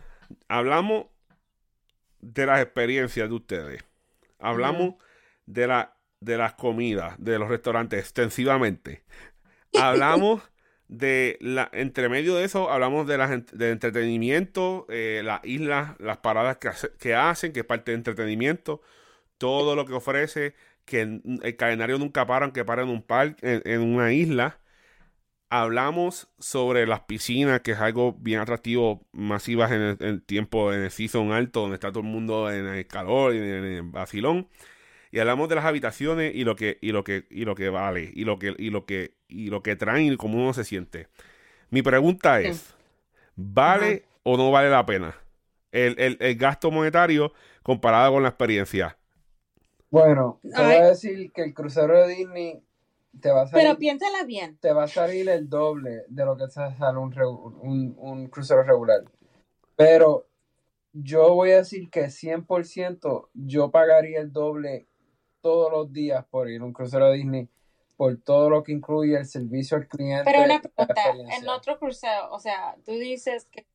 hablamos 0.47 1.05
de 2.19 2.47
las 2.47 2.61
experiencias 2.61 3.29
de 3.29 3.35
ustedes, 3.35 3.83
hablamos 4.39 4.95
de 5.45 5.67
la 5.67 5.97
de 6.19 6.37
las 6.37 6.53
comidas 6.53 7.15
de 7.19 7.39
los 7.39 7.49
restaurantes 7.49 7.99
extensivamente, 7.99 9.03
hablamos 9.73 10.41
de 10.87 11.37
la 11.41 11.69
entre 11.73 12.09
medio 12.09 12.35
de 12.35 12.45
eso 12.45 12.71
hablamos 12.71 13.07
de 13.07 13.17
las 13.17 13.31
de 13.53 13.71
entretenimiento, 13.71 14.85
eh, 14.89 15.21
las 15.23 15.43
islas, 15.45 15.95
las 15.99 16.17
paradas 16.17 16.57
que, 16.57 16.67
hace- 16.69 16.91
que 16.99 17.15
hacen, 17.15 17.53
que 17.53 17.61
es 17.61 17.65
parte 17.65 17.91
de 17.91 17.97
entretenimiento, 17.97 18.81
todo 19.37 19.75
lo 19.75 19.85
que 19.85 19.93
ofrece, 19.93 20.55
que 20.85 21.01
el 21.43 21.55
calendario 21.57 21.97
nunca 21.99 22.27
para, 22.27 22.45
aunque 22.45 22.65
para 22.65 22.83
en 22.83 22.89
un 22.89 23.03
parque, 23.03 23.61
en, 23.65 23.71
en 23.71 23.81
una 23.81 24.13
isla. 24.13 24.59
Hablamos 25.49 26.29
sobre 26.39 26.87
las 26.87 27.01
piscinas, 27.01 27.59
que 27.61 27.71
es 27.71 27.79
algo 27.79 28.13
bien 28.13 28.39
atractivo, 28.39 29.05
masivas 29.11 29.71
en 29.73 29.81
el, 29.81 29.97
en 29.99 30.07
el 30.07 30.23
tiempo, 30.23 30.71
en 30.73 30.81
el 30.83 30.91
season 30.91 31.33
alto, 31.33 31.61
donde 31.61 31.75
está 31.75 31.89
todo 31.91 31.99
el 32.03 32.09
mundo 32.09 32.49
en 32.49 32.67
el 32.67 32.87
calor 32.87 33.35
y 33.35 33.39
en 33.39 33.43
el 33.65 33.81
vacilón. 33.83 34.47
Y 35.11 35.19
hablamos 35.19 35.49
de 35.49 35.55
las 35.55 35.65
habitaciones 35.65 36.33
y 36.35 36.43
lo 36.45 36.55
que, 36.55 36.77
y 36.81 36.91
lo 36.91 37.03
que, 37.03 37.25
y 37.29 37.45
lo 37.45 37.55
que 37.55 37.69
vale, 37.69 38.11
y 38.13 38.23
lo 38.25 38.39
que, 38.39 38.55
y 38.57 38.69
lo 38.69 38.85
que, 38.85 39.15
y 39.27 39.49
lo 39.49 39.61
que 39.63 39.75
traen 39.75 40.13
y 40.13 40.17
cómo 40.17 40.37
uno 40.41 40.53
se 40.53 40.63
siente. 40.63 41.07
Mi 41.71 41.81
pregunta 41.83 42.41
Sí. 42.41 42.47
es, 42.47 42.75
¿vale 43.35 44.05
o 44.23 44.37
no 44.37 44.51
vale 44.51 44.69
la 44.69 44.85
pena 44.85 45.15
el, 45.71 45.95
el- 45.99 46.17
el 46.21 46.35
gasto 46.37 46.71
monetario 46.71 47.33
comparado 47.63 48.13
con 48.13 48.23
la 48.23 48.29
experiencia? 48.29 48.97
Bueno, 49.89 50.39
te 50.55 50.61
voy 50.63 50.75
a 50.75 50.87
decir 50.87 51.31
que 51.33 51.43
el 51.43 51.53
crucero 51.53 51.97
de 52.07 52.15
Disney 52.15 52.63
te 53.19 53.31
va 53.31 53.43
a 53.43 53.47
salir, 53.47 53.67
pero 53.67 53.77
piénsala 53.77 54.23
bien. 54.23 54.57
te 54.59 54.71
va 54.73 54.83
a 54.83 54.87
salir 54.87 55.29
el 55.29 55.49
doble 55.49 56.03
de 56.07 56.25
lo 56.25 56.37
que 56.37 56.45
te 56.45 56.51
sale 56.51 56.97
un, 56.97 57.13
un, 57.61 57.95
un 57.97 58.27
crucero 58.29 58.63
regular. 58.63 59.03
Pero 59.75 60.27
yo 60.93 61.33
voy 61.35 61.51
a 61.51 61.57
decir 61.57 61.89
que 61.91 62.09
100% 62.11 63.29
yo 63.33 63.71
pagaría 63.71 64.21
el 64.21 64.31
doble 64.33 64.87
todos 65.41 65.71
los 65.71 65.91
días 65.91 66.25
por 66.29 66.49
ir 66.49 66.61
a 66.61 66.65
un 66.65 66.73
crucero 66.73 67.09
de 67.09 67.17
Disney 67.17 67.47
por 67.97 68.17
todo 68.17 68.49
lo 68.49 68.63
que 68.63 68.71
incluye 68.71 69.15
el 69.17 69.25
servicio 69.25 69.77
al 69.77 69.87
cliente. 69.87 70.23
Pero 70.25 70.43
una 70.43 70.59
pregunta, 70.61 71.03
en 71.37 71.47
otro 71.49 71.77
crucero, 71.77 72.31
o 72.31 72.39
sea, 72.39 72.75
tú 72.85 72.93
dices 72.93 73.45
que 73.51 73.65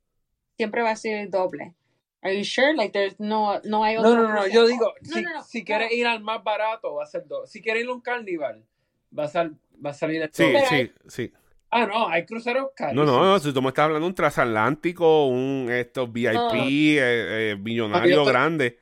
siempre 0.57 0.83
va 0.83 0.91
a 0.91 0.97
ser 0.97 1.19
el 1.19 1.31
doble. 1.31 1.75
Are 2.23 2.37
you 2.37 2.45
sure? 2.45 2.75
Like 2.75 2.93
there's 2.93 3.21
no 3.21 3.61
no 3.65 3.85
hay 3.85 3.97
otro 3.97 4.11
No, 4.11 4.17
no, 4.23 4.29
no, 4.29 4.41
crucero? 4.43 4.55
yo 4.55 4.67
digo, 4.67 4.93
No, 5.03 5.15
si, 5.15 5.23
no, 5.23 5.31
no, 5.35 5.45
si 5.45 5.59
no. 5.61 5.65
quieres 5.67 5.93
ir 5.93 6.07
al 6.07 6.23
más 6.23 6.43
barato, 6.43 6.95
va 6.95 7.05
a 7.05 7.07
ser 7.07 7.27
dos. 7.29 7.51
Si 7.51 7.63
quieres 7.63 7.85
ir 7.85 7.89
a 7.89 7.93
un 7.93 8.01
carnival, 8.01 8.65
va 9.17 9.25
a 9.25 9.29
ser, 9.29 9.53
Va 9.85 9.91
a 9.91 9.95
salir 9.95 10.23
el 10.23 10.31
Sí, 10.33 10.43
sí, 10.69 10.75
hay- 10.75 10.93
sí. 11.07 11.33
Ah, 11.71 11.85
no, 11.87 12.09
hay 12.09 12.25
cruceros 12.25 12.63
No, 12.65 12.75
carísimos. 12.75 13.07
no, 13.13 13.25
no, 13.25 13.39
si 13.39 13.53
tú 13.53 13.61
me 13.61 13.69
estás 13.69 13.85
hablando 13.85 14.05
de 14.07 14.09
un 14.09 14.15
transatlántico, 14.15 15.27
un 15.27 15.69
estos 15.71 16.11
VIP, 16.11 16.35
No. 16.35 16.65
eh, 16.69 17.51
eh, 17.53 17.57
millonario 17.61 18.25
grande. 18.25 18.79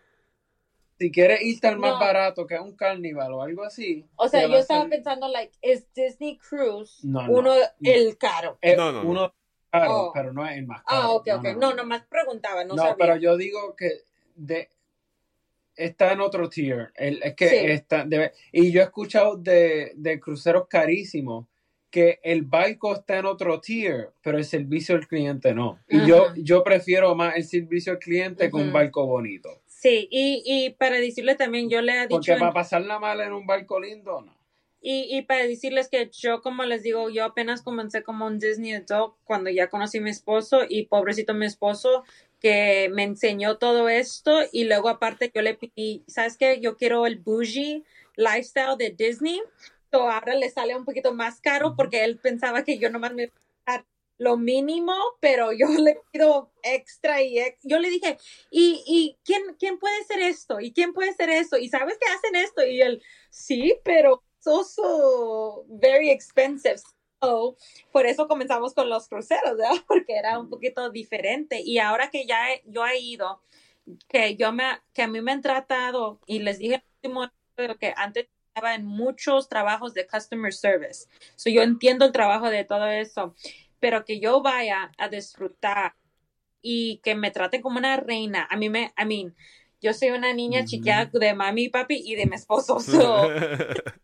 Si 0.99 1.11
quieres 1.11 1.43
irte 1.43 1.67
al 1.67 1.79
más 1.79 1.95
No. 1.95 1.99
barato, 2.01 2.47
que 2.47 2.55
es 2.55 2.61
un 2.61 2.77
carnival 2.77 3.33
o 3.33 3.43
algo 3.43 3.65
así. 3.65 4.07
O 4.17 4.29
sea, 4.29 4.47
yo 4.47 4.57
estaba 4.59 4.89
pensando, 4.89 5.27
like, 5.29 5.53
¿es 5.61 5.93
Disney 5.93 6.39
Cruise 6.39 7.01
No, 7.05 7.27
no. 7.27 7.33
uno, 7.33 7.53
el 7.83 8.17
caro? 8.17 8.59
Es 8.61 8.77
No, 8.77 8.93
no, 8.93 9.03
no. 9.03 9.11
uno 9.11 9.35
caro, 9.73 9.93
Oh. 9.93 10.11
pero 10.15 10.33
no 10.33 10.47
es 10.47 10.57
el 10.57 10.67
más 10.67 10.85
caro. 10.85 11.03
Ah, 11.03 11.11
ok, 11.11 11.29
ok. 11.39 11.45
No, 11.57 11.75
nomás 11.75 12.05
preguntaba, 12.07 12.63
no, 12.65 12.75
No, 12.77 12.83
sabía. 12.83 12.97
pero 12.97 13.17
yo 13.17 13.37
digo 13.37 13.75
que 13.77 14.03
de, 14.37 14.69
está 15.77 16.13
en 16.13 16.21
otro 16.21 16.49
tier. 16.49 16.93
El- 16.95 17.21
es 17.25 17.35
que 17.35 17.49
Sí. 17.49 17.57
está, 17.57 18.05
debe- 18.05 18.33
y 18.53 18.71
yo 18.71 18.81
he 18.81 18.85
escuchado 18.85 19.37
de, 19.37 19.93
de 19.97 20.21
cruceros 20.21 20.69
carísimos 20.69 21.47
que 21.91 22.19
el 22.25 22.43
barco 22.43 22.93
está 22.95 23.19
en 23.19 23.27
otro 23.27 23.61
tier, 23.61 24.11
pero 24.23 24.39
el 24.39 24.45
servicio 24.45 24.97
al 24.97 25.07
cliente 25.07 25.55
no. 25.55 25.79
Y 25.89 26.07
yo, 26.07 26.35
yo 26.37 26.63
prefiero 26.65 27.15
más 27.15 27.37
el 27.37 27.45
servicio 27.45 27.93
al 27.93 27.99
cliente 28.01 28.51
que 28.51 28.57
un 28.57 28.73
barco 28.73 29.07
bonito. 29.07 29.61
Sí, 29.85 30.09
y, 30.11 30.43
y 30.47 30.71
para 30.71 30.97
decirle 30.97 31.35
también, 31.35 31.69
yo 31.69 31.83
le 31.83 31.93
he 31.93 32.07
dicho... 32.07 32.17
Porque 32.17 32.37
para 32.37 32.55
pasarla 32.55 32.99
mal 32.99 33.21
en 33.21 33.35
un 33.35 33.47
barco 33.47 33.79
lindo, 33.79 34.23
no. 34.23 34.35
Y, 34.81 35.15
y 35.15 35.21
para 35.21 35.47
decirles 35.47 35.91
que 35.91 36.11
yo, 36.11 36.41
como 36.41 36.65
les 36.65 36.83
digo, 36.83 37.11
yo 37.11 37.23
apenas 37.23 37.61
comencé 37.61 38.03
como 38.03 38.25
un 38.25 38.39
Disney 38.39 38.73
adult 38.73 39.15
cuando 39.25 39.51
ya 39.51 39.69
conocí 39.69 39.99
a 39.99 40.01
mi 40.01 40.09
esposo 40.09 40.63
y 40.67 40.87
pobrecito 40.87 41.35
mi 41.35 41.45
esposo 41.45 42.03
que 42.41 42.89
me 42.95 43.03
enseñó 43.03 43.59
todo 43.59 43.91
esto 43.91 44.41
y 44.53 44.65
luego 44.65 44.89
aparte 44.89 45.31
yo 45.35 45.43
le 45.43 45.53
pedí, 45.53 46.03
¿sabes 46.07 46.39
qué? 46.39 46.61
Yo 46.63 46.79
quiero 46.79 47.05
el 47.05 47.19
bougie 47.19 47.85
lifestyle 48.17 48.79
de 48.79 48.89
Disney. 48.89 49.39
So 49.91 50.09
ahora 50.09 50.35
le 50.35 50.49
sale 50.49 50.75
un 50.75 50.87
poquito 50.87 51.13
más 51.13 51.43
caro 51.43 51.77
porque 51.77 52.05
él 52.05 52.19
pensaba 52.23 52.65
que 52.65 52.79
yo 52.79 52.89
nomás 52.89 53.13
me 53.13 53.31
lo 54.19 54.37
mínimo, 54.37 54.95
pero 55.21 55.53
yo 55.53 55.67
le 55.79 56.01
pido 56.13 56.53
extra 56.63 57.23
y 57.23 57.39
ex- 57.39 57.59
yo 57.63 57.79
le 57.79 57.91
dije, 57.91 58.19
¿y, 58.51 58.83
y 58.87 59.19
quién, 59.25 59.43
quién 59.59 59.79
puede 59.79 60.01
hacer 60.01 60.21
esto? 60.21 60.61
¿Y 60.61 60.73
quién 60.73 60.93
puede 60.93 61.11
hacer 61.11 61.31
eso? 61.31 61.57
¿Y 61.59 61.69
sabes 61.69 61.97
que 61.99 62.09
hacen 62.13 62.37
esto? 62.37 62.65
Y 62.67 62.81
él, 62.81 63.03
sí, 63.31 63.75
pero 63.85 64.23
es 64.41 64.47
also 64.47 65.65
very 65.69 66.11
expensive. 66.11 66.77
So, 67.23 67.57
por 67.91 68.07
eso 68.07 68.29
comenzamos 68.29 68.75
con 68.75 68.89
los 68.91 69.09
cruceros, 69.09 69.57
¿verdad? 69.57 69.73
Porque 69.89 70.17
era 70.17 70.39
un 70.39 70.49
poquito 70.51 70.91
diferente. 70.91 71.61
Y 71.61 71.79
ahora 71.79 72.11
que 72.11 72.27
ya 72.27 72.53
he- 72.53 72.63
yo 72.67 72.87
he 72.87 72.99
ido, 73.01 73.41
que 74.09 74.37
yo 74.37 74.53
me, 74.53 74.65
que 74.95 75.03
a 75.03 75.09
mí 75.09 75.21
me 75.23 75.33
han 75.33 75.43
tratado, 75.43 76.21
y 76.27 76.41
les 76.41 76.59
dije 76.59 76.83
que 77.81 77.93
antes 77.97 78.27
estaba 78.49 78.75
en 78.75 78.85
muchos 78.87 79.49
trabajos 79.49 79.95
de 79.95 80.07
customer 80.07 80.53
service. 80.53 81.07
So, 81.37 81.51
yo 81.51 81.63
entiendo 81.63 82.05
el 82.05 82.13
trabajo 82.13 82.51
de 82.51 82.65
todo 82.65 82.87
eso, 82.89 83.35
pero 83.85 84.03
que 84.07 84.19
yo 84.19 84.41
vaya 84.41 84.91
a 84.97 85.11
disfrutar 85.11 85.95
y 86.63 87.01
que 87.03 87.15
me 87.15 87.31
traten 87.31 87.61
como 87.61 87.77
una 87.79 87.99
reina. 87.99 88.49
A 88.51 88.57
mí 88.57 88.71
me, 88.71 88.95
I 88.97 89.05
mean, 89.05 89.37
yo 89.83 89.93
soy 89.93 90.09
una 90.09 90.33
niña 90.33 90.61
Ujú. 90.61 90.69
chiquita 90.69 91.05
de 91.13 91.35
mami 91.35 91.65
y 91.65 91.69
papi 91.69 92.01
y 92.03 92.15
de 92.15 92.25
mi 92.25 92.35
esposo. 92.35 92.81
So, 92.81 93.29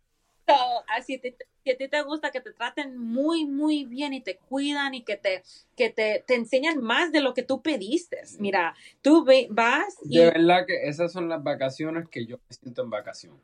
So, 0.47 0.55
así 0.95 1.16
te, 1.16 1.35
si 1.64 1.70
a 1.70 1.78
ti 1.78 1.89
te 1.89 2.03
gusta 2.03 2.31
que 2.31 2.43
te 2.43 2.53
traten 2.53 2.99
muy, 2.99 3.47
muy 3.47 3.87
bien 3.87 4.12
y 4.12 4.20
te 4.20 4.37
cuidan 4.37 4.93
y 4.93 5.03
que 5.03 5.16
te, 5.16 5.43
que 5.76 5.89
te, 5.89 6.24
te 6.26 6.35
enseñan 6.35 6.83
más 6.83 7.11
de 7.11 7.22
lo 7.22 7.33
que 7.33 7.43
tú 7.43 7.62
pediste. 7.62 8.20
Mira, 8.39 8.74
tú 9.01 9.24
ve- 9.24 9.49
vas 9.51 9.97
y 10.05 10.18
De 10.18 10.26
verdad 10.26 10.66
que 10.66 10.89
esas 10.91 11.11
son 11.11 11.31
las 11.31 11.43
vacaciones 11.43 12.07
que 12.11 12.26
yo 12.26 12.37
me 12.37 12.55
siento 12.55 12.83
en 12.83 12.91
vacación. 12.91 13.41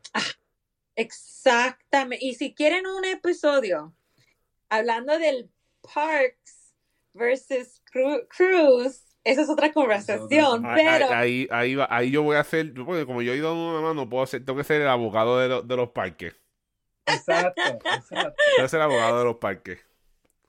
exactamente. 0.97 2.23
Y 2.23 2.35
si 2.35 2.53
quieren 2.53 2.87
un 2.87 3.07
episodio 3.07 3.95
hablando 4.69 5.19
del 5.19 5.51
parks 5.95 6.73
versus 7.15 7.83
cru- 7.93 8.27
cruise, 8.29 9.03
esa 9.25 9.43
es 9.43 9.49
otra 9.49 9.73
conversación, 9.73 10.65
Ahí, 10.67 10.83
pero 10.85 11.09
ahí, 11.11 11.49
ahí, 11.51 11.75
va- 11.75 11.89
ahí 11.91 12.11
yo 12.11 12.23
voy 12.23 12.37
a 12.37 12.41
hacer, 12.41 12.73
porque 12.85 13.07
como 13.07 13.23
yo 13.23 13.33
he 13.33 13.37
ido 13.37 13.49
a 13.49 13.53
una 13.53 13.81
mano, 13.81 13.95
no 13.95 14.09
puedo 14.09 14.27
ser, 14.27 14.45
tengo 14.45 14.59
que 14.59 14.65
ser 14.65 14.83
el 14.83 14.89
abogado 14.89 15.39
de, 15.39 15.49
lo- 15.49 15.63
de 15.63 15.77
los 15.77 15.91
parques. 15.91 16.35
Exacto, 17.07 17.61
exacto. 17.95 18.37
Tengo 18.45 18.65
que 18.65 18.69
ser 18.69 18.79
el 18.79 18.85
abogado 18.85 19.19
de 19.19 19.25
los 19.25 19.37
parques. 19.37 19.81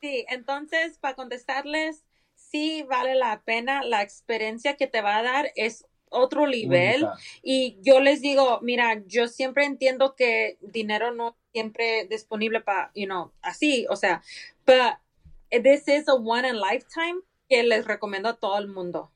Sí, 0.01 0.25
entonces 0.29 0.97
para 0.99 1.15
contestarles, 1.15 2.03
sí 2.35 2.83
vale 2.83 3.15
la 3.15 3.41
pena, 3.41 3.83
la 3.83 4.01
experiencia 4.03 4.77
que 4.77 4.87
te 4.87 5.01
va 5.01 5.17
a 5.17 5.23
dar 5.23 5.51
es 5.55 5.85
otro 6.09 6.47
nivel 6.47 7.03
Única. 7.03 7.19
y 7.41 7.77
yo 7.81 7.99
les 7.99 8.21
digo, 8.21 8.59
mira, 8.61 9.01
yo 9.07 9.27
siempre 9.27 9.65
entiendo 9.65 10.15
que 10.15 10.57
dinero 10.61 11.11
no 11.13 11.35
siempre 11.51 12.05
disponible 12.05 12.61
para, 12.61 12.91
you 12.95 13.05
know, 13.07 13.33
así, 13.41 13.85
o 13.89 13.95
sea, 13.95 14.21
but 14.65 14.97
this 15.51 15.87
is 15.87 16.07
a 16.07 16.13
one 16.15 16.47
in 16.47 16.59
lifetime 16.59 17.21
que 17.49 17.63
les 17.63 17.85
recomiendo 17.85 18.29
a 18.29 18.33
todo 18.35 18.57
el 18.57 18.67
mundo. 18.67 19.11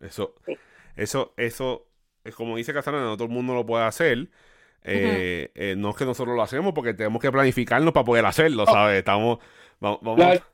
Eso, 0.00 0.34
Sí. 0.46 0.56
eso, 0.96 1.32
eso, 1.36 1.86
es 2.24 2.34
como 2.34 2.56
dice 2.56 2.72
Cassandra, 2.72 3.02
no 3.02 3.16
todo 3.16 3.26
el 3.28 3.34
mundo 3.34 3.54
lo 3.54 3.64
puede 3.66 3.84
hacer. 3.84 4.30
Eh, 4.84 5.52
eh, 5.54 5.74
no 5.76 5.90
es 5.90 5.96
que 5.96 6.04
nosotros 6.04 6.34
lo 6.34 6.42
hacemos 6.42 6.72
porque 6.74 6.92
tenemos 6.94 7.22
que 7.22 7.30
planificarnos 7.30 7.92
para 7.94 8.04
poder 8.04 8.26
hacerlo, 8.26 8.66
¿sabes? 8.66 8.98
Estamos, 8.98 9.38
vamos, 9.78 10.00
vamos- 10.02 10.18
La- 10.18 10.46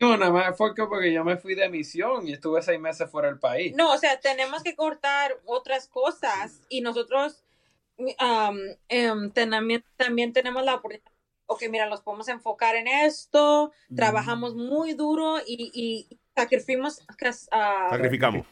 No, 0.00 0.16
nada 0.16 0.32
más 0.32 0.56
fue 0.58 0.74
que 0.74 0.84
porque 0.84 1.12
yo 1.12 1.22
me 1.24 1.36
fui 1.36 1.54
de 1.54 1.68
misión 1.68 2.26
y 2.26 2.32
estuve 2.32 2.60
seis 2.60 2.80
meses 2.80 3.08
fuera 3.08 3.28
del 3.28 3.38
país. 3.38 3.72
No, 3.76 3.92
o 3.92 3.98
sea, 3.98 4.18
tenemos 4.18 4.62
que 4.64 4.74
cortar 4.74 5.38
otras 5.46 5.86
cosas 5.88 6.60
y 6.68 6.80
nosotros 6.80 7.44
um, 7.98 8.10
tenami- 9.32 9.84
también 9.96 10.32
tenemos 10.32 10.64
la 10.64 10.74
oportunidad, 10.74 11.11
ok, 11.46 11.62
mira, 11.70 11.86
los 11.86 12.00
podemos 12.02 12.28
enfocar 12.28 12.76
en 12.76 12.88
esto, 12.88 13.72
Mm. 13.88 13.96
trabajamos 13.96 14.54
muy 14.54 14.94
duro 14.94 15.38
y, 15.46 15.70
y 15.74 16.18
sacrificamos, 16.34 17.00
ah, 17.50 17.88
sacrificamos. 17.90 18.46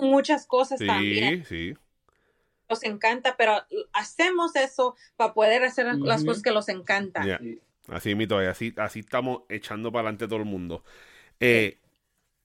muchas 0.00 0.46
cosas 0.46 0.78
también. 0.78 1.44
Sí, 1.44 1.72
sí. 1.72 1.78
Nos 2.68 2.84
encanta, 2.84 3.36
pero 3.36 3.54
hacemos 3.92 4.54
eso 4.54 4.94
para 5.16 5.34
poder 5.34 5.64
hacer 5.64 5.86
las 5.96 6.24
cosas 6.24 6.42
que 6.42 6.52
nos 6.52 6.68
encantan. 6.68 7.24
Sí. 7.40 7.60
Así 7.88 8.14
mito, 8.14 8.38
así, 8.38 8.72
así 8.76 9.00
estamos 9.00 9.42
echando 9.48 9.90
para 9.90 10.02
adelante 10.02 10.28
todo 10.28 10.38
el 10.38 10.44
mundo. 10.44 10.84
Eh, 11.40 11.78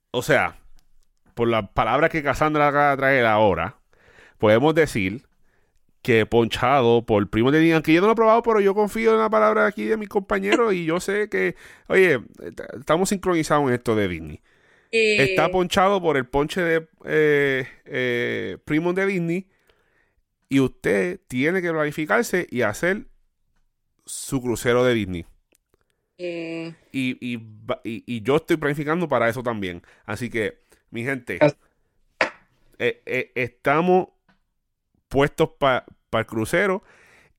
o 0.09 0.23
sea, 0.23 0.57
por 1.36 1.47
las 1.47 1.69
palabras 1.69 2.09
que 2.09 2.23
Cassandra 2.23 2.69
acaba 2.69 2.91
de 2.91 2.97
traer 2.97 3.26
ahora, 3.28 3.78
podemos 4.39 4.73
decir 4.73 5.28
que 6.06 6.26
ponchado 6.28 7.03
por 7.03 7.28
primo 7.32 7.49
de 7.51 7.60
Disney, 7.60 7.82
que 7.82 7.93
yo 7.93 7.99
no 8.01 8.06
lo 8.08 8.14
he 8.14 8.16
probado, 8.16 8.43
pero 8.43 8.60
yo 8.62 8.76
confío 8.76 9.14
en 9.14 9.20
la 9.20 9.30
palabra 9.32 9.66
aquí 9.66 9.86
de 9.86 9.97
mis 9.97 10.08
compañeros 10.08 10.72
y 10.74 10.86
yo 10.86 10.99
sé 10.99 11.30
que, 11.30 11.56
oye, 11.88 12.20
est- 12.43 12.60
estamos 12.80 13.10
sincronizados 13.10 13.68
en 13.68 13.74
esto 13.74 13.95
de 13.95 14.08
Disney. 14.08 14.41
Y- 14.91 15.22
Está 15.24 15.49
ponchado 15.49 15.99
por 15.99 16.16
el 16.16 16.26
ponche 16.28 16.62
de 16.62 16.88
eh, 17.06 17.68
eh, 17.86 18.58
primo 18.66 18.93
de 18.93 19.08
Disney 19.08 19.47
y 20.47 20.60
usted 20.60 21.20
tiene 21.28 21.60
que 21.64 21.72
planificarse 21.72 22.45
y 22.51 22.62
hacer 22.62 23.08
su 24.06 24.41
crucero 24.43 24.84
de 24.84 24.93
Disney. 24.93 25.26
y- 26.18 26.78
Y, 26.91 27.18
y, 27.20 27.39
y- 27.84 28.03
y 28.06 28.22
yo 28.22 28.36
estoy 28.36 28.58
planificando 28.58 29.08
para 29.08 29.28
eso 29.28 29.41
también. 29.41 29.82
Así 30.06 30.30
que, 30.30 30.60
mi 30.91 31.03
gente, 31.03 31.39
eh, 32.78 33.01
eh, 33.06 33.32
estamos 33.36 34.10
puestos 35.08 35.49
para 35.58 35.86
el 36.22 36.28
crucero. 36.28 36.84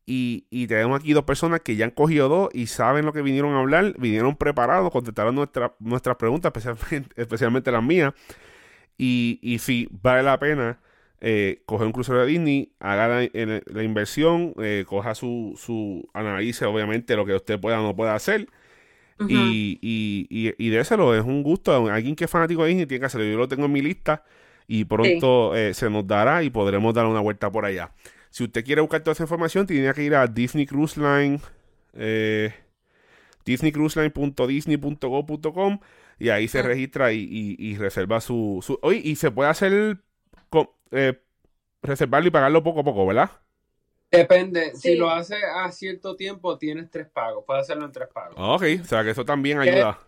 Y, 0.06 0.46
y 0.50 0.66
tenemos 0.68 1.00
aquí 1.00 1.12
dos 1.14 1.24
personas 1.24 1.60
que 1.62 1.76
ya 1.76 1.84
han 1.86 1.92
cogido 1.92 2.28
dos 2.28 2.50
y 2.54 2.66
saben 2.68 3.06
lo 3.06 3.12
que 3.12 3.22
vinieron 3.22 3.54
a 3.54 3.60
hablar, 3.60 3.94
vinieron 3.98 4.36
preparados, 4.36 4.90
contestaron 4.92 5.34
nuestra- 5.36 5.74
nuestras 5.80 6.16
preguntas, 6.16 6.52
especialmente, 6.56 7.10
especialmente 7.22 7.72
las 7.72 7.82
mías. 7.84 8.14
Y, 8.98 9.38
y 9.42 9.58
sí, 9.58 9.88
vale 9.90 10.22
la 10.22 10.38
pena 10.38 10.80
eh, 11.20 11.62
coger 11.66 11.86
un 11.86 11.92
crucero 11.92 12.20
de 12.20 12.26
Disney, 12.26 12.72
haga 12.80 13.08
la, 13.32 13.82
inversión, 13.82 14.54
eh, 14.58 14.84
coja 14.86 15.14
su, 15.14 15.54
su 15.56 16.08
analice, 16.14 16.64
obviamente, 16.66 17.16
lo 17.16 17.26
que 17.26 17.34
usted 17.34 17.60
pueda 17.60 17.80
o 17.80 17.82
no 17.82 17.96
pueda 17.96 18.14
hacer. 18.14 18.48
Y, 19.26 19.78
y, 19.82 20.26
y, 20.30 20.54
y 20.58 20.70
déselo, 20.70 21.14
es 21.16 21.24
un 21.24 21.42
gusto. 21.42 21.74
Alguien 21.90 22.16
que 22.16 22.24
es 22.24 22.30
fanático 22.30 22.62
de 22.64 22.68
Disney 22.70 22.86
tiene 22.86 23.00
que 23.00 23.06
hacerlo. 23.06 23.26
Yo 23.26 23.38
lo 23.38 23.48
tengo 23.48 23.66
en 23.66 23.72
mi 23.72 23.82
lista 23.82 24.24
y 24.68 24.84
pronto 24.84 25.54
eh, 25.56 25.74
se 25.74 25.90
nos 25.90 26.06
dará 26.06 26.42
y 26.44 26.50
podremos 26.50 26.94
dar 26.94 27.06
una 27.06 27.20
vuelta 27.20 27.50
por 27.50 27.64
allá. 27.64 27.92
Si 28.36 28.44
usted 28.44 28.66
quiere 28.66 28.82
buscar 28.82 29.00
toda 29.02 29.12
esa 29.14 29.22
información, 29.22 29.66
tiene 29.66 29.94
que 29.94 30.02
ir 30.02 30.14
a 30.14 30.26
Disney 30.26 30.66
Cruise 30.66 30.98
Line, 30.98 31.40
eh, 31.94 32.52
disneycruiseline.disney.go.com 33.46 35.78
y 36.18 36.28
ahí 36.28 36.46
se 36.46 36.58
Ah. 36.58 36.62
registra 36.62 37.14
y, 37.14 37.20
y- 37.20 37.56
y 37.58 37.78
reserva 37.78 38.20
su, 38.20 38.58
su... 38.62 38.78
Oye, 38.82 39.00
y 39.02 39.16
se 39.16 39.30
puede 39.30 39.48
hacer... 39.48 40.02
con- 40.50 40.68
eh, 40.90 41.18
reservarlo 41.80 42.28
y 42.28 42.30
pagarlo 42.30 42.62
poco 42.62 42.80
a 42.80 42.84
poco, 42.84 43.06
¿verdad? 43.06 43.30
Depende, 44.10 44.72
Sí. 44.74 44.90
si 44.90 44.96
lo 44.96 45.08
hace 45.08 45.36
a 45.42 45.72
cierto 45.72 46.14
tiempo, 46.14 46.58
tienes 46.58 46.90
tres 46.90 47.06
pagos. 47.08 47.42
Puedes 47.46 47.62
hacerlo 47.62 47.86
en 47.86 47.92
tres 47.92 48.08
pagos. 48.12 48.34
Ok, 48.36 48.64
o 48.82 48.84
sea 48.84 49.02
que 49.02 49.12
eso 49.12 49.24
también 49.24 49.62
¿Qué? 49.62 49.70
ayuda. 49.70 49.98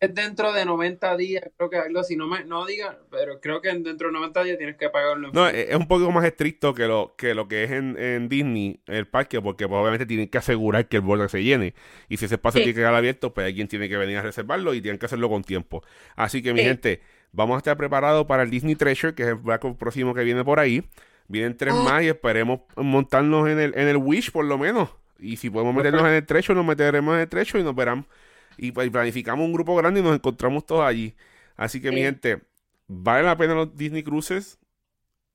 Es 0.00 0.14
dentro 0.14 0.52
de 0.52 0.64
90 0.64 1.16
días, 1.16 1.44
creo 1.56 1.70
que 1.70 1.76
algo 1.76 1.98
así, 1.98 2.14
no 2.14 2.28
me, 2.28 2.44
no 2.44 2.64
diga, 2.66 2.98
pero 3.10 3.40
creo 3.40 3.60
que 3.60 3.68
dentro 3.68 4.08
de 4.08 4.12
90 4.12 4.44
días 4.44 4.58
tienes 4.58 4.76
que 4.76 4.88
pagarlo. 4.90 5.30
no, 5.32 5.48
es 5.48 5.74
un 5.74 5.88
poco 5.88 6.10
más 6.12 6.24
estricto 6.24 6.72
que 6.72 6.86
lo 6.86 7.14
que, 7.16 7.34
lo 7.34 7.48
que 7.48 7.64
es 7.64 7.70
en, 7.72 8.28
Disney, 8.28 8.80
el 8.86 9.06
parque, 9.06 9.40
porque 9.42 9.66
pues, 9.66 9.80
obviamente 9.80 10.06
tienen 10.06 10.28
que 10.28 10.38
asegurar 10.38 10.86
que 10.86 10.98
el 10.98 11.02
borde 11.02 11.28
se 11.28 11.42
llene. 11.42 11.74
Y 12.08 12.16
si 12.16 12.26
ese 12.26 12.36
espacio 12.36 12.60
tiene 12.60 12.74
que 12.74 12.80
quedar 12.80 12.94
abierto, 12.94 13.34
pues 13.34 13.46
alguien 13.46 13.66
tiene 13.66 13.88
que 13.88 13.96
venir 13.96 14.18
a 14.18 14.22
reservarlo 14.22 14.72
y 14.74 14.80
tienen 14.80 14.98
que 14.98 15.06
hacerlo 15.06 15.28
con 15.28 15.42
tiempo. 15.42 15.82
Así 16.14 16.42
que, 16.42 16.52
mi 16.52 16.62
gente, 16.62 17.00
vamos 17.32 17.56
a 17.56 17.58
estar 17.58 17.76
preparados 17.76 18.26
para 18.26 18.44
el 18.44 18.50
Disney 18.50 18.76
Treasure, 18.76 19.14
que 19.14 19.24
es 19.24 19.28
el 19.30 19.34
barco 19.36 19.76
próximo 19.76 20.14
que 20.14 20.22
viene 20.22 20.44
por 20.44 20.60
ahí. 20.60 20.84
Vienen 21.26 21.56
tres 21.56 21.74
oh. 21.74 21.82
más 21.82 22.04
y 22.04 22.08
esperemos 22.08 22.60
montarnos 22.76 23.48
en 23.48 23.58
el, 23.58 23.76
en 23.76 23.88
el 23.88 23.96
Wish, 23.96 24.30
por 24.30 24.44
lo 24.44 24.58
menos. 24.58 24.90
Y 25.18 25.36
si 25.36 25.50
podemos 25.50 25.74
meternos 25.74 26.02
en 26.02 26.14
el 26.14 26.24
Treasure, 26.24 26.56
nos 26.56 26.64
meteremos 26.64 27.14
en 27.14 27.20
el 27.20 27.28
Treasure 27.28 27.60
y 27.60 27.64
nos 27.64 27.74
verán 27.74 28.06
y 28.58 28.72
pues, 28.72 28.90
planificamos 28.90 29.46
un 29.46 29.52
grupo 29.52 29.74
grande 29.76 30.00
y 30.00 30.02
nos 30.02 30.14
encontramos 30.14 30.66
todos 30.66 30.84
allí. 30.84 31.14
Así 31.56 31.80
que, 31.80 31.90
mi 31.90 32.02
gente, 32.02 32.42
vale 32.86 33.24
la 33.24 33.36
pena 33.36 33.54
los 33.54 33.76
Disney 33.76 34.02
Cruises 34.02 34.58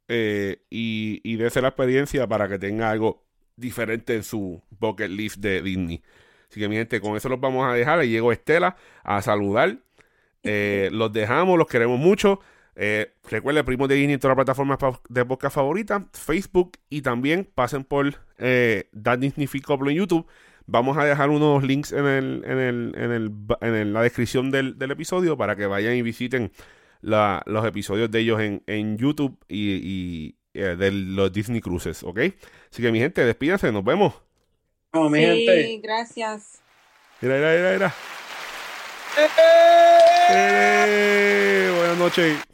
eh, 0.08 0.62
y, 0.70 1.22
y 1.24 1.38
dése 1.38 1.62
la 1.62 1.70
experiencia 1.70 2.28
para 2.28 2.48
que 2.48 2.60
tenga 2.60 2.92
algo 2.92 3.24
diferente 3.56 4.16
en 4.16 4.24
su 4.24 4.62
bucket 4.80 5.10
list 5.10 5.38
de 5.38 5.62
Disney. 5.62 6.04
Así 6.50 6.60
que, 6.60 6.70
mi 6.70 6.76
gente, 6.76 7.02
con 7.02 7.16
eso 7.16 7.30
los 7.30 7.40
vamos 7.40 7.66
a 7.66 7.74
dejar. 7.74 8.00
Le 8.00 8.10
llegó 8.10 8.32
Estela 8.32 8.76
a 9.04 9.22
saludar. 9.22 9.78
Eh, 10.44 10.90
los 10.92 11.12
dejamos, 11.12 11.58
los 11.58 11.68
queremos 11.68 12.00
mucho. 12.00 12.42
Eh, 12.76 13.14
recuerden, 13.30 13.66
Primo 13.66 13.88
de 13.88 13.96
Disney 13.96 14.16
en 14.16 14.20
todas 14.20 14.36
las 14.36 14.46
plataformas 14.46 14.80
de 15.08 15.26
podcast 15.26 15.56
favoritas, 15.56 16.04
Facebook 16.14 16.74
y 16.90 17.02
también 17.02 17.50
pasen 17.54 17.84
por 17.84 18.16
eh, 18.40 18.90
Disney 18.92 19.48
en 19.48 19.96
YouTube 19.96 20.28
Vamos 20.66 20.97
a 20.97 21.05
dejar 21.05 21.30
unos 21.30 21.64
links 21.64 21.91
en, 21.91 22.05
el, 22.05 22.43
en, 22.45 22.57
el, 22.57 22.95
en, 22.97 23.11
el, 23.11 23.32
en 23.61 23.93
la 23.93 24.01
descripción 24.01 24.49
del, 24.51 24.78
episodio 24.80 25.38
para 25.38 25.55
que 25.55 25.66
vayan 25.66 25.95
y 25.95 26.01
visiten 26.01 26.51
los 27.01 27.66
episodios 27.66 28.09
de 28.09 28.20
ellos 28.20 28.39
en, 28.39 28.64
en 28.66 28.97
YouTube 28.97 29.38
y, 29.49 30.36
eh, 30.53 30.76
de 30.78 30.91
los 30.91 31.34
Disney 31.34 31.59
Cruises, 31.61 32.03
¿ok? 32.03 32.20
Así 32.72 32.82
que 32.82 32.91
mi 32.91 32.99
gente, 32.99 33.26
despídense, 33.26 33.72
nos 33.72 33.84
vemos. 33.84 34.14
Oh, 34.91 35.09
mi 35.09 35.26
sí, 35.26 35.82
gracias. 35.84 36.61
Mira, 37.20 37.36
mira, 37.36 37.55
mira, 37.55 37.72
mira. 37.74 37.93
¡Eh! 40.30 41.74
Buenas 41.76 41.97
noches. 41.97 42.53